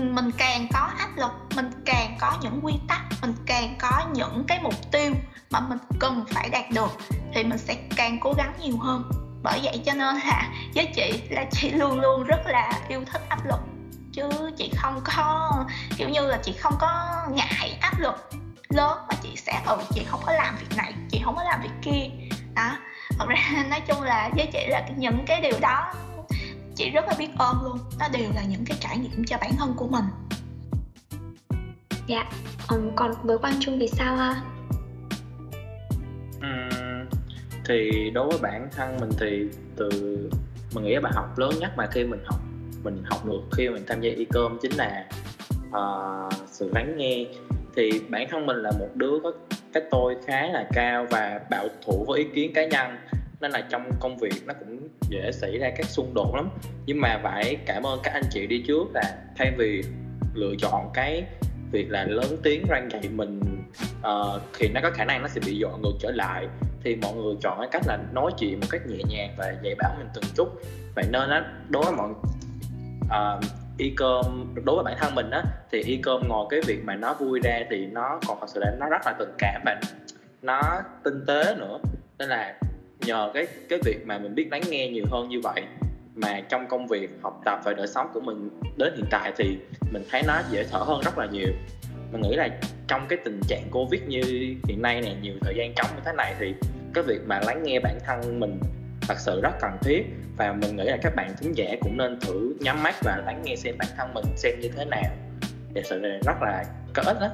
mình 0.01 0.31
càng 0.39 0.67
có 0.73 0.89
áp 0.99 1.17
lực, 1.17 1.33
mình 1.57 1.71
càng 1.85 2.17
có 2.21 2.39
những 2.43 2.61
quy 2.63 2.75
tắc, 2.89 3.01
mình 3.23 3.35
càng 3.47 3.77
có 3.81 4.05
những 4.15 4.45
cái 4.49 4.59
mục 4.63 4.75
tiêu 4.93 5.13
mà 5.51 5.61
mình 5.61 5.79
cần 6.01 6.25
phải 6.31 6.49
đạt 6.49 6.71
được 6.71 6.91
thì 7.35 7.45
mình 7.45 7.59
sẽ 7.59 7.75
càng 7.97 8.19
cố 8.21 8.33
gắng 8.33 8.53
nhiều 8.61 8.77
hơn. 8.79 9.11
Bởi 9.43 9.61
vậy 9.63 9.83
cho 9.87 9.93
nên 9.93 10.17
là 10.17 10.49
với 10.75 10.87
chị 10.87 11.23
là 11.31 11.45
chị 11.51 11.71
luôn 11.71 12.01
luôn 12.01 12.25
rất 12.25 12.41
là 12.47 12.73
yêu 12.89 13.05
thích 13.13 13.23
áp 13.29 13.47
lực. 13.47 13.61
Chứ 14.13 14.29
chị 14.57 14.71
không 14.77 15.01
có, 15.05 15.51
kiểu 15.97 16.09
như 16.09 16.27
là 16.27 16.39
chị 16.43 16.53
không 16.53 16.75
có 16.81 17.23
ngại 17.31 17.79
áp 17.81 17.99
lực. 17.99 18.31
Lớn 18.69 18.99
mà 19.09 19.15
chị 19.23 19.37
sẽ 19.37 19.61
ừ 19.67 19.79
chị 19.95 20.05
không 20.05 20.21
có 20.27 20.33
làm 20.33 20.57
việc 20.57 20.77
này, 20.77 20.95
chị 21.11 21.21
không 21.25 21.37
có 21.37 21.43
làm 21.45 21.63
việc 21.63 21.73
kia. 21.83 22.11
Đó, 22.55 22.71
thật 23.19 23.27
ra 23.29 23.65
nói 23.71 23.81
chung 23.81 24.03
là 24.03 24.31
với 24.37 24.47
chị 24.53 24.67
là 24.69 24.89
những 24.97 25.25
cái 25.27 25.41
điều 25.41 25.61
đó 25.61 25.93
chị 26.75 26.91
rất 26.91 27.05
là 27.07 27.15
biết 27.19 27.29
ơn 27.39 27.57
luôn. 27.63 27.79
Nó 27.99 28.09
đều 28.09 28.31
là 28.35 28.43
những 28.45 28.65
cái 28.67 28.77
trải 28.81 28.99
nghiệm 28.99 29.25
cho 29.25 29.37
bản 29.41 29.51
thân 29.59 29.75
của 29.77 29.89
mình. 29.89 30.05
Dạ. 32.07 32.31
Um, 32.71 32.91
còn 32.97 33.13
với 33.23 33.39
quang 33.39 33.55
trung 33.61 33.79
thì 33.81 33.89
sao 33.89 34.17
ha? 34.17 34.43
Uhm, 36.37 37.09
thì 37.65 38.11
đối 38.15 38.29
với 38.29 38.39
bản 38.43 38.69
thân 38.73 38.97
mình 39.01 39.11
thì 39.21 39.47
từ 39.77 39.89
mình 40.75 40.85
nghĩ 40.85 40.99
bài 40.99 41.13
học 41.15 41.39
lớn 41.39 41.51
nhất 41.61 41.73
mà 41.77 41.87
khi 41.87 42.05
mình 42.05 42.21
học 42.25 42.41
mình 42.83 43.03
học 43.05 43.27
được 43.27 43.41
khi 43.53 43.69
mình 43.69 43.85
tham 43.89 44.01
gia 44.01 44.11
e-com 44.11 44.59
chính 44.63 44.73
là 44.73 45.07
uh, 45.69 46.33
sự 46.47 46.71
lắng 46.75 46.95
nghe. 46.97 47.27
Thì 47.77 47.91
bản 48.09 48.27
thân 48.31 48.47
mình 48.47 48.57
là 48.57 48.71
một 48.79 48.89
đứa 48.95 49.19
có 49.23 49.33
cái 49.73 49.83
tôi 49.91 50.17
khá 50.27 50.47
là 50.47 50.69
cao 50.73 51.07
và 51.11 51.41
bảo 51.51 51.69
thủ 51.87 52.05
với 52.09 52.21
ý 52.21 52.27
kiến 52.35 52.53
cá 52.55 52.67
nhân 52.67 52.97
nên 53.43 53.51
là 53.51 53.61
trong 53.61 53.91
công 54.01 54.17
việc 54.17 54.35
nó 54.47 54.55
cũng 54.55 54.89
dễ 55.09 55.33
xảy 55.33 55.59
ra 55.59 55.71
các 55.77 55.87
xung 55.87 56.15
đột 56.15 56.35
lắm. 56.35 56.51
Nhưng 56.87 57.01
mà 57.01 57.21
phải 57.23 57.57
cảm 57.67 57.83
ơn 57.87 58.01
các 58.03 58.13
anh 58.15 58.23
chị 58.31 58.47
đi 58.47 58.65
trước 58.67 58.85
là 58.95 59.03
thay 59.37 59.53
vì 59.59 59.83
lựa 60.35 60.55
chọn 60.59 60.91
cái 60.95 61.25
việc 61.73 61.91
là 61.91 62.05
lớn 62.05 62.37
tiếng 62.43 62.67
răng 62.69 62.89
dạy 62.91 63.09
mình 63.09 63.41
uh, 64.01 64.43
thì 64.59 64.69
nó 64.69 64.81
có 64.83 64.91
khả 64.91 65.05
năng 65.05 65.23
nó 65.23 65.29
sẽ 65.29 65.41
bị 65.47 65.59
dọn 65.59 65.83
ngược 65.83 65.95
trở 66.01 66.11
lại. 66.11 66.47
Thì 66.85 66.97
mọi 66.97 67.15
người 67.15 67.35
chọn 67.41 67.59
cái 67.59 67.69
cách 67.73 67.83
là 67.87 67.99
nói 68.13 68.33
chuyện 68.39 68.61
một 68.61 68.67
cách 68.71 68.83
nhẹ 68.87 68.99
nhàng 69.09 69.35
và 69.39 69.55
dạy 69.63 69.75
bảo 69.79 69.95
mình 69.99 70.09
từng 70.15 70.25
chút. 70.37 70.49
Vậy 70.95 71.05
nên 71.11 71.31
á 71.31 71.53
đối 71.69 71.85
với 71.85 71.93
mọi 71.93 72.11
uh, 73.05 73.45
y 73.79 73.93
cơm 73.97 74.55
đối 74.65 74.77
với 74.77 74.85
bản 74.85 74.97
thân 75.01 75.15
mình 75.15 75.31
á 75.31 75.43
thì 75.71 75.83
y 75.83 75.97
cơm 75.97 76.29
ngồi 76.29 76.47
cái 76.51 76.61
việc 76.67 76.85
mà 76.85 76.95
nó 76.95 77.15
vui 77.15 77.41
ra 77.45 77.61
thì 77.71 77.87
nó 77.87 78.21
còn 78.29 78.39
thật 78.41 78.47
sự 78.49 78.61
là 78.61 78.77
nó 78.81 78.89
rất 78.89 79.07
là 79.07 79.13
tình 79.19 79.33
cảm 79.39 79.63
và 79.65 79.81
nó 80.43 80.61
tinh 81.05 81.25
tế 81.27 81.55
nữa. 81.59 81.79
Nên 82.19 82.29
là 82.29 82.55
nhờ 83.07 83.31
cái 83.35 83.47
cái 83.69 83.79
việc 83.85 84.07
mà 84.07 84.19
mình 84.19 84.35
biết 84.35 84.49
lắng 84.51 84.63
nghe 84.69 84.89
nhiều 84.89 85.05
hơn 85.11 85.29
như 85.29 85.41
vậy 85.41 85.63
mà 86.15 86.41
trong 86.49 86.67
công 86.69 86.87
việc, 86.87 87.11
học 87.23 87.41
tập 87.45 87.61
và 87.65 87.73
đời 87.73 87.87
sống 87.87 88.11
của 88.15 88.21
mình 88.21 88.49
đến 88.77 88.93
hiện 88.97 89.07
tại 89.11 89.33
thì 89.37 89.59
mình 89.91 90.03
thấy 90.11 90.23
nó 90.27 90.41
dễ 90.51 90.65
thở 90.71 90.79
hơn 90.79 91.01
rất 91.05 91.19
là 91.19 91.27
nhiều. 91.27 91.49
Mình 92.13 92.21
nghĩ 92.23 92.37
là 92.37 92.49
trong 92.89 93.07
cái 93.09 93.19
tình 93.25 93.41
trạng 93.49 93.63
covid 93.71 94.03
như 94.03 94.23
hiện 94.69 94.83
nay 94.83 95.01
này 95.01 95.17
nhiều 95.23 95.35
thời 95.41 95.55
gian 95.57 95.73
trống 95.77 95.87
như 95.97 96.03
thế 96.05 96.13
này 96.13 96.35
thì 96.39 96.55
cái 96.95 97.05
việc 97.05 97.21
mà 97.27 97.41
lắng 97.47 97.63
nghe 97.63 97.81
bản 97.81 97.99
thân 98.07 98.41
mình 98.41 98.59
thật 99.09 99.19
sự 99.19 99.41
rất 99.43 99.53
cần 99.61 99.73
thiết. 99.81 100.03
Và 100.37 100.53
mình 100.53 100.77
nghĩ 100.77 100.85
là 100.85 100.97
các 101.03 101.13
bạn 101.17 101.35
thính 101.41 101.53
giả 101.57 101.67
cũng 101.81 101.97
nên 101.97 102.21
thử 102.21 102.55
nhắm 102.61 102.83
mắt 102.83 102.95
và 103.05 103.23
lắng 103.27 103.43
nghe 103.45 103.57
xem 103.57 103.75
bản 103.79 103.89
thân 103.97 104.15
mình 104.15 104.25
xem 104.37 104.61
như 104.61 104.69
thế 104.77 104.85
nào. 104.85 105.11
Thật 105.75 105.83
sự 105.85 105.99
là 106.01 106.19
rất 106.27 106.43
là 106.43 106.65
có 106.95 107.03
ích 107.07 107.17
đó. 107.21 107.29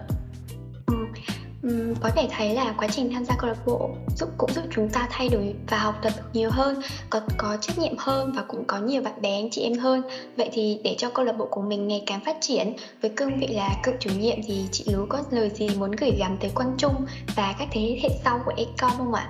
Có 2.01 2.11
thể 2.16 2.29
thấy 2.37 2.55
là 2.55 2.75
quá 2.79 2.88
trình 2.90 3.11
tham 3.12 3.25
gia 3.25 3.35
câu 3.38 3.51
lạc 3.51 3.66
bộ 3.66 3.90
giúp 4.16 4.29
cũng 4.38 4.53
giúp 4.53 4.62
chúng 4.71 4.88
ta 4.88 5.09
thay 5.11 5.29
đổi 5.29 5.55
và 5.68 5.79
học 5.79 5.94
tập 6.03 6.12
được 6.16 6.23
nhiều 6.33 6.51
hơn 6.51 6.83
có 7.11 7.21
có 7.37 7.57
trách 7.61 7.79
nhiệm 7.79 7.94
hơn 7.99 8.33
và 8.37 8.42
cũng 8.49 8.64
có 8.64 8.79
nhiều 8.79 9.03
bạn 9.03 9.23
bè 9.23 9.35
anh 9.35 9.51
chị 9.51 9.62
em 9.62 9.79
hơn 9.79 10.03
vậy 10.37 10.51
thì 10.53 10.81
để 10.85 10.94
cho 10.99 11.11
câu 11.11 11.25
lạc 11.25 11.33
bộ 11.33 11.49
của 11.51 11.62
mình 11.62 11.88
ngày 11.88 12.03
càng 12.07 12.21
phát 12.25 12.37
triển 12.40 12.77
với 13.03 13.11
cương 13.16 13.38
vị 13.40 13.47
là 13.47 13.71
cựu 13.83 13.94
chủ 14.01 14.11
nhiệm 14.18 14.37
thì 14.47 14.66
chị 14.73 14.85
Lú 14.92 15.07
có 15.09 15.23
lời 15.31 15.51
gì 15.55 15.68
muốn 15.79 15.90
gửi 15.90 16.11
gắm 16.18 16.37
tới 16.40 16.51
Quang 16.55 16.75
Trung 16.79 17.07
và 17.37 17.55
các 17.59 17.68
thế 17.73 17.99
hệ 18.03 18.09
sau 18.25 18.40
của 18.44 18.53
Ecom 18.57 18.92
không 18.97 19.14
ạ? 19.14 19.29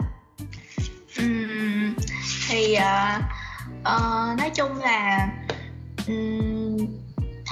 Um, 1.19 1.95
thì 2.49 2.77
uh, 2.77 3.23
uh, 3.81 4.39
nói 4.39 4.51
chung 4.55 4.77
là 4.77 5.29
um, 6.09 6.58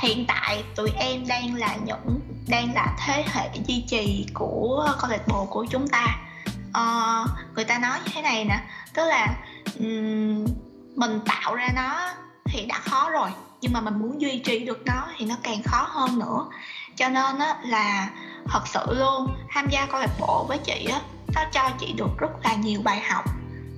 hiện 0.06 0.24
tại 0.28 0.64
tụi 0.74 0.90
em 0.98 1.26
đang 1.26 1.54
là 1.54 1.76
những 1.84 2.20
đang 2.48 2.74
là 2.74 2.96
thế 3.06 3.24
hệ 3.32 3.48
duy 3.66 3.84
trì 3.88 4.26
của 4.34 4.88
câu 5.00 5.10
lạc 5.10 5.28
bộ 5.28 5.46
của 5.50 5.66
chúng 5.70 5.88
ta. 5.88 6.18
Uh, 6.68 7.28
người 7.54 7.64
ta 7.64 7.78
nói 7.78 7.98
như 8.04 8.10
thế 8.14 8.22
này 8.22 8.44
nè 8.44 8.60
tức 8.94 9.04
là 9.08 9.36
um, 9.78 10.46
mình 10.96 11.20
tạo 11.26 11.54
ra 11.54 11.68
nó 11.76 12.12
thì 12.44 12.66
đã 12.66 12.78
khó 12.78 13.10
rồi 13.10 13.30
nhưng 13.60 13.72
mà 13.72 13.80
mình 13.80 13.98
muốn 13.98 14.20
duy 14.20 14.38
trì 14.44 14.58
được 14.58 14.82
nó 14.86 15.08
thì 15.18 15.26
nó 15.26 15.34
càng 15.42 15.62
khó 15.62 15.88
hơn 15.90 16.18
nữa. 16.18 16.46
Cho 16.96 17.08
nên 17.08 17.38
á, 17.38 17.56
là 17.62 18.10
thật 18.48 18.62
sự 18.66 18.86
luôn 18.88 19.36
tham 19.50 19.68
gia 19.70 19.86
câu 19.86 20.00
lạc 20.00 20.20
bộ 20.20 20.44
với 20.48 20.58
chị 20.58 20.88
á 20.92 21.00
nó 21.34 21.40
cho 21.52 21.70
chị 21.78 21.92
được 21.92 22.18
rất 22.18 22.30
là 22.42 22.54
nhiều 22.54 22.80
bài 22.84 23.00
học. 23.00 23.24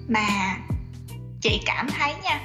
Mà 0.09 0.57
chị 1.41 1.63
cảm 1.67 1.89
thấy 1.99 2.15
nha 2.23 2.41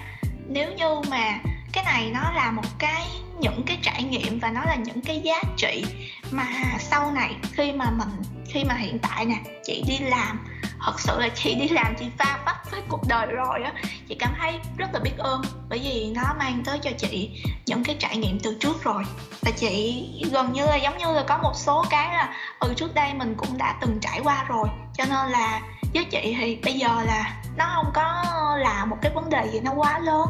nếu 0.47 0.73
như 0.73 1.01
mà 1.09 1.39
cái 1.73 1.83
này 1.83 2.11
nó 2.13 2.31
là 2.31 2.51
một 2.51 2.79
cái 2.79 3.07
những 3.43 3.63
cái 3.65 3.77
trải 3.82 4.03
nghiệm 4.03 4.39
và 4.39 4.49
nó 4.49 4.62
là 4.65 4.75
những 4.75 5.01
cái 5.01 5.21
giá 5.21 5.41
trị 5.58 5.86
mà 6.32 6.47
sau 6.79 7.12
này 7.12 7.36
khi 7.51 7.71
mà 7.71 7.89
mình, 7.89 8.10
khi 8.47 8.63
mà 8.63 8.73
hiện 8.73 8.99
tại 8.99 9.25
nè, 9.25 9.36
chị 9.63 9.84
đi 9.88 9.97
làm, 9.97 10.39
thật 10.86 10.99
sự 10.99 11.19
là 11.19 11.29
chị 11.29 11.56
đi 11.56 11.67
làm, 11.67 11.95
chị 11.99 12.06
pha 12.17 12.39
vấp 12.45 12.56
với 12.71 12.82
cuộc 12.89 13.08
đời 13.08 13.25
rồi 13.25 13.63
á, 13.63 13.73
chị 14.08 14.15
cảm 14.19 14.34
thấy 14.39 14.53
rất 14.77 14.88
là 14.93 14.99
biết 14.99 15.17
ơn 15.17 15.41
bởi 15.69 15.79
vì 15.79 16.13
nó 16.15 16.23
mang 16.39 16.63
tới 16.65 16.79
cho 16.79 16.91
chị 16.97 17.43
những 17.65 17.84
cái 17.84 17.95
trải 17.99 18.17
nghiệm 18.17 18.39
từ 18.39 18.58
trước 18.60 18.84
rồi. 18.84 19.03
Và 19.41 19.51
chị 19.51 20.06
gần 20.32 20.53
như 20.53 20.65
là, 20.65 20.75
giống 20.75 20.97
như 20.97 21.13
là 21.13 21.23
có 21.27 21.38
một 21.38 21.53
số 21.56 21.86
cái 21.89 22.13
là 22.13 22.34
ừ 22.60 22.73
trước 22.77 22.93
đây 22.93 23.13
mình 23.13 23.36
cũng 23.38 23.58
đã 23.58 23.75
từng 23.82 23.97
trải 24.01 24.19
qua 24.23 24.45
rồi. 24.47 24.67
Cho 24.97 25.06
nên 25.06 25.32
là 25.32 25.62
với 25.93 26.03
chị 26.03 26.36
thì 26.39 26.56
bây 26.63 26.73
giờ 26.73 27.01
là 27.06 27.34
nó 27.58 27.65
không 27.75 27.91
có 27.93 28.23
là 28.60 28.86
một 28.86 28.97
cái 29.01 29.12
vấn 29.15 29.29
đề 29.29 29.49
gì 29.53 29.60
nó 29.60 29.71
quá 29.73 29.99
lớn 29.99 30.27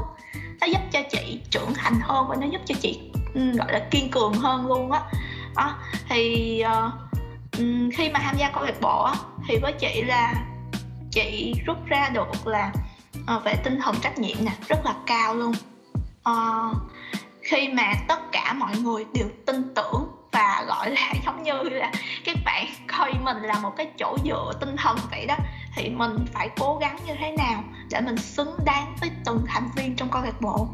nó 0.63 0.67
giúp 0.71 0.81
cho 0.91 0.99
chị 1.11 1.39
trưởng 1.49 1.73
thành 1.73 1.99
hơn 2.01 2.25
và 2.29 2.35
nó 2.35 2.47
giúp 2.47 2.61
cho 2.65 2.75
chị 2.81 2.99
ừ, 3.33 3.51
gọi 3.51 3.73
là 3.73 3.79
kiên 3.91 4.11
cường 4.11 4.33
hơn 4.33 4.67
luôn 4.67 4.91
á 4.91 5.01
đó. 5.55 5.75
thì 6.09 6.63
uh, 6.65 6.93
khi 7.93 8.09
mà 8.09 8.19
tham 8.19 8.37
gia 8.37 8.49
câu 8.49 8.63
lạc 8.63 8.81
bộ 8.81 9.03
á 9.03 9.13
thì 9.47 9.57
với 9.61 9.73
chị 9.73 10.01
là 10.01 10.33
chị 11.11 11.53
rút 11.65 11.77
ra 11.85 12.09
được 12.13 12.47
là 12.47 12.71
uh, 13.35 13.43
về 13.43 13.55
tinh 13.63 13.79
thần 13.83 13.95
trách 14.01 14.19
nhiệm 14.19 14.37
nè 14.41 14.51
rất 14.67 14.85
là 14.85 14.93
cao 15.05 15.35
luôn 15.35 15.53
uh, 16.29 16.77
khi 17.41 17.67
mà 17.67 17.93
tất 18.07 18.31
cả 18.31 18.53
mọi 18.53 18.77
người 18.77 19.05
đều 19.13 19.27
tin 19.45 19.73
tưởng 19.75 20.07
và 20.31 20.63
gọi 20.67 20.91
là 20.91 21.13
giống 21.25 21.43
như 21.43 21.69
là 21.69 21.91
các 22.25 22.35
bạn 22.45 22.65
coi 22.97 23.13
mình 23.23 23.37
là 23.37 23.59
một 23.59 23.73
cái 23.77 23.87
chỗ 23.99 24.17
dựa 24.25 24.53
tinh 24.59 24.75
thần 24.77 24.97
vậy 25.11 25.25
đó 25.25 25.35
thì 25.75 25.89
mình 25.89 26.25
phải 26.33 26.49
cố 26.59 26.77
gắng 26.81 26.97
như 27.07 27.13
thế 27.19 27.31
nào 27.31 27.63
để 27.91 28.01
mình 28.01 28.17
xứng 28.17 28.57
đáng 28.65 28.95
với 29.01 29.11
từng 29.25 29.45
thành 29.47 29.69
viên 29.75 29.95
trong 29.95 30.09
câu 30.09 30.21
lạc 30.21 30.41
bộ. 30.41 30.67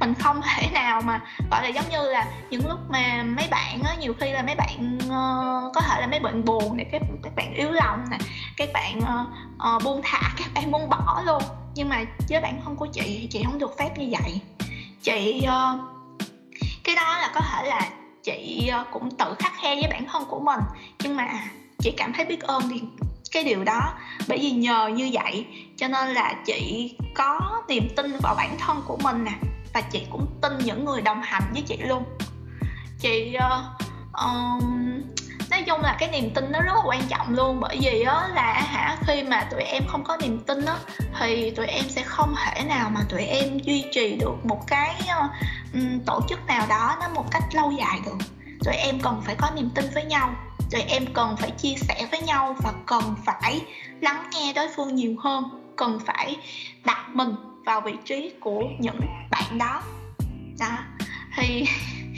Mình 0.00 0.14
không 0.14 0.40
thể 0.42 0.70
nào 0.72 1.00
mà 1.00 1.20
gọi 1.50 1.62
là 1.62 1.68
giống 1.68 1.84
như 1.90 2.10
là 2.10 2.26
những 2.50 2.68
lúc 2.68 2.78
mà 2.88 3.22
mấy 3.22 3.48
bạn 3.50 3.82
á 3.82 3.94
nhiều 4.00 4.14
khi 4.20 4.30
là 4.30 4.42
mấy 4.42 4.54
bạn 4.54 4.98
uh, 5.04 5.74
có 5.74 5.80
thể 5.80 6.00
là 6.00 6.06
mấy 6.06 6.20
bạn 6.20 6.44
buồn 6.44 6.76
này 6.76 6.86
các 6.92 7.02
các 7.22 7.36
bạn 7.36 7.54
yếu 7.54 7.70
lòng 7.70 8.04
nè 8.10 8.18
các 8.56 8.68
bạn 8.74 8.98
uh, 8.98 9.76
uh, 9.76 9.84
buông 9.84 10.00
thả 10.04 10.32
các 10.36 10.46
bạn 10.54 10.70
muốn 10.70 10.88
bỏ 10.88 11.22
luôn. 11.26 11.42
Nhưng 11.74 11.88
mà 11.88 12.04
với 12.28 12.40
bản 12.40 12.60
thân 12.64 12.76
của 12.76 12.86
chị 12.86 13.02
thì 13.20 13.28
chị 13.30 13.42
không 13.44 13.58
được 13.58 13.78
phép 13.78 13.98
như 13.98 14.14
vậy. 14.20 14.40
Chị 15.02 15.42
uh, 15.42 15.80
cái 16.84 16.96
đó 16.96 17.18
là 17.18 17.30
có 17.34 17.40
thể 17.40 17.68
là 17.68 17.88
chị 18.22 18.70
cũng 18.92 19.10
tự 19.10 19.34
khắc 19.38 19.52
khe 19.62 19.74
với 19.74 19.86
bản 19.90 20.06
thân 20.12 20.24
của 20.28 20.40
mình. 20.40 20.60
Nhưng 21.02 21.16
mà 21.16 21.28
chị 21.78 21.94
cảm 21.96 22.12
thấy 22.12 22.24
biết 22.24 22.40
ơn 22.40 22.62
thì 22.70 22.82
cái 23.32 23.44
điều 23.44 23.64
đó. 23.64 23.92
Bởi 24.28 24.38
vì 24.38 24.50
nhờ 24.50 24.88
như 24.88 25.10
vậy 25.12 25.46
cho 25.76 25.88
nên 25.88 26.08
là 26.08 26.34
chị 26.46 26.92
có 27.14 27.62
niềm 27.68 27.88
tin 27.96 28.16
vào 28.22 28.34
bản 28.34 28.56
thân 28.58 28.82
của 28.86 28.96
mình 29.02 29.24
nè 29.24 29.32
và 29.74 29.80
chị 29.80 30.06
cũng 30.10 30.26
tin 30.42 30.52
những 30.58 30.84
người 30.84 31.00
đồng 31.00 31.22
hành 31.22 31.42
với 31.52 31.62
chị 31.62 31.76
luôn. 31.76 32.04
Chị 33.00 33.36
uh, 33.36 33.82
um, 34.12 35.02
nói 35.50 35.62
chung 35.66 35.80
là 35.80 35.96
cái 35.98 36.08
niềm 36.10 36.30
tin 36.34 36.52
nó 36.52 36.60
rất 36.60 36.72
là 36.74 36.82
quan 36.86 37.02
trọng 37.08 37.34
luôn. 37.34 37.60
Bởi 37.60 37.78
vì 37.80 38.02
á 38.02 38.28
là 38.34 38.52
hả 38.52 38.96
khi 39.06 39.22
mà 39.22 39.48
tụi 39.50 39.62
em 39.62 39.82
không 39.88 40.04
có 40.04 40.16
niềm 40.16 40.44
tin 40.46 40.64
á 40.64 40.76
thì 41.20 41.50
tụi 41.50 41.66
em 41.66 41.84
sẽ 41.88 42.02
không 42.02 42.34
thể 42.44 42.64
nào 42.64 42.90
mà 42.90 43.00
tụi 43.08 43.22
em 43.22 43.58
duy 43.58 43.84
trì 43.92 44.16
được 44.16 44.34
một 44.44 44.60
cái 44.66 44.94
uh, 45.02 45.30
tổ 46.06 46.20
chức 46.28 46.46
nào 46.46 46.66
đó 46.68 46.96
nó 47.00 47.08
một 47.14 47.24
cách 47.30 47.42
lâu 47.52 47.70
dài 47.70 48.00
được. 48.04 48.18
Tụi 48.64 48.74
em 48.74 49.00
cần 49.00 49.22
phải 49.24 49.34
có 49.34 49.50
niềm 49.56 49.70
tin 49.74 49.84
với 49.94 50.04
nhau 50.04 50.34
tụi 50.70 50.82
em 50.82 51.04
cần 51.14 51.36
phải 51.36 51.50
chia 51.50 51.74
sẻ 51.76 52.06
với 52.10 52.20
nhau 52.20 52.56
và 52.62 52.72
cần 52.86 53.02
phải 53.24 53.60
lắng 54.00 54.30
nghe 54.32 54.52
đối 54.52 54.68
phương 54.76 54.94
nhiều 54.94 55.14
hơn. 55.18 55.44
Cần 55.76 55.98
phải 56.06 56.36
đặt 56.84 57.08
mình 57.12 57.34
vào 57.64 57.80
vị 57.80 57.94
trí 58.04 58.32
của 58.40 58.62
những 58.78 59.00
bạn 59.30 59.58
đó. 59.58 59.82
Đó. 60.58 60.78
Thì 61.36 61.66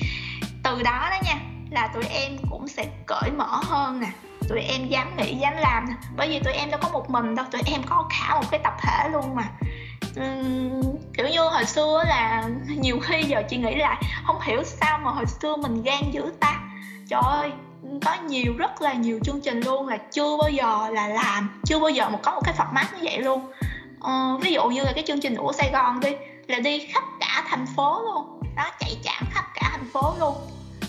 từ 0.64 0.82
đó 0.82 1.08
đó 1.10 1.16
nha 1.24 1.40
là 1.70 1.86
tụi 1.94 2.04
em 2.04 2.36
cũng 2.50 2.68
sẽ 2.68 2.86
cởi 3.06 3.30
mở 3.36 3.60
hơn 3.62 4.00
nè. 4.00 4.08
Tụi 4.48 4.60
em 4.60 4.88
dám 4.88 5.16
nghĩ 5.16 5.34
dám 5.34 5.54
làm 5.56 5.86
nè. 5.88 5.94
Bởi 6.16 6.28
vì 6.28 6.40
tụi 6.40 6.52
em 6.52 6.70
đâu 6.70 6.80
có 6.82 6.88
một 6.88 7.10
mình 7.10 7.34
đâu 7.34 7.46
tụi 7.50 7.62
em 7.66 7.82
có 7.86 8.08
cả 8.10 8.34
một 8.34 8.46
cái 8.50 8.60
tập 8.64 8.74
thể 8.82 9.08
luôn 9.12 9.34
mà. 9.34 9.44
Uhm, 10.20 10.96
kiểu 11.14 11.28
như 11.28 11.40
hồi 11.40 11.64
xưa 11.64 12.04
là 12.06 12.48
nhiều 12.66 13.00
khi 13.00 13.22
giờ 13.22 13.42
chị 13.48 13.56
nghĩ 13.56 13.74
lại 13.74 14.02
không 14.26 14.40
hiểu 14.40 14.64
sao 14.64 14.98
mà 14.98 15.10
hồi 15.10 15.26
xưa 15.26 15.56
mình 15.56 15.82
gan 15.82 16.10
dữ 16.12 16.32
ta. 16.40 16.60
Trời 17.08 17.20
ơi 17.24 17.50
có 18.04 18.16
nhiều 18.28 18.54
rất 18.58 18.82
là 18.82 18.92
nhiều 18.92 19.18
chương 19.24 19.40
trình 19.40 19.60
luôn 19.60 19.88
là 19.88 19.96
chưa 19.96 20.36
bao 20.36 20.50
giờ 20.50 20.88
là 20.92 21.08
làm 21.08 21.60
chưa 21.66 21.78
bao 21.78 21.90
giờ 21.90 22.08
một 22.08 22.18
có 22.22 22.34
một 22.34 22.40
cái 22.44 22.54
format 22.58 22.84
như 22.96 23.00
vậy 23.02 23.18
luôn. 23.18 23.52
Ờ, 24.00 24.38
ví 24.42 24.52
dụ 24.52 24.68
như 24.68 24.82
là 24.82 24.92
cái 24.94 25.04
chương 25.06 25.20
trình 25.20 25.36
của 25.36 25.52
Sài 25.52 25.70
Gòn 25.72 26.00
đi 26.00 26.10
là 26.46 26.58
đi 26.58 26.86
khắp 26.86 27.02
cả 27.20 27.44
thành 27.48 27.66
phố 27.76 28.02
luôn. 28.02 28.40
Đó 28.56 28.70
chạy 28.80 28.96
chạm 29.04 29.24
khắp 29.30 29.44
cả 29.54 29.68
thành 29.72 29.90
phố 29.92 30.14
luôn. 30.20 30.34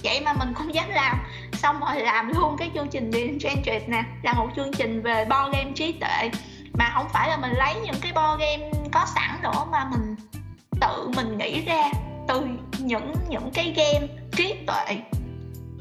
Vậy 0.03 0.21
mà 0.21 0.33
mình 0.33 0.53
không 0.53 0.73
dám 0.73 0.89
làm. 0.89 1.17
Xong 1.53 1.79
rồi 1.79 2.01
làm 2.01 2.31
luôn 2.35 2.55
cái 2.57 2.71
chương 2.73 2.88
trình 2.88 3.12
The 3.12 3.19
Enchanted 3.19 3.83
nè 3.88 4.03
là 4.23 4.33
một 4.33 4.47
chương 4.55 4.73
trình 4.73 5.01
về 5.01 5.25
board 5.25 5.57
game 5.57 5.71
trí 5.75 5.91
tuệ. 5.91 6.31
Mà 6.73 6.91
không 6.93 7.09
phải 7.13 7.29
là 7.29 7.38
mình 7.38 7.51
lấy 7.51 7.75
những 7.85 7.95
cái 8.01 8.12
board 8.12 8.41
game 8.41 8.71
có 8.91 9.05
sẵn 9.15 9.41
nữa 9.43 9.65
mà 9.71 9.85
mình 9.91 10.15
tự 10.81 11.12
mình 11.15 11.38
nghĩ 11.38 11.65
ra 11.65 11.83
từ 12.27 12.41
những 12.79 13.13
những 13.29 13.51
cái 13.53 13.73
game 13.77 14.07
trí 14.38 14.55
tuệ 14.67 14.97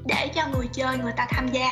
để 0.09 0.31
cho 0.35 0.43
người 0.53 0.67
chơi 0.73 0.99
người 0.99 1.13
ta 1.13 1.27
tham 1.31 1.49
gia. 1.49 1.71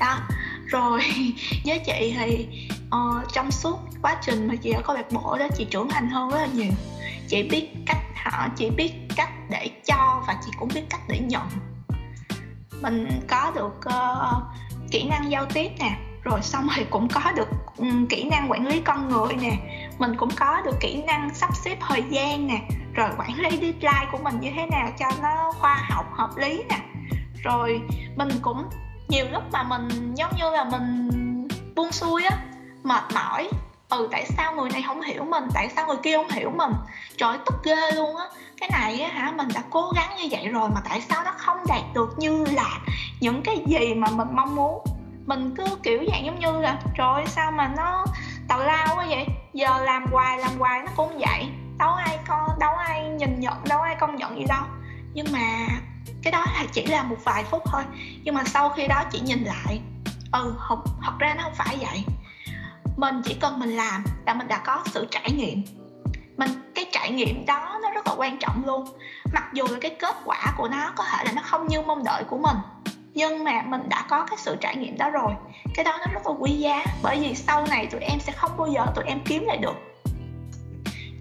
Đó. 0.00 0.18
Rồi 0.66 1.00
với 1.64 1.78
chị 1.86 2.14
thì 2.18 2.48
uh, 2.86 3.32
trong 3.32 3.50
suốt 3.50 3.78
quá 4.02 4.16
trình 4.22 4.48
mà 4.48 4.54
chị 4.62 4.70
ở 4.70 4.82
câu 4.84 4.96
lạc 4.96 5.12
bộ 5.12 5.36
đó 5.38 5.46
chị 5.56 5.66
trưởng 5.70 5.88
thành 5.88 6.10
hơn 6.10 6.30
rất 6.30 6.38
là 6.38 6.46
nhiều. 6.46 6.72
Chị 7.28 7.42
biết 7.42 7.68
cách 7.86 8.02
họ 8.24 8.48
chị 8.56 8.70
biết 8.70 8.92
cách 9.16 9.30
để 9.50 9.70
cho 9.86 10.22
và 10.26 10.36
chị 10.44 10.50
cũng 10.58 10.68
biết 10.74 10.82
cách 10.90 11.00
để 11.08 11.18
nhận. 11.18 11.48
Mình 12.80 13.20
có 13.28 13.52
được 13.54 13.80
uh, 13.88 14.42
kỹ 14.90 15.08
năng 15.10 15.30
giao 15.30 15.46
tiếp 15.46 15.70
nè 15.78 15.98
rồi 16.22 16.42
xong 16.42 16.68
thì 16.74 16.84
cũng 16.90 17.08
có 17.08 17.32
được 17.32 17.48
um, 17.76 18.06
kỹ 18.06 18.24
năng 18.24 18.50
quản 18.50 18.66
lý 18.66 18.80
con 18.80 19.08
người 19.08 19.34
nè. 19.40 19.52
Mình 19.98 20.16
cũng 20.16 20.30
có 20.36 20.62
được 20.64 20.76
kỹ 20.80 21.02
năng 21.06 21.34
sắp 21.34 21.50
xếp 21.64 21.76
thời 21.80 22.02
gian 22.10 22.46
nè 22.46 22.60
rồi 22.94 23.10
quản 23.18 23.40
lý 23.40 23.50
deadline 23.50 24.06
của 24.12 24.18
mình 24.18 24.40
như 24.40 24.50
thế 24.56 24.66
nào 24.66 24.88
cho 24.98 25.06
nó 25.22 25.52
khoa 25.60 25.86
học 25.90 26.06
hợp 26.12 26.30
lý 26.36 26.62
nè 26.68 26.78
rồi 27.44 27.80
mình 28.16 28.28
cũng 28.42 28.64
nhiều 29.08 29.24
lúc 29.32 29.42
mà 29.52 29.62
mình 29.62 30.14
giống 30.14 30.30
như 30.36 30.50
là 30.50 30.64
mình 30.64 31.08
buông 31.74 31.92
xuôi 31.92 32.24
á, 32.24 32.36
mệt 32.82 33.02
mỏi. 33.14 33.48
Ừ 33.88 34.08
tại 34.12 34.26
sao 34.26 34.52
người 34.52 34.70
này 34.70 34.82
không 34.86 35.02
hiểu 35.02 35.24
mình? 35.24 35.44
Tại 35.54 35.68
sao 35.76 35.86
người 35.86 35.96
kia 36.02 36.16
không 36.16 36.30
hiểu 36.30 36.50
mình? 36.50 36.72
Trời 37.16 37.38
tức 37.46 37.54
ghê 37.64 37.92
luôn 37.94 38.16
á. 38.16 38.24
Cái 38.60 38.70
này 38.72 39.00
á 39.00 39.10
hả, 39.12 39.32
mình 39.36 39.48
đã 39.54 39.62
cố 39.70 39.92
gắng 39.96 40.10
như 40.18 40.28
vậy 40.30 40.48
rồi 40.48 40.68
mà 40.74 40.80
tại 40.88 41.00
sao 41.00 41.24
nó 41.24 41.32
không 41.36 41.58
đạt 41.68 41.82
được 41.94 42.14
như 42.18 42.44
là 42.44 42.78
những 43.20 43.42
cái 43.42 43.62
gì 43.66 43.94
mà 43.94 44.08
mình 44.10 44.28
mong 44.32 44.56
muốn? 44.56 44.84
Mình 45.26 45.54
cứ 45.56 45.64
kiểu 45.82 46.04
dạng 46.12 46.24
giống 46.24 46.40
như 46.40 46.60
là, 46.60 46.78
trời 46.98 47.26
sao 47.26 47.50
mà 47.50 47.70
nó 47.76 48.04
tào 48.48 48.58
lao 48.58 48.86
quá 48.96 49.06
vậy? 49.08 49.26
Giờ 49.52 49.84
làm 49.84 50.04
hoài 50.12 50.38
làm 50.38 50.50
hoài 50.58 50.82
nó 50.82 50.92
cũng 50.96 51.18
vậy. 51.18 51.48
Đâu 51.78 51.92
ai 51.92 52.18
con, 52.28 52.58
đâu 52.58 52.74
ai 52.76 53.08
nhìn 53.08 53.40
nhận, 53.40 53.54
đâu 53.68 53.80
ai 53.80 53.96
công 54.00 54.16
nhận 54.16 54.38
gì 54.38 54.44
đâu. 54.48 54.62
Nhưng 55.14 55.26
mà 55.32 55.66
cái 56.22 56.32
đó 56.32 56.44
là 56.54 56.64
chỉ 56.72 56.86
là 56.86 57.02
một 57.02 57.16
vài 57.24 57.44
phút 57.44 57.62
thôi. 57.66 57.82
Nhưng 58.24 58.34
mà 58.34 58.44
sau 58.44 58.68
khi 58.68 58.86
đó 58.86 59.02
chị 59.12 59.20
nhìn 59.20 59.44
lại 59.44 59.80
ừ 60.32 60.54
không 60.58 60.82
thật 61.02 61.12
ra 61.18 61.34
nó 61.34 61.42
không 61.42 61.54
phải 61.54 61.76
vậy. 61.80 62.04
Mình 62.96 63.22
chỉ 63.24 63.34
cần 63.34 63.58
mình 63.58 63.70
làm 63.70 64.04
là 64.26 64.34
mình 64.34 64.48
đã 64.48 64.58
có 64.58 64.82
sự 64.86 65.06
trải 65.10 65.32
nghiệm. 65.32 65.62
Mình, 66.36 66.50
cái 66.74 66.86
trải 66.92 67.10
nghiệm 67.10 67.46
đó 67.46 67.78
nó 67.82 67.90
rất 67.90 68.06
là 68.06 68.14
quan 68.16 68.38
trọng 68.38 68.62
luôn. 68.66 68.84
Mặc 69.32 69.44
dù 69.52 69.64
là 69.70 69.78
cái 69.80 69.96
kết 70.00 70.16
quả 70.24 70.54
của 70.56 70.68
nó 70.68 70.92
có 70.96 71.04
thể 71.04 71.24
là 71.24 71.32
nó 71.32 71.42
không 71.44 71.68
như 71.68 71.80
mong 71.82 72.04
đợi 72.04 72.24
của 72.24 72.38
mình, 72.38 72.56
nhưng 73.14 73.44
mà 73.44 73.62
mình 73.66 73.88
đã 73.88 74.04
có 74.08 74.26
cái 74.26 74.38
sự 74.38 74.56
trải 74.60 74.76
nghiệm 74.76 74.98
đó 74.98 75.10
rồi. 75.10 75.32
Cái 75.74 75.84
đó 75.84 75.98
nó 76.00 76.06
rất 76.12 76.26
là 76.26 76.32
quý 76.38 76.50
giá, 76.50 76.84
bởi 77.02 77.20
vì 77.20 77.34
sau 77.34 77.66
này 77.66 77.86
tụi 77.86 78.00
em 78.00 78.20
sẽ 78.20 78.32
không 78.32 78.56
bao 78.56 78.66
giờ 78.66 78.86
tụi 78.94 79.04
em 79.04 79.20
kiếm 79.24 79.44
lại 79.46 79.56
được. 79.56 79.74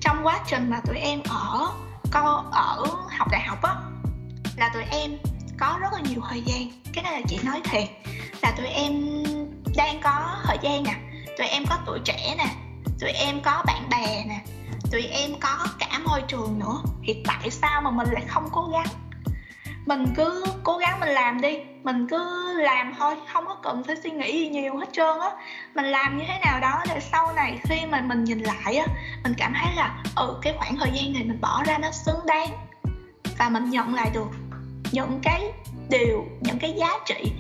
Trong 0.01 0.17
quá 0.23 0.39
trình 0.47 0.69
mà 0.69 0.79
tụi 0.87 0.97
em 0.97 1.21
ở 1.29 1.69
co, 2.11 2.43
ở 2.51 2.83
học 3.17 3.27
đại 3.31 3.41
học 3.41 3.61
á 3.61 3.75
là 4.57 4.69
tụi 4.69 4.83
em 4.91 5.17
có 5.59 5.77
rất 5.81 5.93
là 5.93 5.99
nhiều 5.99 6.21
thời 6.29 6.41
gian. 6.41 6.67
Cái 6.93 7.03
này 7.03 7.13
là 7.13 7.21
chị 7.27 7.39
nói 7.43 7.61
thiệt. 7.63 7.87
Là 8.41 8.51
tụi 8.57 8.67
em 8.67 9.23
đang 9.75 10.01
có 10.01 10.37
thời 10.43 10.57
gian 10.61 10.83
nè. 10.83 10.95
Tụi 11.37 11.47
em 11.47 11.65
có 11.69 11.77
tuổi 11.85 11.99
trẻ 12.05 12.35
nè. 12.37 12.47
Tụi 12.99 13.09
em 13.09 13.41
có 13.41 13.63
bạn 13.67 13.89
bè 13.89 14.23
nè. 14.27 14.39
Tụi 14.91 15.03
em 15.03 15.31
có 15.39 15.57
cả 15.79 15.99
môi 16.05 16.21
trường 16.27 16.59
nữa. 16.59 16.81
Thì 17.07 17.23
tại 17.27 17.51
sao 17.51 17.81
mà 17.81 17.91
mình 17.91 18.07
lại 18.11 18.23
không 18.27 18.49
cố 18.51 18.69
gắng? 18.73 18.87
Mình 19.85 20.05
cứ 20.15 20.45
cố 20.63 20.77
gắng 20.77 20.99
mình 20.99 21.09
làm 21.09 21.41
đi. 21.41 21.57
Mình 21.83 22.07
cứ 22.09 22.53
làm 22.57 22.93
thôi. 22.97 23.15
Không 23.33 23.45
có 23.45 23.55
cần 23.63 23.83
phải 23.83 23.95
suy 24.03 24.11
nghĩ 24.11 24.39
gì 24.39 24.49
nhiều 24.49 24.77
hết 24.77 24.87
trơn 24.93 25.19
á. 25.19 25.29
Mình 25.75 25.85
làm 25.85 26.17
như 26.17 26.23
thế 26.27 26.39
nào 26.45 26.59
đó 26.59 26.83
để 26.89 26.99
sau 26.99 27.33
này 27.33 27.59
khi 27.63 27.85
mà 27.85 28.01
mình 28.01 28.23
nhìn 28.23 28.39
lại 28.39 28.75
á, 28.77 28.85
mình 29.23 29.33
cảm 29.37 29.53
thấy 29.53 29.75
là 29.75 30.03
ừ 30.15 30.39
cái 30.41 30.53
khoảng 30.57 30.75
thời 30.75 30.91
gian 30.93 31.13
này 31.13 31.23
mình 31.23 31.41
bỏ 31.41 31.63
ra 31.63 31.77
nó 31.77 31.91
xứng 31.91 32.25
đáng 32.25 32.49
và 33.37 33.49
mình 33.49 33.69
nhận 33.69 33.95
lại 33.95 34.09
được 34.13 34.27
những 34.91 35.19
cái 35.23 35.51
điều 35.89 36.25
những 36.41 36.59
cái 36.59 36.73
giá 36.77 36.89
trị 37.05 37.31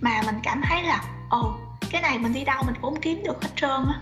mà 0.00 0.22
mình 0.26 0.34
cảm 0.42 0.62
thấy 0.68 0.82
là 0.82 1.04
ồ 1.30 1.54
cái 1.90 2.02
này 2.02 2.18
mình 2.18 2.32
đi 2.32 2.44
đâu 2.44 2.62
mình 2.66 2.74
cũng 2.82 3.00
kiếm 3.00 3.22
được 3.24 3.42
hết 3.42 3.48
trơn 3.56 3.70
á. 3.70 4.00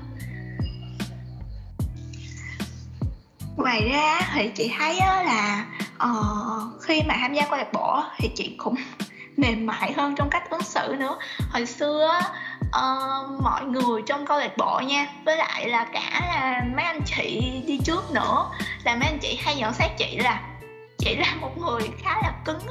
Ngoài 3.56 3.88
ra 3.92 4.20
thì 4.34 4.50
chị 4.54 4.72
thấy 4.78 4.98
á 4.98 5.22
là 5.22 5.66
uh, 6.08 6.82
khi 6.82 7.02
mà 7.02 7.14
tham 7.20 7.34
gia 7.34 7.46
câu 7.46 7.58
lạc 7.58 7.72
bộ 7.72 8.02
thì 8.18 8.30
chị 8.34 8.54
cũng 8.58 8.74
mềm 9.36 9.66
mại 9.66 9.92
hơn 9.92 10.14
trong 10.16 10.30
cách 10.30 10.50
ứng 10.50 10.62
xử 10.62 10.94
nữa. 10.98 11.18
Hồi 11.50 11.66
xưa 11.66 12.20
uh, 12.62 13.42
mọi 13.42 13.64
người 13.64 14.02
trong 14.06 14.26
câu 14.26 14.38
lạc 14.38 14.56
bộ 14.56 14.80
nha 14.80 15.06
với 15.24 15.36
lại 15.36 15.68
là 15.68 15.84
cả 15.92 16.20
là 16.34 16.64
mấy 16.76 16.84
anh 16.84 17.00
chị 17.06 17.52
đi 17.66 17.80
trước 17.84 18.10
nữa 18.12 18.50
là 18.84 18.96
mấy 18.96 19.08
anh 19.08 19.18
chị 19.18 19.38
hay 19.44 19.56
nhận 19.56 19.74
xét 19.74 19.90
chị 19.98 20.18
là 20.18 20.42
chị 20.98 21.16
là 21.16 21.34
một 21.40 21.58
người 21.58 21.90
khá 22.02 22.20
là 22.22 22.32
cứng 22.44 22.66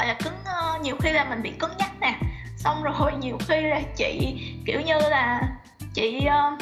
gọi 0.00 0.06
là 0.06 0.14
cứng 0.14 0.34
uh, 0.42 0.80
nhiều 0.80 0.96
khi 1.00 1.12
là 1.12 1.24
mình 1.24 1.42
bị 1.42 1.50
cứng 1.50 1.76
nhắc 1.78 1.90
nè. 2.00 2.14
Xong 2.56 2.82
rồi 2.82 3.12
nhiều 3.20 3.38
khi 3.48 3.60
là 3.60 3.80
chị 3.96 4.40
kiểu 4.66 4.80
như 4.80 4.98
là 4.98 5.40
chị 5.94 6.20
uh, 6.26 6.58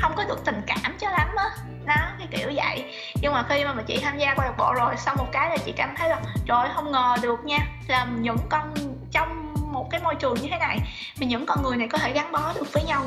không 0.00 0.12
có 0.16 0.24
được 0.24 0.44
tình 0.44 0.62
cảm 0.66 0.96
cho 1.00 1.10
lắm 1.10 1.28
á. 1.36 1.44
Nó 1.86 1.94
cái 2.18 2.28
kiểu 2.30 2.50
vậy. 2.54 2.84
Nhưng 3.20 3.32
mà 3.32 3.44
khi 3.48 3.64
mà 3.64 3.82
chị 3.86 4.00
tham 4.02 4.18
gia 4.18 4.34
câu 4.34 4.44
lạc 4.44 4.54
bộ 4.58 4.74
rồi 4.74 4.96
xong 4.96 5.16
một 5.18 5.26
cái 5.32 5.50
là 5.50 5.56
chị 5.56 5.72
cảm 5.72 5.94
thấy 5.96 6.08
là 6.08 6.20
trời 6.46 6.68
không 6.74 6.92
ngờ 6.92 7.16
được 7.22 7.44
nha 7.44 7.58
là 7.88 8.06
những 8.20 8.38
con 8.48 8.74
trong 9.10 9.54
một 9.72 9.88
cái 9.90 10.00
môi 10.00 10.14
trường 10.14 10.34
như 10.34 10.48
thế 10.50 10.58
này 10.58 10.78
mà 11.20 11.26
những 11.26 11.46
con 11.46 11.62
người 11.62 11.76
này 11.76 11.88
có 11.88 11.98
thể 11.98 12.12
gắn 12.12 12.32
bó 12.32 12.52
được 12.54 12.72
với 12.72 12.82
nhau 12.82 13.04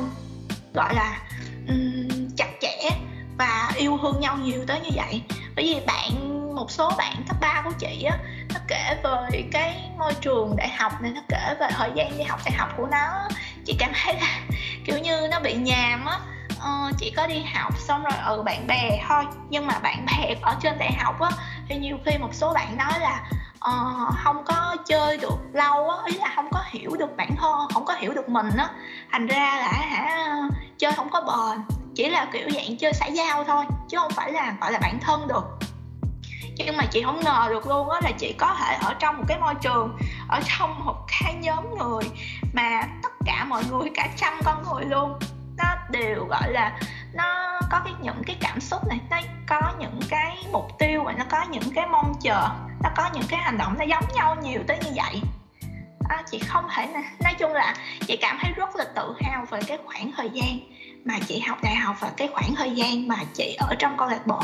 gọi 0.74 0.94
là 0.94 1.18
um, 1.68 2.28
chặt 2.36 2.48
chẽ 2.60 2.90
và 3.38 3.72
yêu 3.76 3.98
thương 4.02 4.20
nhau 4.20 4.38
nhiều 4.42 4.64
tới 4.66 4.80
như 4.80 4.90
vậy. 4.94 5.22
Bởi 5.56 5.64
vì 5.64 5.80
bạn 5.86 6.30
một 6.54 6.70
số 6.70 6.92
bạn 6.98 7.16
cấp 7.28 7.36
3 7.40 7.62
của 7.64 7.72
chị 7.78 8.02
á 8.02 8.18
nó 8.54 8.60
kể 8.68 8.96
về 9.02 9.44
cái 9.52 9.90
môi 9.98 10.14
trường 10.20 10.56
đại 10.56 10.68
học 10.68 10.92
này 11.02 11.12
nó 11.14 11.20
kể 11.28 11.54
về 11.60 11.68
thời 11.70 11.90
gian 11.94 12.18
đi 12.18 12.24
học 12.24 12.40
đại 12.44 12.54
học 12.54 12.68
của 12.76 12.86
nó. 12.86 13.28
Chị 13.64 13.76
cảm 13.78 13.92
thấy 14.04 14.14
là 14.14 14.38
kiểu 14.84 14.98
như 14.98 15.28
nó 15.30 15.40
bị 15.40 15.54
nhàm 15.54 16.04
á. 16.04 16.18
Ờ, 16.60 16.90
chỉ 16.98 17.12
có 17.16 17.26
đi 17.26 17.42
học 17.54 17.78
xong 17.78 18.02
rồi 18.02 18.12
ừ 18.26 18.42
bạn 18.42 18.66
bè 18.66 19.04
thôi. 19.08 19.24
Nhưng 19.50 19.66
mà 19.66 19.78
bạn 19.78 20.06
bè 20.06 20.34
ở 20.42 20.56
trên 20.60 20.78
đại 20.78 20.92
học 20.92 21.20
á 21.20 21.30
thì 21.68 21.76
nhiều 21.76 21.98
khi 22.04 22.18
một 22.18 22.34
số 22.34 22.52
bạn 22.52 22.76
nói 22.76 23.00
là 23.00 23.22
uh, 23.54 24.14
không 24.24 24.44
có 24.44 24.76
chơi 24.86 25.16
được 25.16 25.38
lâu 25.52 25.90
á 25.90 25.96
ý 26.06 26.18
là 26.18 26.32
không 26.36 26.48
có 26.50 26.62
hiểu 26.66 26.96
được 26.98 27.16
bản 27.16 27.36
thân 27.36 27.68
không 27.74 27.84
có 27.84 27.94
hiểu 27.94 28.12
được 28.14 28.28
mình 28.28 28.50
á. 28.58 28.68
Thành 29.12 29.26
ra 29.26 29.56
là 29.58 29.72
hả 29.72 30.26
chơi 30.78 30.92
không 30.92 31.10
có 31.10 31.20
bền 31.20 31.78
chỉ 31.94 32.08
là 32.08 32.26
kiểu 32.32 32.50
dạng 32.50 32.76
chơi 32.76 32.92
xã 32.92 33.06
giao 33.06 33.44
thôi 33.44 33.64
chứ 33.88 33.98
không 33.98 34.12
phải 34.12 34.32
là 34.32 34.54
gọi 34.60 34.72
là 34.72 34.78
bản 34.82 34.98
thân 35.00 35.28
được 35.28 35.69
nhưng 36.56 36.76
mà 36.76 36.84
chị 36.90 37.02
không 37.02 37.20
ngờ 37.20 37.46
được 37.50 37.66
luôn 37.66 37.90
á 37.90 38.00
là 38.04 38.10
chị 38.18 38.34
có 38.38 38.54
thể 38.54 38.74
ở 38.82 38.94
trong 38.94 39.16
một 39.16 39.24
cái 39.28 39.38
môi 39.38 39.54
trường 39.54 39.98
ở 40.28 40.40
trong 40.44 40.84
một 40.84 40.96
cái 41.06 41.34
nhóm 41.34 41.78
người 41.78 42.10
mà 42.52 42.82
tất 43.02 43.12
cả 43.26 43.44
mọi 43.44 43.62
người 43.70 43.90
cả 43.94 44.08
trăm 44.16 44.32
con 44.44 44.62
người 44.62 44.84
luôn. 44.84 45.18
Nó 45.56 45.64
đều 45.90 46.24
gọi 46.24 46.52
là 46.52 46.78
nó 47.12 47.60
có 47.70 47.80
cái 47.84 47.92
những 48.02 48.22
cái 48.26 48.36
cảm 48.40 48.60
xúc 48.60 48.86
này 48.88 49.00
nó 49.10 49.16
có 49.46 49.72
những 49.78 50.00
cái 50.08 50.36
mục 50.52 50.78
tiêu 50.78 51.02
và 51.04 51.12
nó 51.12 51.24
có 51.30 51.44
những 51.50 51.74
cái 51.74 51.86
mong 51.86 52.14
chờ 52.20 52.48
nó 52.82 52.90
có 52.96 53.10
những 53.14 53.26
cái 53.28 53.40
hành 53.40 53.58
động 53.58 53.74
nó 53.78 53.84
giống 53.84 54.04
nhau 54.14 54.36
nhiều 54.42 54.60
tới 54.68 54.78
như 54.84 54.90
vậy. 54.94 55.22
À, 56.08 56.22
chị 56.30 56.38
không 56.38 56.64
thể 56.74 56.86
nói 57.24 57.34
chung 57.38 57.52
là 57.52 57.74
chị 58.06 58.16
cảm 58.16 58.38
thấy 58.42 58.52
rất 58.56 58.76
là 58.76 58.84
tự 58.94 59.14
hào 59.20 59.44
về 59.50 59.60
cái 59.66 59.78
khoảng 59.86 60.12
thời 60.16 60.30
gian 60.30 60.58
mà 61.04 61.14
chị 61.28 61.40
học 61.40 61.58
đại 61.62 61.74
học 61.74 61.96
và 62.00 62.10
cái 62.16 62.28
khoảng 62.32 62.54
thời 62.54 62.70
gian 62.70 63.08
mà 63.08 63.16
chị 63.34 63.56
ở 63.58 63.74
trong 63.78 63.96
câu 63.96 64.08
lạc 64.08 64.26
bộ 64.26 64.40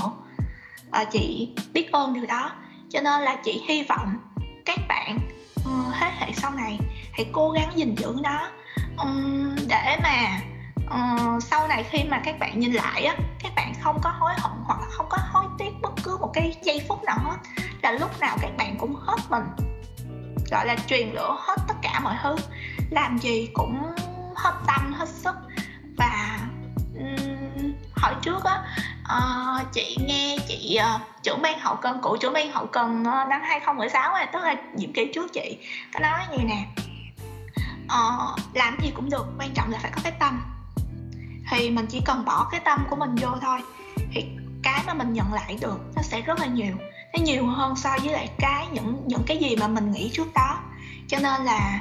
à, 0.90 1.04
chị 1.04 1.48
biết 1.72 1.92
ơn 1.92 2.14
điều 2.14 2.26
đó. 2.26 2.50
Cho 2.90 3.00
nên 3.00 3.22
là 3.22 3.36
chị 3.44 3.64
hy 3.68 3.82
vọng 3.82 4.16
các 4.64 4.78
bạn 4.88 5.18
uh, 5.60 5.94
thế 6.00 6.10
hệ 6.18 6.32
sau 6.32 6.50
này 6.50 6.78
hãy 7.12 7.26
cố 7.32 7.50
gắng 7.50 7.70
gìn 7.74 7.94
giữ 7.94 8.14
nó. 8.22 8.48
Um, 8.98 9.56
để 9.68 9.98
mà 10.02 10.40
uh, 10.84 11.42
sau 11.42 11.68
này 11.68 11.84
khi 11.84 12.04
mà 12.04 12.20
các 12.24 12.38
bạn 12.38 12.60
nhìn 12.60 12.72
lại 12.72 13.04
á 13.04 13.14
các 13.42 13.52
bạn 13.56 13.72
không 13.82 14.00
có 14.02 14.10
hối 14.10 14.32
hận 14.38 14.52
hoặc 14.64 14.80
là 14.80 14.86
không 14.90 15.06
có 15.08 15.18
hối 15.32 15.44
tiếc 15.58 15.70
bất 15.82 15.92
cứ 16.04 16.16
một 16.20 16.30
cái 16.34 16.56
giây 16.62 16.82
phút 16.88 17.04
nào 17.04 17.18
hết 17.22 17.36
là 17.82 17.90
lúc 17.90 18.20
nào 18.20 18.36
các 18.40 18.50
bạn 18.56 18.76
cũng 18.78 18.96
hết 19.00 19.16
mình. 19.30 19.44
Gọi 20.50 20.66
là 20.66 20.76
truyền 20.86 21.08
lửa 21.08 21.36
hết 21.40 21.56
tất 21.68 21.74
cả 21.82 22.00
mọi 22.00 22.16
thứ 22.22 22.36
làm 22.90 23.18
gì 23.18 23.48
cũng 23.54 23.82
hết 24.36 24.54
tâm 24.66 24.92
hết 24.92 25.08
sức. 25.08 25.34
Và 25.96 26.38
um, 26.94 27.72
hỏi 27.96 28.14
trước 28.22 28.44
á 28.44 28.62
À, 29.08 29.64
chị 29.72 29.96
nghe 30.06 30.36
chị 30.48 30.78
uh, 30.94 31.00
trưởng 31.22 31.42
ban 31.42 31.58
hậu 31.58 31.76
cần 31.76 32.00
cựu 32.02 32.16
trưởng 32.16 32.32
ban 32.32 32.52
hậu 32.52 32.66
cần 32.66 33.00
uh, 33.00 33.28
năm 33.28 33.40
2016 33.42 34.14
này 34.14 34.28
tức 34.32 34.38
là 34.42 34.56
nhiệm 34.76 34.92
kỳ 34.92 35.10
trước 35.14 35.32
chị 35.32 35.58
có 35.94 36.00
nói 36.00 36.20
như 36.32 36.44
nè. 36.44 36.66
Uh, 37.84 38.38
làm 38.54 38.78
gì 38.82 38.90
cũng 38.94 39.10
được 39.10 39.26
quan 39.38 39.50
trọng 39.54 39.70
là 39.70 39.78
phải 39.82 39.90
có 39.94 40.00
cái 40.04 40.12
tâm. 40.18 40.42
Thì 41.50 41.70
mình 41.70 41.86
chỉ 41.86 42.00
cần 42.04 42.24
bỏ 42.24 42.48
cái 42.50 42.60
tâm 42.64 42.86
của 42.90 42.96
mình 42.96 43.14
vô 43.14 43.28
thôi 43.40 43.58
thì 44.12 44.24
cái 44.62 44.82
mà 44.86 44.94
mình 44.94 45.12
nhận 45.12 45.32
lại 45.32 45.58
được 45.60 45.80
nó 45.96 46.02
sẽ 46.02 46.20
rất 46.20 46.40
là 46.40 46.46
nhiều. 46.46 46.74
Nó 47.12 47.24
nhiều 47.24 47.46
hơn 47.46 47.76
so 47.76 47.90
với 48.02 48.12
lại 48.12 48.30
cái 48.38 48.66
những 48.72 49.02
những 49.06 49.22
cái 49.26 49.36
gì 49.36 49.56
mà 49.56 49.68
mình 49.68 49.92
nghĩ 49.92 50.10
trước 50.12 50.34
đó. 50.34 50.58
Cho 51.08 51.18
nên 51.18 51.44
là 51.44 51.80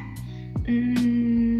um, 0.67 1.54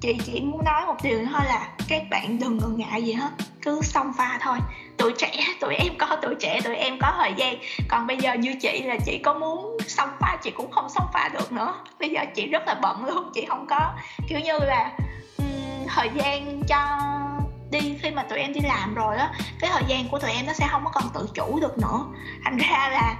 chị 0.00 0.18
chỉ 0.24 0.40
muốn 0.40 0.64
nói 0.64 0.86
một 0.86 0.96
điều 1.02 1.18
thôi 1.32 1.40
là 1.44 1.68
các 1.88 2.02
bạn 2.10 2.38
đừng 2.38 2.58
ngần 2.58 2.76
ngại 2.76 3.02
gì 3.02 3.12
hết 3.12 3.30
cứ 3.62 3.80
xông 3.82 4.12
pha 4.18 4.38
thôi. 4.40 4.58
Tuổi 4.96 5.12
trẻ 5.18 5.30
tụi 5.60 5.74
em 5.74 5.92
có 5.98 6.16
tuổi 6.22 6.34
trẻ 6.40 6.60
tụi 6.64 6.76
em 6.76 6.98
có 7.00 7.12
thời 7.16 7.32
gian. 7.36 7.56
Còn 7.88 8.06
bây 8.06 8.16
giờ 8.16 8.34
như 8.34 8.54
chị 8.60 8.82
là 8.82 8.96
chị 9.06 9.18
có 9.24 9.34
muốn 9.34 9.76
xông 9.86 10.08
pha 10.20 10.36
chị 10.42 10.50
cũng 10.50 10.70
không 10.70 10.88
xông 10.88 11.06
pha 11.12 11.28
được 11.28 11.52
nữa. 11.52 11.74
Bây 12.00 12.08
giờ 12.10 12.20
chị 12.34 12.46
rất 12.46 12.62
là 12.66 12.74
bận 12.74 13.04
luôn 13.04 13.30
chị 13.34 13.44
không 13.48 13.66
có 13.66 13.92
kiểu 14.28 14.40
như 14.40 14.58
là 14.58 14.92
um, 15.38 15.86
thời 15.88 16.10
gian 16.14 16.62
cho 16.68 16.98
đi 17.70 17.98
khi 18.02 18.10
mà 18.10 18.22
tụi 18.22 18.38
em 18.38 18.52
đi 18.52 18.60
làm 18.60 18.94
rồi 18.94 19.16
á 19.16 19.32
cái 19.60 19.70
thời 19.72 19.82
gian 19.88 20.08
của 20.08 20.18
tụi 20.18 20.30
em 20.30 20.46
nó 20.46 20.52
sẽ 20.52 20.68
không 20.70 20.84
có 20.84 20.90
còn 20.94 21.04
tự 21.14 21.28
chủ 21.34 21.58
được 21.60 21.78
nữa. 21.78 22.04
Thành 22.44 22.56
ra 22.56 22.88
là 22.92 23.14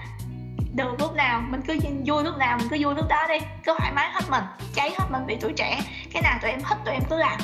được 0.79 1.01
lúc 1.01 1.14
nào 1.14 1.43
mình 1.49 1.61
cứ 1.67 1.79
vui 2.07 2.25
lúc 2.25 2.37
nào 2.38 2.59
mình 2.59 2.69
cứ 2.71 2.77
vui 2.81 2.95
lúc 2.95 3.09
đó 3.09 3.27
đi. 3.29 3.38
Cứ 3.64 3.75
thoải 3.79 3.93
mái 3.93 4.11
hết 4.12 4.21
mình, 4.31 4.45
cháy 4.75 4.91
hết 4.99 5.05
mình 5.11 5.23
vì 5.27 5.37
tuổi 5.41 5.53
trẻ. 5.57 5.81
Cái 6.12 6.23
nào 6.23 6.38
tụi 6.43 6.51
em 6.51 6.61
thích 6.62 6.79
tụi 6.85 6.95
em 6.95 7.03
cứ 7.11 7.17
làm. 7.17 7.41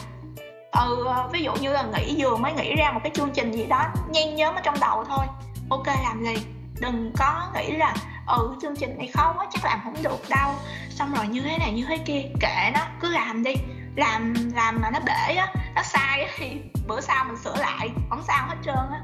Ừ 0.73 1.05
ờ, 1.07 1.29
ví 1.33 1.42
dụ 1.42 1.55
như 1.55 1.73
là 1.73 1.83
nghĩ 1.83 2.14
vừa 2.18 2.37
mới 2.37 2.53
nghĩ 2.53 2.75
ra 2.75 2.90
một 2.92 3.01
cái 3.03 3.12
chương 3.14 3.31
trình 3.31 3.53
gì 3.53 3.66
đó, 3.66 3.87
nhen 4.11 4.35
nhớ 4.35 4.53
ở 4.57 4.61
trong 4.62 4.81
đầu 4.81 5.05
thôi. 5.05 5.27
Ok, 5.70 5.87
làm 5.87 6.25
liền. 6.25 6.38
Đừng 6.81 7.12
có 7.18 7.49
nghĩ 7.55 7.73
là 7.73 7.94
ừ 8.27 8.57
chương 8.62 8.77
trình 8.77 8.99
này 8.99 9.11
khó 9.14 9.35
quá, 9.37 9.47
chắc 9.53 9.64
làm 9.64 9.81
không 9.85 10.03
được 10.03 10.29
đâu. 10.29 10.55
Xong 10.90 11.14
rồi 11.14 11.27
như 11.27 11.40
thế 11.40 11.59
này, 11.59 11.73
như 11.73 11.85
thế 11.88 11.99
kia, 11.99 12.23
kệ 12.40 12.70
nó, 12.75 12.81
cứ 13.01 13.09
làm 13.09 13.42
đi. 13.42 13.55
Làm 13.97 14.35
làm 14.55 14.79
mà 14.83 14.90
nó 14.90 15.01
bể 15.01 15.35
á, 15.35 15.53
nó 15.75 15.83
sai 15.83 16.23
á 16.23 16.31
thì 16.37 16.61
bữa 16.87 17.01
sau 17.01 17.25
mình 17.25 17.37
sửa 17.37 17.57
lại, 17.57 17.90
không 18.11 18.23
sao 18.23 18.47
hết 18.49 18.57
trơn 18.64 18.75
á. 18.75 19.01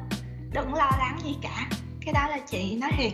Đừng 0.52 0.74
lo 0.74 0.90
lắng 0.98 1.18
gì 1.24 1.36
cả. 1.42 1.66
Cái 2.04 2.14
đó 2.14 2.28
là 2.28 2.38
chị 2.50 2.76
nói 2.80 2.90
thiệt 2.96 3.12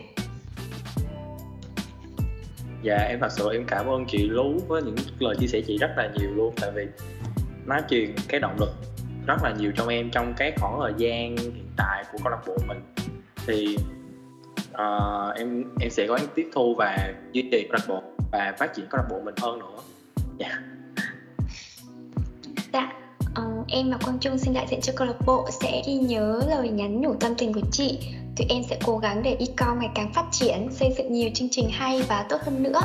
dạ 2.82 2.96
em 2.96 3.20
thật 3.20 3.32
sự 3.32 3.48
em 3.52 3.64
cảm 3.66 3.86
ơn 3.86 4.04
chị 4.08 4.18
lú 4.28 4.58
với 4.68 4.82
những 4.82 4.94
lời 5.18 5.34
chia 5.40 5.46
sẻ 5.46 5.60
chị 5.66 5.78
rất 5.78 5.90
là 5.96 6.10
nhiều 6.18 6.30
luôn. 6.34 6.54
Tại 6.60 6.70
vì 6.74 6.86
nó 7.66 7.76
truyền 7.90 8.14
cái 8.28 8.40
động 8.40 8.56
lực 8.60 8.70
rất 9.26 9.36
là 9.42 9.54
nhiều 9.58 9.72
trong 9.76 9.88
em 9.88 10.10
trong 10.10 10.34
cái 10.36 10.52
khoảng 10.56 10.80
thời 10.80 10.92
gian 10.96 11.36
hiện 11.36 11.68
tại 11.76 12.04
của 12.12 12.18
câu 12.24 12.30
lạc 12.30 12.40
bộ 12.46 12.56
mình. 12.68 12.78
Thì 13.46 13.76
uh, 14.72 15.36
em 15.36 15.64
em 15.80 15.90
sẽ 15.90 16.06
có 16.06 16.18
tiếp 16.34 16.50
thu 16.54 16.74
và 16.78 17.14
duy 17.32 17.48
trì 17.52 17.68
câu 17.68 17.72
lạc 17.72 17.84
bộ 17.88 18.02
và 18.32 18.54
phát 18.58 18.74
triển 18.74 18.86
câu 18.90 18.98
lạc 18.98 19.06
bộ 19.10 19.20
mình 19.24 19.34
hơn 19.42 19.58
nữa. 19.58 19.78
Dạ. 20.38 20.48
Yeah. 20.48 20.62
dạ 22.72 22.92
uh, 23.42 23.66
em 23.68 23.90
và 23.90 23.98
quang 24.04 24.18
trung 24.18 24.38
xin 24.38 24.54
đại 24.54 24.66
diện 24.70 24.80
cho 24.80 24.92
câu 24.96 25.06
lạc 25.06 25.26
bộ 25.26 25.48
sẽ 25.60 25.82
ghi 25.86 25.94
nhớ 25.94 26.40
lời 26.48 26.68
nhắn 26.68 27.00
nhủ 27.00 27.14
tâm 27.20 27.32
tình 27.38 27.52
của 27.52 27.60
chị 27.72 27.98
tụi 28.36 28.46
em 28.48 28.62
sẽ 28.70 28.78
cố 28.84 28.98
gắng 28.98 29.22
để 29.22 29.36
ecom 29.40 29.78
ngày 29.78 29.90
càng 29.94 30.12
phát 30.12 30.24
triển 30.32 30.68
xây 30.72 30.94
dựng 30.98 31.12
nhiều 31.12 31.30
chương 31.34 31.48
trình 31.50 31.70
hay 31.72 32.02
và 32.02 32.26
tốt 32.28 32.38
hơn 32.44 32.62
nữa 32.62 32.80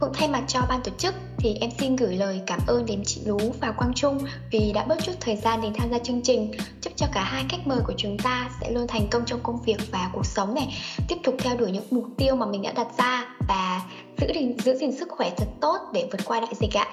cũng 0.00 0.12
thay 0.14 0.28
mặt 0.28 0.44
cho 0.48 0.60
ban 0.68 0.80
tổ 0.84 0.92
chức 0.98 1.14
thì 1.38 1.54
em 1.60 1.70
xin 1.78 1.96
gửi 1.96 2.16
lời 2.16 2.40
cảm 2.46 2.60
ơn 2.66 2.86
đến 2.86 3.02
chị 3.06 3.20
Lú 3.24 3.38
và 3.60 3.70
Quang 3.70 3.94
Trung 3.94 4.18
vì 4.50 4.72
đã 4.74 4.84
bớt 4.84 5.02
chút 5.02 5.12
thời 5.20 5.36
gian 5.36 5.60
đến 5.62 5.72
tham 5.74 5.90
gia 5.90 5.98
chương 5.98 6.22
trình. 6.22 6.52
Chúc 6.80 6.92
cho 6.96 7.06
cả 7.12 7.24
hai 7.24 7.44
khách 7.48 7.66
mời 7.66 7.78
của 7.86 7.92
chúng 7.96 8.18
ta 8.18 8.50
sẽ 8.60 8.70
luôn 8.70 8.86
thành 8.86 9.08
công 9.10 9.22
trong 9.26 9.40
công 9.42 9.62
việc 9.62 9.78
và 9.90 10.10
cuộc 10.12 10.26
sống 10.26 10.54
này, 10.54 10.74
tiếp 11.08 11.16
tục 11.24 11.34
theo 11.38 11.56
đuổi 11.56 11.70
những 11.72 11.86
mục 11.90 12.04
tiêu 12.16 12.36
mà 12.36 12.46
mình 12.46 12.62
đã 12.62 12.72
đặt 12.72 12.88
ra 12.98 13.36
và 13.48 13.82
giữ 14.18 14.26
gìn 14.34 14.58
giữ 14.58 14.76
gìn 14.76 14.98
sức 14.98 15.08
khỏe 15.10 15.30
thật 15.36 15.48
tốt 15.60 15.76
để 15.92 16.08
vượt 16.12 16.20
qua 16.24 16.40
đại 16.40 16.54
dịch 16.60 16.76
ạ. 16.76 16.86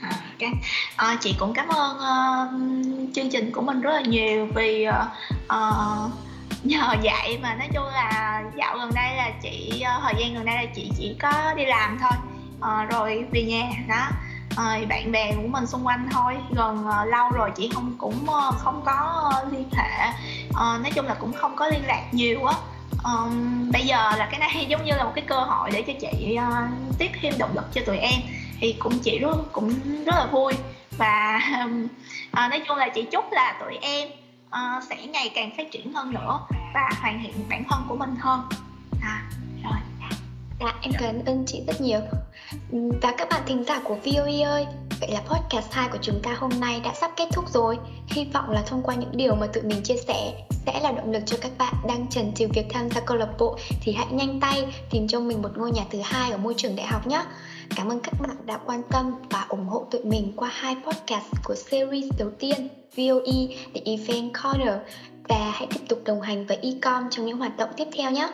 À, 0.00 0.10
okay. 0.32 0.52
à, 0.96 1.16
chị 1.20 1.34
cũng 1.38 1.52
cảm 1.54 1.68
ơn 1.68 1.96
uh, 1.96 3.14
chương 3.14 3.30
trình 3.30 3.52
của 3.52 3.62
mình 3.62 3.80
rất 3.80 3.92
là 3.92 4.00
nhiều 4.00 4.48
vì 4.54 4.86
uh, 4.88 4.94
uh, 5.46 6.12
nhờ 6.64 6.94
dạy 7.02 7.38
mà 7.42 7.54
nói 7.54 7.68
chung 7.74 7.84
là 7.84 8.42
dạo 8.56 8.78
gần 8.78 8.90
đây 8.94 9.16
là 9.16 9.30
chị 9.42 9.82
uh, 9.82 10.02
thời 10.02 10.14
gian 10.18 10.34
gần 10.34 10.44
đây 10.44 10.56
là 10.56 10.64
chị 10.74 10.90
chỉ 10.98 11.16
có 11.20 11.54
đi 11.56 11.64
làm 11.64 11.98
thôi. 12.00 12.18
Uh, 12.58 12.90
rồi 12.90 13.24
về 13.32 13.42
nhà 13.42 13.70
đó. 13.88 14.08
Uh, 14.52 14.88
bạn 14.88 15.12
bè 15.12 15.32
của 15.36 15.48
mình 15.48 15.66
xung 15.66 15.86
quanh 15.86 16.08
thôi. 16.12 16.36
Gần 16.50 16.86
uh, 16.88 17.08
lâu 17.08 17.30
rồi 17.30 17.50
chị 17.56 17.70
không 17.74 17.94
cũng 17.98 18.24
uh, 18.24 18.54
không 18.54 18.82
có 18.84 19.30
uh, 19.46 19.52
liên 19.52 19.68
hệ. 19.72 20.08
Uh, 20.48 20.56
nói 20.56 20.90
chung 20.94 21.06
là 21.06 21.14
cũng 21.14 21.32
không 21.32 21.56
có 21.56 21.68
liên 21.68 21.86
lạc 21.86 22.02
nhiều 22.12 22.44
á. 22.44 22.54
Um, 23.04 23.70
bây 23.72 23.82
giờ 23.82 24.12
là 24.16 24.28
cái 24.30 24.40
này 24.40 24.66
giống 24.68 24.84
như 24.84 24.92
là 24.96 25.04
một 25.04 25.12
cái 25.14 25.24
cơ 25.28 25.40
hội 25.40 25.70
để 25.72 25.82
cho 25.82 25.92
chị 26.00 26.38
uh, 26.38 26.98
tiếp 26.98 27.10
thêm 27.22 27.34
động 27.38 27.50
lực 27.54 27.64
cho 27.74 27.80
tụi 27.86 27.98
em 27.98 28.20
thì 28.60 28.74
cũng 28.78 28.98
chị 28.98 29.18
rất 29.18 29.36
cũng 29.52 29.70
rất 30.06 30.14
là 30.14 30.26
vui. 30.32 30.52
Và 30.98 31.40
um, 31.64 31.86
à, 32.30 32.48
nói 32.48 32.62
chung 32.68 32.76
là 32.76 32.88
chị 32.88 33.02
chúc 33.02 33.24
là 33.32 33.56
tụi 33.60 33.76
em 33.76 34.08
uh, 34.46 34.84
sẽ 34.90 35.06
ngày 35.06 35.32
càng 35.34 35.50
phát 35.56 35.72
triển 35.72 35.92
hơn 35.92 36.14
nữa 36.14 36.40
và 36.74 36.90
hoàn 37.00 37.22
thiện 37.22 37.48
bản 37.48 37.64
thân 37.70 37.80
của 37.88 37.96
mình 37.96 38.14
hơn. 38.20 38.40
À, 39.02 39.22
rồi. 39.64 39.78
Dạ, 40.60 40.74
em 40.82 40.92
cảm 40.98 41.14
ơn 41.26 41.44
chị 41.46 41.62
rất 41.66 41.80
nhiều. 41.80 42.00
Và 43.02 43.12
các 43.18 43.28
bạn 43.30 43.42
thính 43.46 43.64
giả 43.64 43.80
của 43.84 43.96
VOE 44.04 44.42
ơi 44.42 44.66
Vậy 45.00 45.10
là 45.10 45.20
podcast 45.20 45.72
2 45.72 45.88
của 45.88 45.98
chúng 46.02 46.20
ta 46.22 46.34
hôm 46.38 46.50
nay 46.60 46.80
đã 46.84 46.92
sắp 46.94 47.10
kết 47.16 47.28
thúc 47.32 47.44
rồi. 47.48 47.78
Hy 48.06 48.24
vọng 48.34 48.50
là 48.50 48.62
thông 48.66 48.82
qua 48.82 48.94
những 48.94 49.16
điều 49.16 49.34
mà 49.34 49.46
tụi 49.46 49.62
mình 49.62 49.82
chia 49.82 49.96
sẻ 50.08 50.32
Sẽ 50.66 50.80
là 50.80 50.92
động 50.92 51.12
lực 51.12 51.22
cho 51.26 51.36
các 51.40 51.50
bạn 51.58 51.74
đang 51.88 52.06
trần 52.10 52.32
trừ 52.36 52.46
việc 52.54 52.66
tham 52.70 52.90
gia 52.90 53.00
câu 53.00 53.16
lạc 53.16 53.28
bộ. 53.38 53.58
Thì 53.80 53.92
hãy 53.92 54.06
nhanh 54.10 54.40
tay 54.40 54.64
tìm 54.90 55.08
cho 55.08 55.20
mình 55.20 55.42
một 55.42 55.50
ngôi 55.56 55.70
nhà 55.70 55.82
thứ 55.90 55.98
hai 56.04 56.30
ở 56.30 56.38
môi 56.38 56.54
trường 56.56 56.76
đại 56.76 56.86
học 56.86 57.06
nhé 57.06 57.22
Cảm 57.76 57.88
ơn 57.88 58.00
các 58.00 58.14
bạn 58.20 58.36
đã 58.46 58.58
quan 58.66 58.82
tâm 58.90 59.14
và 59.30 59.46
ủng 59.48 59.66
hộ 59.66 59.86
tụi 59.90 60.04
mình 60.04 60.32
qua 60.36 60.50
hai 60.52 60.76
podcast 60.84 61.26
của 61.44 61.54
series 61.54 62.12
đầu 62.18 62.30
tiên 62.38 62.68
VOE 62.96 63.56
The 63.74 63.80
Event 63.84 64.30
Corner 64.42 64.74
và 65.28 65.50
hãy 65.54 65.66
tiếp 65.70 65.80
tục 65.88 65.98
đồng 66.04 66.20
hành 66.20 66.46
với 66.46 66.56
Ecom 66.62 67.10
trong 67.10 67.26
những 67.26 67.38
hoạt 67.38 67.56
động 67.56 67.70
tiếp 67.76 67.88
theo 67.96 68.10
nhé. 68.10 68.28